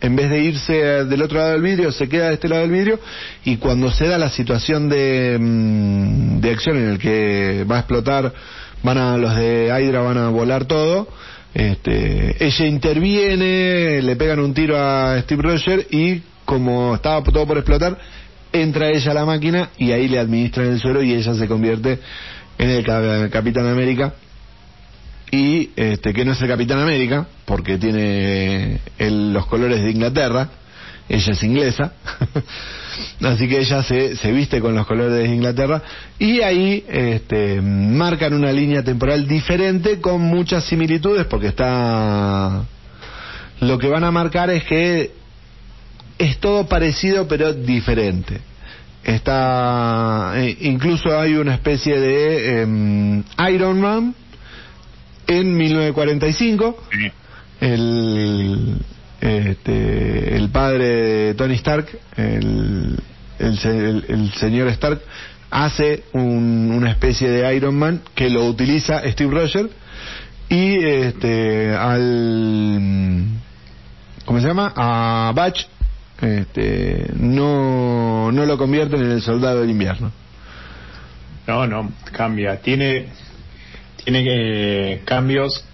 [0.00, 0.72] en vez de irse
[1.04, 3.00] del otro lado del vidrio, se queda de este lado del vidrio
[3.44, 7.80] y cuando se da la situación de, mm, de acción en el que va a
[7.80, 8.32] explotar,
[8.82, 11.08] van a los de Hydra van a volar todo,
[11.54, 17.58] este, ella interviene, le pegan un tiro a Steve Rogers y como estaba todo por
[17.58, 17.98] explotar,
[18.52, 21.98] entra ella a la máquina y ahí le administran el suelo y ella se convierte
[22.58, 24.14] en el ca- Capitán América.
[25.32, 30.48] Y este que no es el Capitán América porque tiene el- los colores de Inglaterra
[31.10, 31.92] ella es inglesa
[33.22, 35.82] así que ella se, se viste con los colores de Inglaterra
[36.18, 42.62] y ahí este, marcan una línea temporal diferente con muchas similitudes porque está
[43.60, 45.10] lo que van a marcar es que
[46.16, 48.40] es todo parecido pero diferente
[49.02, 54.14] está eh, incluso hay una especie de em, Iron Man
[55.26, 57.12] en 1945 Sí.
[57.60, 58.76] el
[59.20, 61.86] este, el padre de Tony Stark
[62.16, 62.98] el,
[63.38, 65.00] el, se- el- el señor Stark
[65.50, 69.70] hace un- una especie de Iron Man que lo utiliza Steve Rogers
[70.48, 73.24] y este al
[74.24, 74.72] ¿cómo se llama?
[74.76, 75.66] a Batch
[76.22, 80.12] este, no no lo convierten en el soldado del invierno
[81.46, 82.60] No, no, cambia.
[82.60, 83.06] Tiene,
[84.04, 85.64] tiene eh, cambios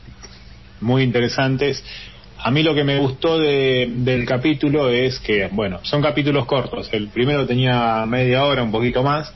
[0.81, 1.83] muy interesantes.
[2.47, 6.89] A mí lo que me gustó de- del capítulo es que, bueno, son capítulos cortos.
[6.93, 9.33] El primero tenía media hora, un poquito más,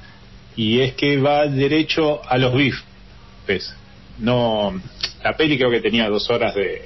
[0.54, 3.74] y es que va derecho a los bifes.
[4.20, 4.80] No,
[5.24, 6.82] la peli creo que tenía dos horas de,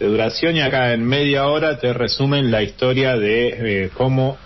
[0.00, 4.36] de duración y acá en media hora te resumen la historia de eh, cómo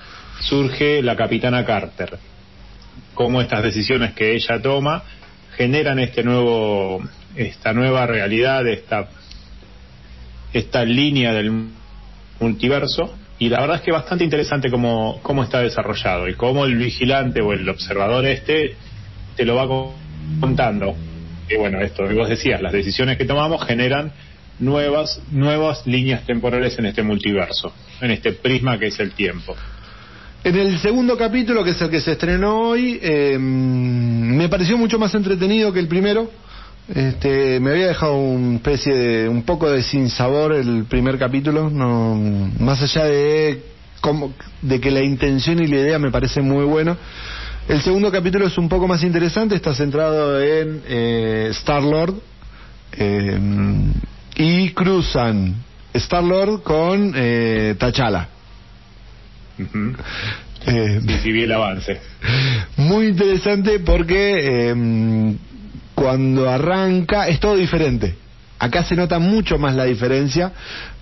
[0.40, 2.18] surge la capitana Carter
[3.14, 5.02] cómo estas decisiones que ella toma
[5.56, 7.00] generan este nuevo
[7.36, 9.08] esta nueva realidad esta
[10.52, 11.68] esta línea del
[12.40, 16.76] multiverso y la verdad es que bastante interesante cómo, cómo está desarrollado y cómo el
[16.76, 18.76] vigilante o el observador este
[19.36, 19.94] te lo va co-
[20.40, 20.94] contando
[21.48, 24.12] y bueno esto vos decías las decisiones que tomamos generan
[24.58, 29.54] nuevas nuevas líneas temporales en este multiverso en este prisma que es el tiempo
[30.42, 34.98] En el segundo capítulo, que es el que se estrenó hoy, eh, me pareció mucho
[34.98, 36.30] más entretenido que el primero.
[36.94, 42.16] Este, me había dejado una especie de un poco de sinsabor el primer capítulo, no,
[42.58, 43.62] más allá de
[44.00, 46.96] cómo- de que la intención y la idea me parece muy bueno.
[47.68, 50.82] El segundo capítulo es un poco más interesante, está centrado en
[51.52, 52.14] Star Lord
[54.36, 55.54] y cruzan
[55.94, 58.28] Star Lord con eh, T'Challa.
[60.66, 62.00] Eh, vi el avance
[62.76, 65.36] muy interesante porque eh,
[66.00, 68.14] cuando arranca es todo diferente.
[68.58, 70.50] Acá se nota mucho más la diferencia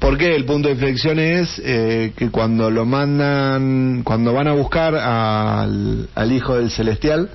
[0.00, 4.96] porque el punto de inflexión es eh, que cuando lo mandan, cuando van a buscar
[4.96, 7.30] al, al hijo del celestial,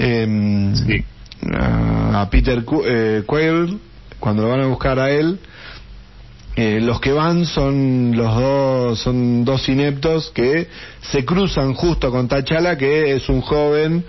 [0.00, 1.04] eh, Sí.
[1.54, 3.22] a, a Peter Qu- eh,
[4.18, 5.38] cuando lo van a buscar a él,
[6.56, 10.66] eh, los que van son los dos son dos ineptos que
[11.12, 14.04] se cruzan justo con Tachala que es un joven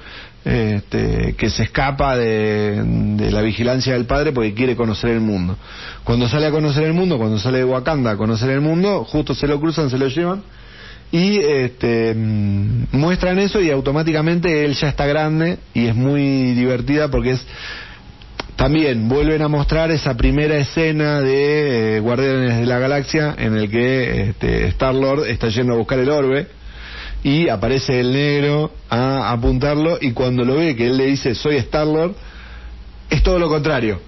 [0.45, 2.81] este, que se escapa de,
[3.17, 5.57] de la vigilancia del padre porque quiere conocer el mundo.
[6.03, 9.35] Cuando sale a conocer el mundo cuando sale de Wakanda a conocer el mundo justo
[9.35, 10.43] se lo cruzan se lo llevan
[11.11, 17.09] y este, mm, muestran eso y automáticamente él ya está grande y es muy divertida
[17.09, 17.45] porque es
[18.55, 23.69] también vuelven a mostrar esa primera escena de eh, Guardianes de la Galaxia en el
[23.69, 26.47] que este, Star Lord está yendo a buscar el orbe
[27.23, 31.57] y aparece el negro a apuntarlo y cuando lo ve que él le dice soy
[31.57, 32.15] Star Lord
[33.09, 33.99] es todo lo contrario.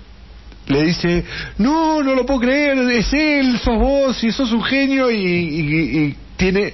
[0.67, 1.25] Le dice
[1.57, 5.99] no no lo puedo creer es él sos vos y sos un genio y, y-
[5.99, 6.73] y tiene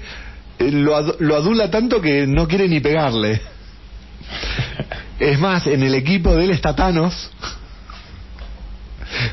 [0.59, 3.41] eh, lo, lo adula tanto que no quiere ni pegarle.
[5.19, 7.31] Es más en el equipo de él está Thanos.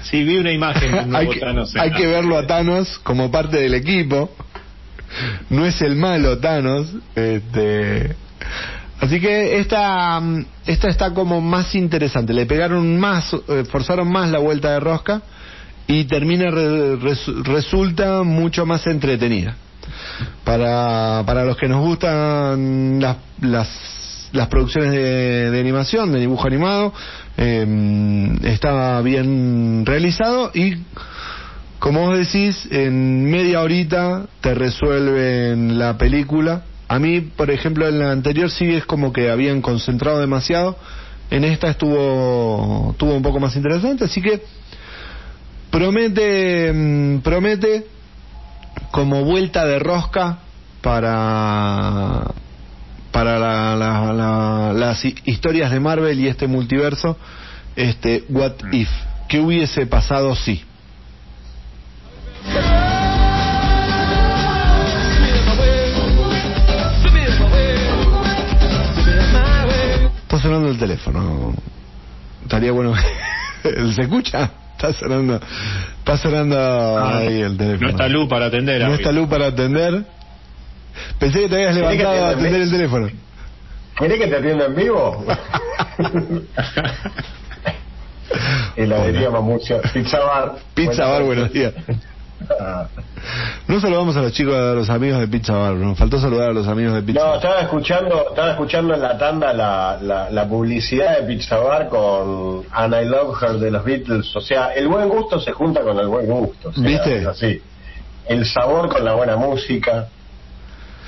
[0.04, 1.26] Sí, vi una imagen hay,
[1.92, 4.34] que verlo a Thanos como parte del equipo.
[5.50, 6.88] No es el malo Thanos.
[7.14, 8.14] Este,
[9.00, 10.20] así que esta,
[10.66, 12.32] esta está como más interesante.
[12.32, 15.22] Le pegaron más, eh, forzaron más la vuelta de rosca
[15.86, 19.56] y termina re- resu- resulta mucho más entretenida.
[20.44, 26.46] Para, para los que nos gustan las, las, las producciones de, de animación, de dibujo
[26.46, 26.92] animado,
[27.36, 30.76] eh, está bien realizado y
[31.84, 36.62] como vos decís, en media horita te resuelven la película.
[36.88, 40.78] A mí, por ejemplo, en la anterior sí es como que habían concentrado demasiado.
[41.30, 44.40] En esta estuvo, estuvo un poco más interesante, así que
[45.70, 47.84] promete, mm, promete
[48.90, 50.38] como vuelta de rosca
[50.80, 52.24] para
[53.12, 57.18] para la- la- la- las hi- historias de Marvel y este multiverso,
[57.76, 58.88] este What If,
[59.28, 60.64] ¿qué hubiese pasado si?
[70.44, 71.54] Sonando el teléfono.
[72.42, 72.94] Estaría bueno.
[73.62, 74.50] ¿Se escucha?
[74.76, 75.40] Está sonando.
[75.98, 77.86] Está sonando ahí el teléfono.
[77.86, 78.82] No está Lu para atender.
[78.82, 80.04] No está Lu para atender.
[81.18, 83.08] Pensé que te habías ¿Querés que levantado te a atender el teléfono.
[83.96, 85.24] ¿Querés que te atienda en vivo?
[88.76, 89.80] Heladería Mamucia.
[89.92, 90.56] Pizza Bar.
[90.74, 91.72] Pizza Bar, buenos días.
[91.88, 91.92] Ah.
[93.68, 95.74] No saludamos a los chicos, a los amigos de Pizza Bar.
[95.74, 97.36] Nos faltó saludar a los amigos de Pizza No, Bar.
[97.36, 102.64] estaba escuchando, estaba escuchando en la tanda la, la, la publicidad de Pizza Bar con
[102.70, 104.36] And I Love Her de los Beatles.
[104.36, 106.68] O sea, el buen gusto se junta con el buen gusto.
[106.68, 107.26] o sea, ¿Viste?
[107.26, 107.62] así.
[108.26, 110.08] El sabor con la buena música.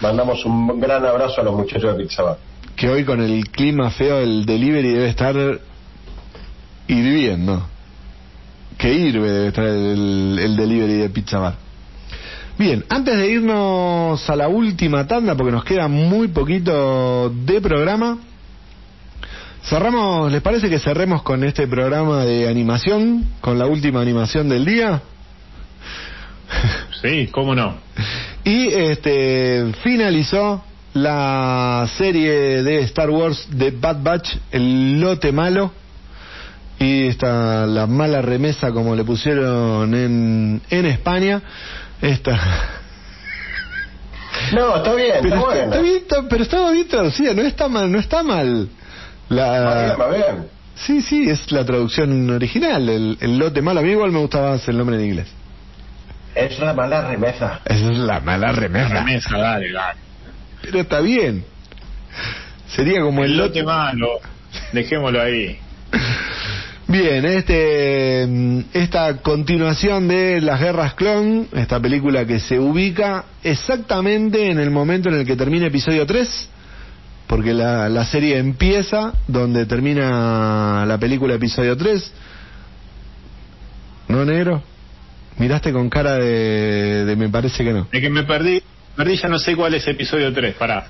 [0.00, 2.36] Mandamos un gran abrazo a los muchachos de Pizza Bar.
[2.76, 5.34] Que hoy con el clima feo el delivery debe estar
[6.88, 7.66] hirviendo.
[8.78, 11.66] Que hirve debe estar el, el delivery de Pizza Bar.
[12.58, 18.18] Bien, antes de irnos a la última tanda, porque nos queda muy poquito de programa,
[19.62, 24.64] cerramos, ¿les parece que cerremos con este programa de animación, con la última animación del
[24.64, 25.02] día?
[27.02, 27.76] Sí, cómo no.
[28.44, 30.62] Y este finalizó
[30.94, 35.72] la serie de Star Wars de Bad Batch, el lote malo.
[36.78, 41.42] Y esta, la mala remesa como le pusieron en, en España.
[42.02, 42.38] Esta.
[44.52, 47.68] No, está bien, Pero está, está, está bien, está- pero estaba bien traducida, no está
[47.68, 48.68] mal, no está mal.
[49.30, 50.46] Va bien, La, va bien.
[50.74, 53.80] sí, sí, es la traducción original, el, el lote malo.
[53.80, 55.28] A mí igual me gustaba más el nombre en inglés.
[56.34, 57.60] Es la mala remesa.
[57.64, 58.88] Esa es la mala remesa.
[58.90, 59.98] Remesa, dale, dale.
[60.60, 61.44] Pero está bien.
[62.68, 64.08] Sería como el, El lote lote malo.
[64.72, 65.58] Dejémoslo ahí.
[66.98, 74.50] Bien, este, mm, esta continuación de Las Guerras Clon, esta película que se ubica exactamente
[74.50, 76.48] en el momento en el que termina episodio 3,
[77.26, 82.12] porque la, la serie empieza donde termina la película episodio 3.
[84.08, 84.62] ¿No, negro?
[85.38, 87.88] Miraste con cara de, de me parece que no.
[87.92, 88.62] Es que me perdí.
[88.96, 90.54] Perdí, ya no sé cuál es episodio 3.
[90.54, 90.86] Pará.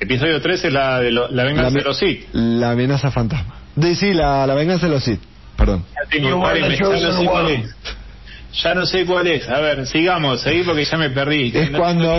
[0.00, 2.26] Episodio 3 es la de lo- la venganza de los Sith.
[2.32, 3.58] La amenaza fantasma.
[3.76, 5.20] De, sí, la, la venganza de los Sith.
[5.56, 5.84] Perdón.
[6.12, 7.74] Ya no sé cuál es.
[8.62, 9.48] Ya no sé cuál es.
[9.48, 11.50] A ver, sigamos, seguí porque ya me perdí.
[11.54, 12.14] Es No cuando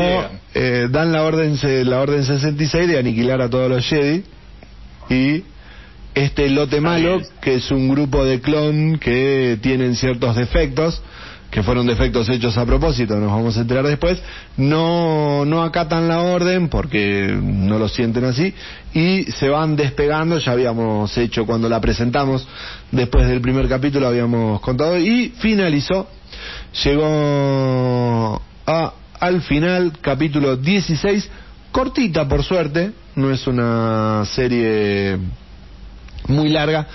[0.55, 4.23] eh, dan la orden se- la orden 66 de aniquilar a todos los Jedi
[5.09, 5.43] y
[6.15, 11.01] este lote malo que es un grupo de clon que tienen ciertos defectos
[11.53, 14.19] que fueron defectos hechos a propósito, nos vamos a enterar después,
[14.57, 18.55] no, no acatan la orden porque no lo sienten así
[18.91, 22.47] y se van despegando, ya habíamos hecho cuando la presentamos,
[22.91, 26.07] después del primer capítulo habíamos contado y finalizó,
[26.83, 31.29] llegó a, al final, capítulo 16,
[31.71, 35.19] cortita por suerte, no es una serie
[36.27, 36.87] muy larga,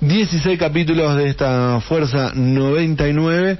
[0.00, 3.58] 16 capítulos de esta Fuerza 99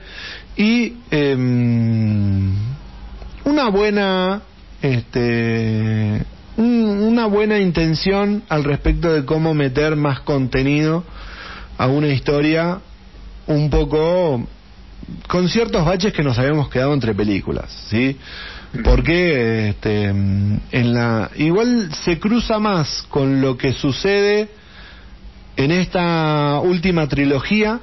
[0.57, 2.53] y em,
[3.45, 4.43] una buena
[4.83, 6.23] este
[6.57, 11.05] un- una buena intención al respecto de cómo meter más contenido
[11.79, 12.79] a una historia
[13.47, 14.47] un poco
[15.29, 18.17] con ciertos baches que nos habíamos quedado entre películas, ¿sí?
[18.83, 24.49] Porque este, en la igual se cruza más con lo que sucede
[25.57, 27.81] en esta última trilogía,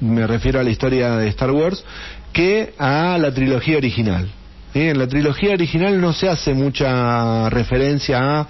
[0.00, 1.84] me refiero a la historia de Star Wars,
[2.32, 4.28] que a la trilogía original.
[4.74, 8.48] En la trilogía original no se hace mucha referencia a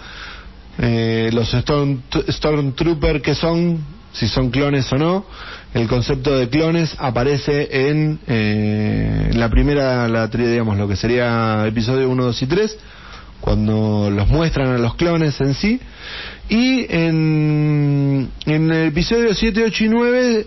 [0.79, 3.79] eh, los Storm, Stormtrooper que son,
[4.13, 5.27] si son clones o no.
[5.73, 12.09] El concepto de clones aparece en eh, la primera, la, digamos, lo que sería episodio
[12.09, 12.79] 1, 2 y 3,
[13.41, 15.81] cuando los muestran a los clones en sí.
[16.49, 20.47] Y en, en el episodio 7, 8 y 9,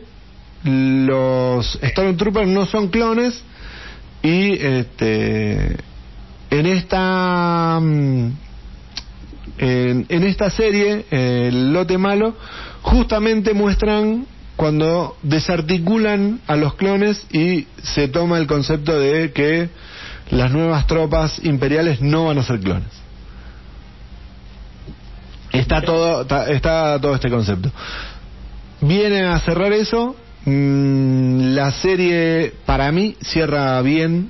[0.63, 3.41] los Stormtroopers no son clones
[4.21, 5.77] y este
[6.49, 8.31] en esta mm,
[9.57, 12.35] en, esta serie el lote malo
[12.81, 14.25] justamente muestran
[14.55, 19.69] cuando desarticulan a los clones y se toma el concepto de que
[20.31, 22.89] las nuevas tropas imperiales no van a ser clones.
[25.51, 27.71] Está todo está, está todo este concepto.
[28.81, 30.15] Viene a cerrar eso
[30.45, 34.29] Mm, la serie para mí cierra bien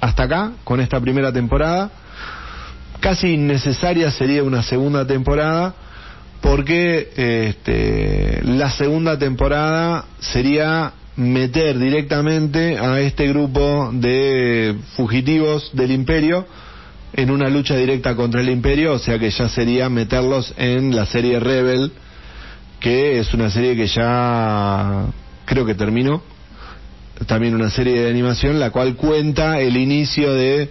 [0.00, 1.90] hasta acá con esta primera temporada.
[3.00, 5.74] Casi innecesaria sería una segunda temporada
[6.40, 16.46] porque este, la segunda temporada sería meter directamente a este grupo de fugitivos del imperio
[17.14, 21.06] en una lucha directa contra el imperio, o sea que ya sería meterlos en la
[21.06, 21.90] serie Rebel,
[22.80, 25.06] que es una serie que ya
[25.44, 26.22] creo que terminó,
[27.26, 30.70] también una serie de animación, la cual cuenta el inicio de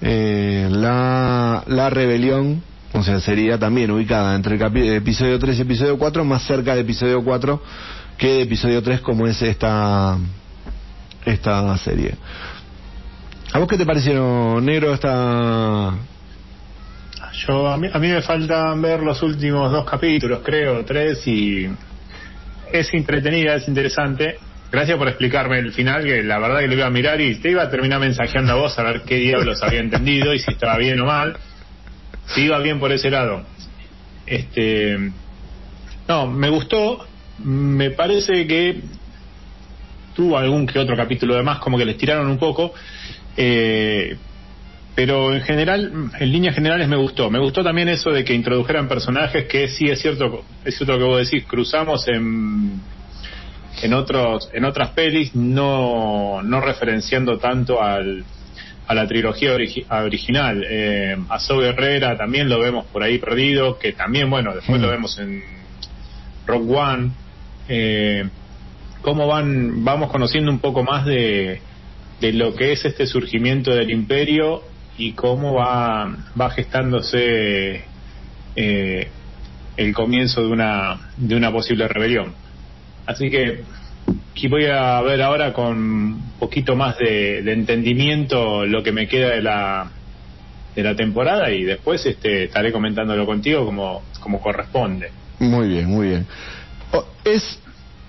[0.00, 2.62] eh, la, la rebelión,
[2.92, 6.82] o sea, sería también ubicada entre el episodio 3 y episodio 4, más cerca de
[6.82, 7.62] episodio 4
[8.18, 10.18] que de episodio 3 como es esta,
[11.24, 12.14] esta serie.
[13.52, 15.94] ¿A vos qué te pareció, negro, esta...
[17.46, 21.68] Yo, a mí, a mí me faltan ver los últimos dos capítulos, creo, tres, y
[22.72, 24.38] es entretenida, es interesante.
[24.72, 27.50] Gracias por explicarme el final, que la verdad que lo iba a mirar y te
[27.50, 30.76] iba a terminar mensajeando a vos a ver qué diablos había entendido y si estaba
[30.78, 31.36] bien o mal.
[32.26, 33.44] Si iba bien por ese lado.
[34.26, 34.98] Este.
[36.08, 37.06] No, me gustó.
[37.42, 38.80] Me parece que
[40.14, 42.74] tuvo algún que otro capítulo de más, como que les tiraron un poco.
[43.36, 44.16] Eh,
[44.98, 47.30] pero en general, en líneas generales me gustó.
[47.30, 51.04] Me gustó también eso de que introdujeran personajes que sí es cierto, es cierto que
[51.04, 52.80] vos decís, cruzamos en
[53.80, 58.24] en otros en otras pelis, no no referenciando tanto al
[58.88, 60.66] a la trilogía origi- original.
[60.68, 64.82] Eh, a Zoe Herrera también lo vemos por ahí perdido, que también, bueno, después Mm.
[64.82, 65.44] lo vemos en
[66.44, 67.10] Rock One.
[67.68, 68.24] Eh,
[69.02, 71.60] cómo van vamos conociendo un poco más de,
[72.20, 74.62] de lo que es este surgimiento del imperio
[74.98, 77.84] y cómo va, va gestándose
[78.56, 79.08] eh,
[79.76, 82.34] el comienzo de una, de una posible rebelión.
[83.06, 83.62] Así que
[84.32, 89.30] aquí voy a ver ahora con un poquito más de, entendimiento lo que me queda
[89.30, 89.90] de la,
[90.74, 95.10] de la temporada y después este, estaré comentándolo contigo como, como corresponde.
[95.38, 96.26] Muy bien, muy bien.
[96.92, 97.60] O- Es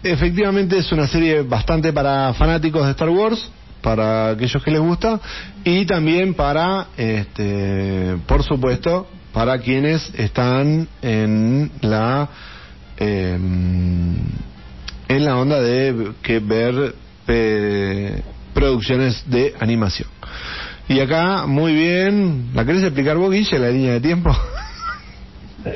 [0.01, 3.51] efectivamente es una serie bastante para fanáticos de Star Wars,
[3.81, 5.19] para aquellos que les gusta
[5.63, 12.29] y también para, este, por supuesto, para quienes están en la
[12.97, 14.15] em,
[15.07, 16.93] en la onda de que ver
[17.27, 18.21] eh,
[18.53, 20.09] producciones de animación.
[20.87, 24.31] Y acá, muy bien, ¿la querés explicar vos, Guille, la línea de tiempo?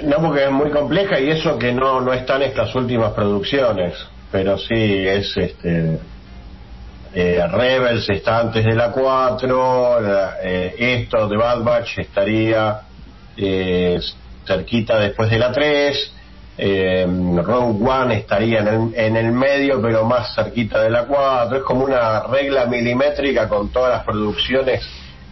[0.06, 3.94] No, porque es muy compleja y eso que no, no están estas últimas producciones,
[4.32, 6.00] pero sí es este.
[7.15, 12.81] Eh, Rebels está antes de la 4, la- eh, esto de Bad Batch estaría
[13.38, 13.99] eh,
[14.45, 16.11] cerquita después de la 3,
[16.57, 21.57] eh, Rogue One estaría en el, en el medio, pero más cerquita de la 4.
[21.57, 24.84] Es como una regla milimétrica con todas las producciones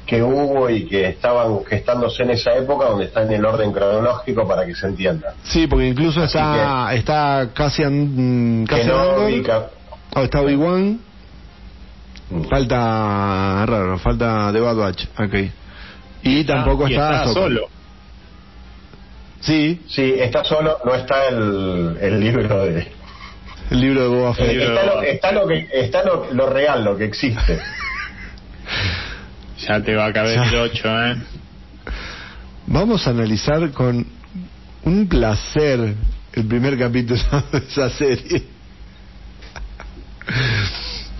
[0.05, 4.47] que hubo y que estaban gestándose en esa época, donde está en el orden cronológico
[4.47, 5.33] para que se entienda.
[5.43, 9.69] Sí, porque incluso está, está casi, an- casi Kenobi, Andor, Ca-
[10.19, 11.10] o está Obi-Wan, Mm.
[12.49, 15.35] Falta, raro, falta The Bad Batch, ok.
[16.23, 17.67] Y tampoco y está, solo.
[19.39, 22.87] Sí, Sí, está solo, no está el, el libro de...
[23.71, 24.49] el libro de Boba Fett.
[24.61, 27.59] Está, lo, está, lo, que, está lo, lo real, lo que existe.
[29.67, 30.43] Ya te va a caber Ya.
[30.49, 31.15] el 8, ¿eh?
[32.65, 34.07] Vamos a analizar con
[34.83, 35.93] un placer
[36.33, 37.21] el primer capítulo
[37.51, 38.43] de esa serie.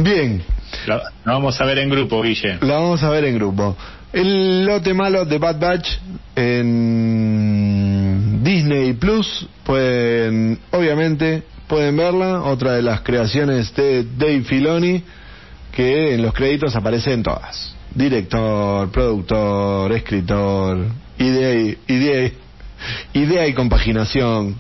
[0.04, 0.44] Bien,
[0.88, 2.58] lo vamos a ver en grupo, Guille.
[2.62, 3.76] La vamos a ver en grupo.
[4.12, 5.90] El lote malo de Bad Batch
[6.36, 12.42] en Disney Plus, pueden, obviamente, pueden verla.
[12.44, 15.04] Otra de las creaciones de Dave Filoni,
[15.72, 17.76] que en los créditos aparecen todas.
[17.94, 20.88] Director, productor, escritor,
[21.20, 22.32] idea y, idea,
[23.14, 24.56] idea y compaginación.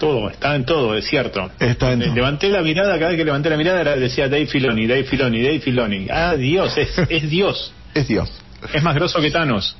[0.00, 1.50] Todo, está en todo, es cierto.
[1.60, 2.14] Está en Eh, todo.
[2.16, 5.42] Levanté la mirada, cada vez que levanté la mirada era- decía Dave Filoni, Dave Filoni,
[5.42, 6.06] Dave Filoni.
[6.10, 7.72] Ah, Dios, es, es Dios.
[7.94, 8.28] Es Dios.
[8.72, 9.76] Es más grosso que Thanos.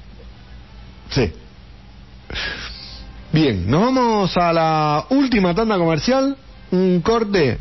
[1.10, 1.32] Sí.
[3.32, 6.36] Bien, nos vamos a la última tanda comercial,
[6.70, 7.58] un corte,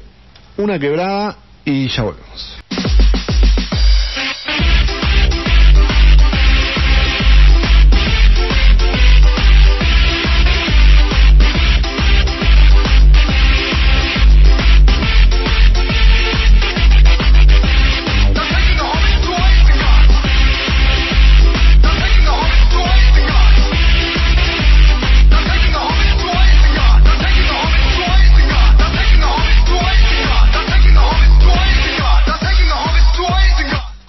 [0.57, 2.59] una quebrada y ya volvemos.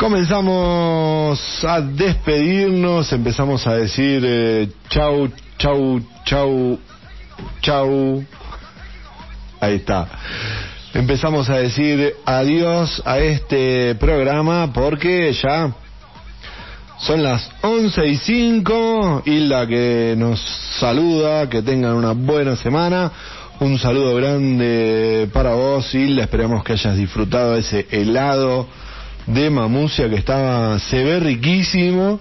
[0.00, 5.28] Comenzamos a despedirnos, empezamos a decir eh, chau,
[5.58, 6.78] chau, chau,
[7.60, 8.24] chau.
[9.60, 10.08] Ahí está.
[10.94, 15.70] Empezamos a decir adiós a este programa porque ya
[17.00, 19.22] son las 11 y 5.
[19.26, 20.40] Hilda que nos
[20.80, 23.12] saluda, que tengan una buena semana.
[23.60, 26.22] Un saludo grande para vos, Hilda.
[26.22, 28.66] Esperamos que hayas disfrutado ese helado
[29.32, 32.20] de mamucia que estaba, se ve riquísimo.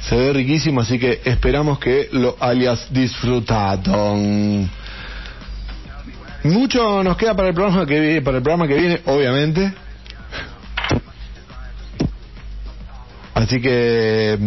[0.00, 4.14] Se ve riquísimo, así que esperamos que lo hayas disfrutado.
[6.44, 9.72] Mucho nos queda para el programa que vi- para el programa que viene, obviamente.
[13.34, 14.38] Así que eh,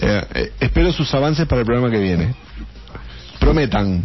[0.00, 2.34] eh, espero sus avances para el programa que viene.
[3.38, 4.02] Prometan.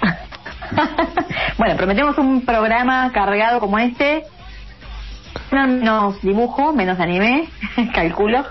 [1.58, 4.24] bueno, prometemos un programa cargado como este.
[5.52, 7.48] Menos dibujo, menos anime,
[7.94, 8.44] calculo.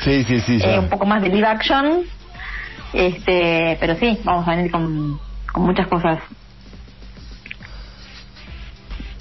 [0.00, 0.58] Sí, sí, sí.
[0.58, 0.74] ya.
[0.74, 2.00] Eh, un poco más de live action.
[2.92, 5.18] Este, pero sí, vamos a venir con,
[5.52, 6.18] con muchas cosas.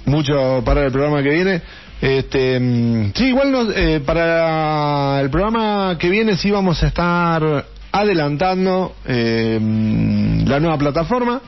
[0.06, 1.62] mucho para el programa que viene.
[2.02, 7.66] Este, mm, sí, igual nos- eh, para el programa que viene sí vamos a estar
[7.92, 11.42] adelantando eh, mm, la nueva plataforma.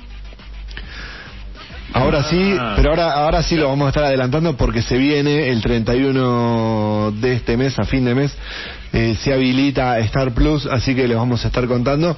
[1.93, 2.73] Ahora sí, Ah.
[2.75, 7.33] pero ahora ahora sí lo vamos a estar adelantando porque se viene el 31 de
[7.33, 8.35] este mes, a fin de mes,
[8.93, 12.15] eh, se habilita Star Plus, así que les vamos a estar contando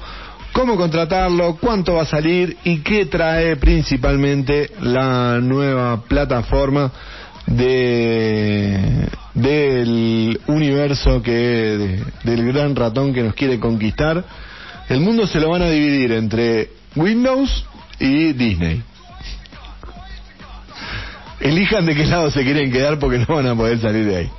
[0.52, 6.90] cómo contratarlo, cuánto va a salir y qué trae principalmente la nueva plataforma
[7.46, 14.24] de del universo que de- del gran ratón que nos quiere conquistar.
[14.88, 17.64] El mundo se lo van a dividir entre Windows
[18.00, 18.82] y Disney.
[21.50, 24.30] Elijan de qué lado se quieren quedar porque no van a poder salir de ahí.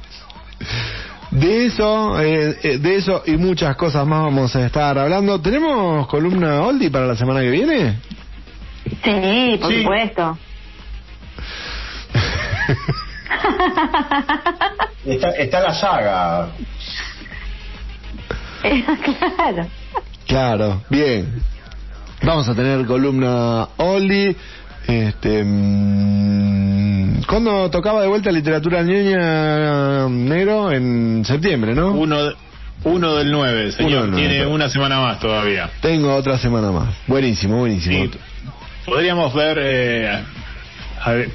[1.32, 5.42] De eso, eh, eh, de eso y muchas cosas más vamos a estar hablando.
[5.42, 8.00] ¿Tenemos columna oldie para la semana que viene?
[9.04, 9.82] Sí, por Sí.
[9.84, 10.38] supuesto.
[15.06, 16.48] Está, está la saga.
[19.36, 19.68] claro.
[20.28, 21.42] Claro, bien.
[22.24, 24.36] Vamos a tener columna oldie.
[24.88, 30.72] Este, mm, ¿Cuándo tocaba de vuelta literatura ñoña negro?
[30.72, 31.92] En septiembre, ¿no?
[31.92, 32.36] Uno, de-
[32.84, 33.92] uno del 9, señor.
[33.92, 34.28] Uno del nueve.
[34.30, 35.70] Tiene una semana más todavía.
[35.82, 36.90] Tengo otra semana más.
[37.08, 38.06] Buenísimo, buenísimo.
[38.06, 38.12] Sí.
[38.86, 40.24] Podríamos ver eh,
[41.04, 41.30] a ver,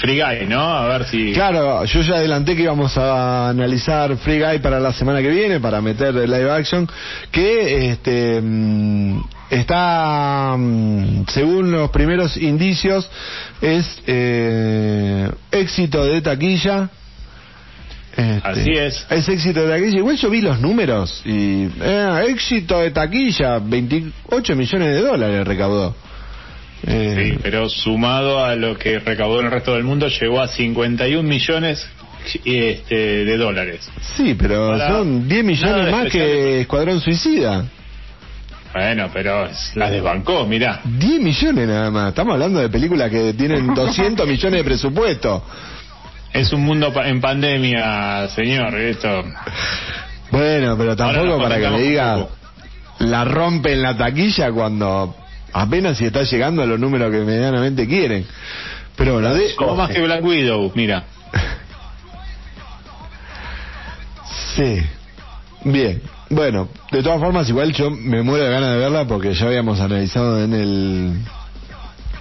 [0.00, 0.60] Free Guy, ¿no?
[0.60, 1.32] A ver si...
[1.32, 5.60] Claro, yo ya adelanté que íbamos a analizar Free Guy para la semana que viene,
[5.60, 6.88] para meter live action,
[7.30, 13.08] que este mm, está, mm, según los primeros indicios,
[13.60, 16.90] es eh, éxito de taquilla.
[18.16, 19.06] Este, Así es.
[19.10, 19.98] Es éxito de taquilla.
[19.98, 25.94] Igual yo vi los números y eh, éxito de taquilla, 28 millones de dólares recaudó.
[26.86, 30.48] Eh, Sí, pero sumado a lo que recaudó en el resto del mundo, llegó a
[30.48, 31.86] 51 millones
[32.44, 32.94] este,
[33.24, 33.88] de dólares.
[34.16, 36.60] Sí, pero Para- son 10 millones más que.
[36.62, 37.64] Escuadrón Suicida.
[38.72, 40.80] Bueno, pero las desbancó, mirá.
[40.84, 42.08] 10 millones nada más.
[42.10, 45.42] Estamos hablando de películas que tienen 200 millones de presupuesto.
[46.32, 48.78] Es un mundo pa- en pandemia, señor.
[48.78, 49.24] Esto.
[50.30, 52.26] Bueno, pero tampoco para que me diga
[52.98, 55.16] la rompe en la taquilla cuando
[55.52, 58.26] apenas si está llegando a los números que medianamente quieren.
[58.96, 59.54] Pero bueno, de...
[59.54, 61.04] Como más que Black Widow, mira.
[64.56, 64.82] Sí.
[65.64, 66.02] Bien.
[66.30, 69.80] Bueno, de todas formas, igual yo me muero de ganas de verla porque ya habíamos
[69.80, 71.14] analizado en el.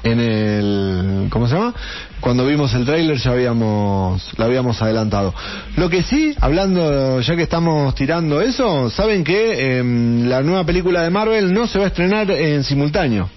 [0.03, 1.28] En el.
[1.30, 1.74] ¿Cómo se llama?
[2.19, 4.32] Cuando vimos el tráiler ya habíamos.
[4.38, 5.34] La habíamos adelantado.
[5.76, 11.02] Lo que sí, hablando, ya que estamos tirando eso, saben que em, la nueva película
[11.03, 13.30] de Marvel no se va a estrenar en simultáneo.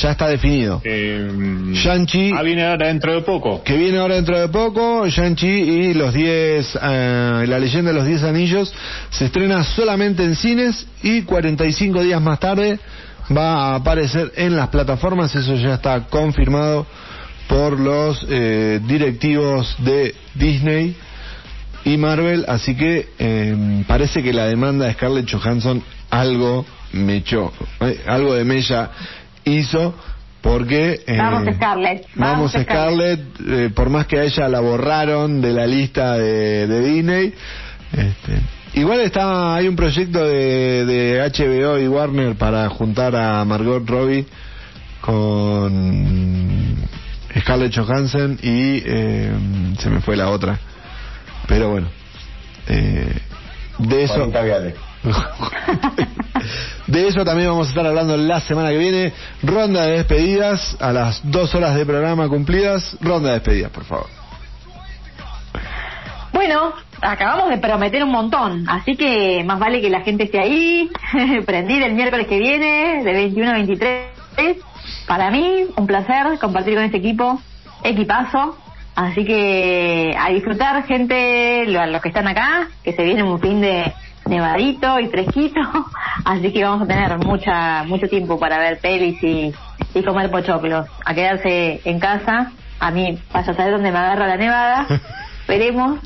[0.00, 0.80] Ya está definido.
[0.82, 3.62] Eh, Shang-Chi Ah, viene ahora dentro de poco.
[3.62, 8.04] que viene ahora dentro de poco, Shang-Chi y los 10, eh, la leyenda de los
[8.04, 8.72] 10 anillos,
[9.10, 12.80] se estrena solamente en cines y 45 días más tarde
[13.30, 16.86] va a aparecer en las plataformas, eso ya está confirmado
[17.48, 20.96] por los eh, directivos de Disney
[21.84, 27.52] y Marvel, así que eh, parece que la demanda de Scarlett Johansson algo me echó,
[27.80, 28.90] eh, algo de mella
[29.44, 29.94] hizo
[30.40, 35.40] porque eh, Vamos, Scarlett, vamos, vamos, Scarlett, eh, por más que a ella la borraron
[35.40, 37.34] de la lista de, de Disney
[37.92, 38.40] este,
[38.74, 44.26] igual está hay un proyecto de, de HBO y Warner para juntar a Margot Robbie
[45.00, 46.76] con
[47.40, 49.32] Scarlett Johansson y eh,
[49.78, 50.58] se me fue la otra
[51.46, 51.88] Pero bueno,
[52.68, 53.18] eh,
[53.78, 54.14] de eso...
[54.14, 54.74] 40 viales.
[56.86, 59.12] De eso también vamos a estar hablando la semana que viene.
[59.42, 62.96] Ronda de despedidas a las dos horas de programa cumplidas.
[63.00, 64.23] Ronda de despedidas, por favor.
[66.34, 70.90] Bueno, acabamos de prometer un montón, así que más vale que la gente esté ahí,
[71.46, 74.08] prendida el miércoles que viene, de 21 a 23.
[75.06, 77.40] Para mí, un placer compartir con este equipo,
[77.84, 78.58] equipazo.
[78.96, 83.60] Así que a disfrutar, gente, lo- los que están acá, que se viene un fin
[83.60, 83.92] de
[84.26, 85.60] nevadito y fresquito.
[86.24, 89.52] Así que vamos a tener mucha mucho tiempo para ver pelis y,
[89.94, 90.86] y comer pochoclos.
[91.04, 92.50] A quedarse en casa.
[92.80, 94.86] A mí, vaya a saber dónde me agarra la nevada.
[95.48, 95.98] Veremos.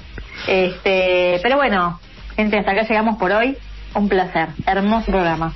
[0.46, 2.00] Este, pero bueno,
[2.36, 3.56] gente, hasta acá llegamos por hoy.
[3.94, 4.48] Un placer.
[4.66, 5.54] Hermoso programa.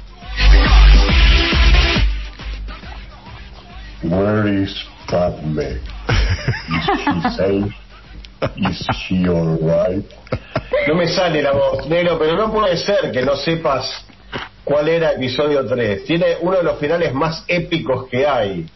[4.02, 4.74] Where is
[5.08, 5.78] Padme?
[6.68, 7.74] Is she safe?
[8.56, 10.04] Is she alright?
[10.88, 14.04] No me sale la voz, negro, pero no puede ser que no sepas
[14.64, 16.04] cuál era episodio 3.
[16.04, 18.66] Tiene uno de los finales más épicos que hay.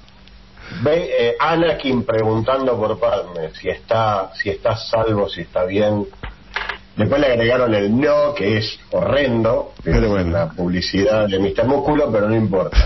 [0.82, 6.06] Ve eh, Anakin preguntando por Padme si está, si está salvo, si está bien.
[6.97, 10.30] Después le agregaron el no, que es horrendo, que Pero es bueno.
[10.30, 11.66] la publicidad de Mr.
[11.66, 12.76] Músculo, pero no importa.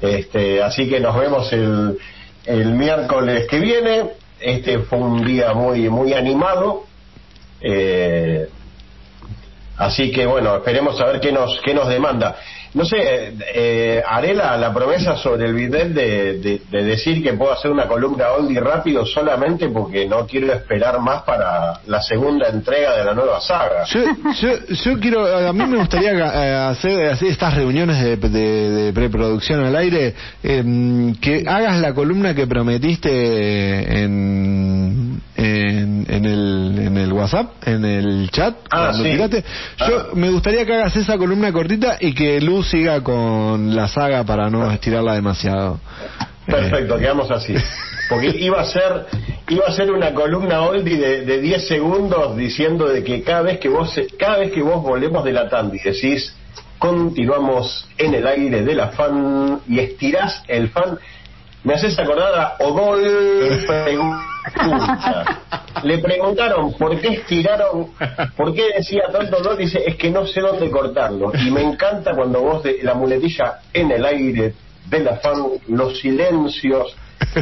[0.00, 1.98] Este, así que nos vemos el,
[2.46, 4.10] el miércoles que viene.
[4.40, 6.84] Este fue un día muy muy animado.
[7.60, 8.48] Eh,
[9.78, 12.36] así que bueno, esperemos a ver qué nos qué nos demanda.
[12.74, 12.96] No sé,
[13.54, 17.70] eh, haré la, la promesa sobre el bidet de, de- de decir que puedo hacer
[17.70, 23.04] una columna oldie rápido solamente porque no quiero esperar más para la segunda entrega de
[23.04, 23.84] la nueva saga.
[23.84, 24.00] Yo,
[24.40, 28.92] yo, yo quiero, a mí me gustaría eh, hacer, hacer estas reuniones de, de- de
[28.92, 34.93] preproducción al aire, em, que hagas la columna que prometiste en,
[35.36, 39.10] en, en el, en el WhatsApp, en el chat, Ah, cuando sí.
[39.10, 39.44] tiraste.
[39.88, 40.06] Yo Ah.
[40.14, 44.50] me gustaría que hagas esa columna cortita y que Luz siga con la saga para
[44.50, 45.80] no estirarla demasiado.
[46.46, 47.54] Eh, Perfecto, quedamos así.
[48.10, 49.06] Porque iba a ser
[49.48, 53.58] iba a ser una columna oldie de, de 10 segundos diciendo de que cada vez
[53.58, 56.34] que vos cada vez que vos volvemos de la tanda y decís
[56.78, 60.98] continuamos en el aire de la fan y estirás el fan
[61.64, 62.56] me haces acordar a.
[65.82, 67.88] Le preguntaron por qué estiraron,
[68.36, 71.32] por qué decía tanto Odol, dice es que no sé dónde cortarlo.
[71.34, 74.54] Y me encanta cuando vos de la muletilla en el aire
[74.86, 76.94] de la fan, los silencios,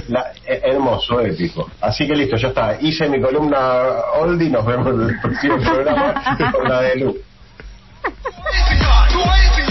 [0.08, 1.68] la- eh, hermoso, épico.
[1.80, 2.76] Así que listo, ya está.
[2.80, 3.58] Hice mi columna
[4.20, 7.16] oldie, nos vemos en el próximo programa con la de Lu.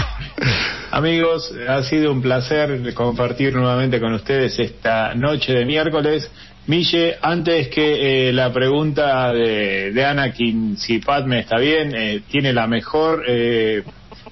[0.94, 6.30] Amigos, ha sido un placer compartir nuevamente con ustedes esta noche de miércoles.
[6.66, 12.52] Mille, antes que eh, la pregunta de, de Anakin, si Padme está bien, eh, tiene
[12.52, 13.82] la mejor eh,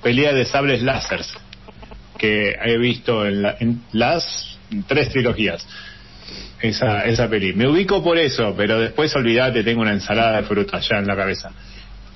[0.02, 1.32] pelea de sables láseres
[2.18, 5.66] que he visto en, la- en las tres trilogías.
[6.60, 7.54] Esa, esa peli.
[7.54, 11.16] Me ubico por eso, pero después olvídate, tengo una ensalada de fruta ya en la
[11.16, 11.52] cabeza.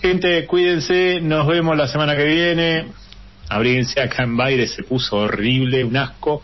[0.02, 2.84] Gente, cuídense, nos vemos la semana que viene.
[3.48, 6.42] Abríguense acá en Baire, se puso horrible, un asco.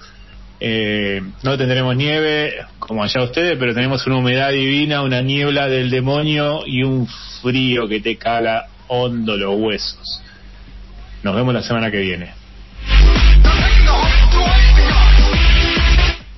[0.61, 5.91] Eh, no tendremos nieve como allá ustedes, pero tenemos una humedad divina, una niebla del
[5.91, 7.09] demonio y un
[7.43, 10.23] frío que te cala hondo los huesos.
[11.23, 12.33] Nos vemos la semana que viene.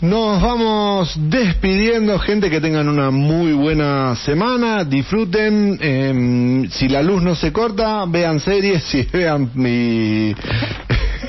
[0.03, 7.23] Nos vamos despidiendo, gente, que tengan una muy buena semana, disfruten, em, si la luz
[7.23, 10.35] no se corta, vean series, si vean mi...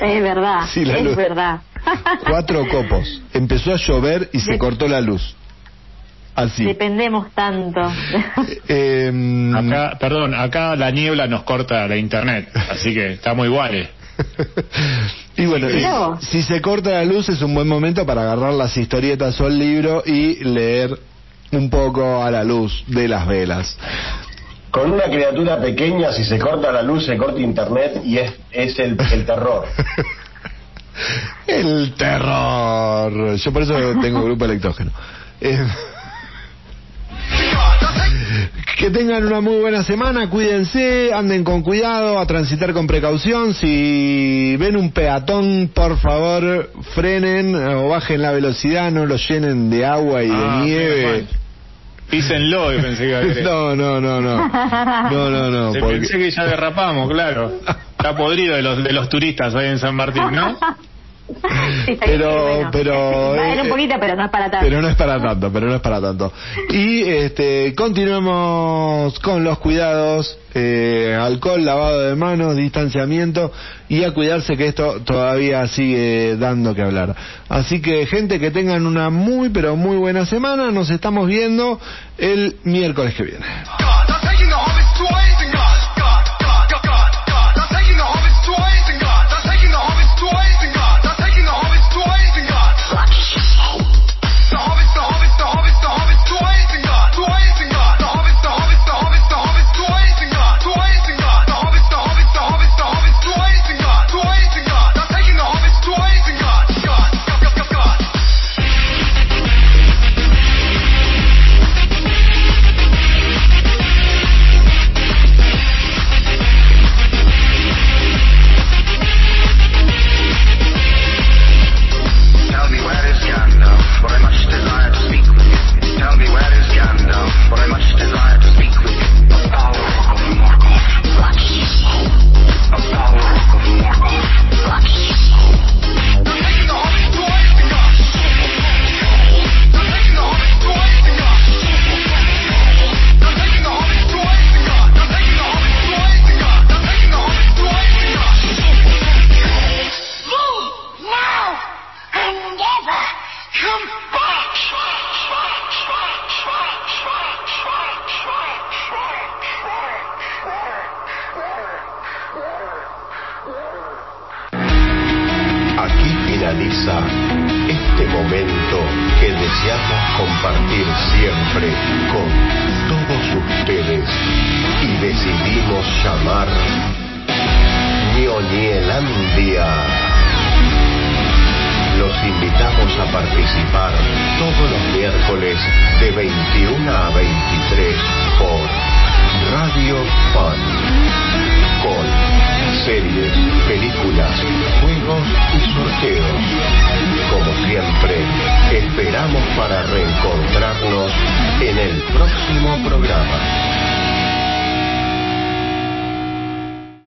[0.00, 1.14] Es verdad, la es luz.
[1.16, 1.60] verdad.
[2.28, 5.36] Cuatro copos, empezó a llover y se De- cortó la luz.
[6.34, 6.64] Así.
[6.64, 7.80] Dependemos tanto.
[8.66, 13.88] Em, Acá, perdón, acá la niebla nos corta la internet, así que estamos iguales.
[15.36, 19.40] y bueno, si se corta la luz es un buen momento para agarrar las historietas
[19.40, 20.98] o el libro y leer
[21.52, 23.76] un poco a la luz de las velas.
[24.70, 28.78] Con una criatura pequeña, si se corta la luz, se corta internet y es, es
[28.78, 29.66] el, el terror.
[31.46, 33.34] El terror.
[33.34, 34.92] Yo por eso tengo grupo electógeno.
[35.40, 35.58] Eh,
[38.78, 43.54] que tengan una muy buena semana, cuídense, anden con cuidado, a transitar con precaución.
[43.54, 49.84] Si ven un peatón, por favor, frenen o bajen la velocidad, no lo llenen de
[49.86, 51.26] agua y de Ah, nieve.
[52.10, 53.44] Písenlo, pensé que iba a querer.
[53.44, 54.36] No, no, no, no.
[55.10, 55.72] No, no, no.
[55.72, 57.52] Se porque- Pensé que ya derrapamos, claro.
[57.96, 60.58] Está podrido de los, de los turistas ahí en San Martín, ¿no?
[62.04, 62.66] Pero eh,
[63.98, 64.66] pero no es para tanto.
[64.66, 66.32] pero no es para tanto pero no es para tanto.
[66.68, 73.50] Y este continuemos con los cuidados eh, alcohol lavado de manos distanciamiento
[73.88, 77.16] y a cuidarse que esto todavía sigue dando que hablar.
[77.48, 80.70] Así que gente que tengan una muy pero muy buena semana.
[80.70, 81.80] Nos estamos viendo
[82.18, 83.44] el miércoles que viene.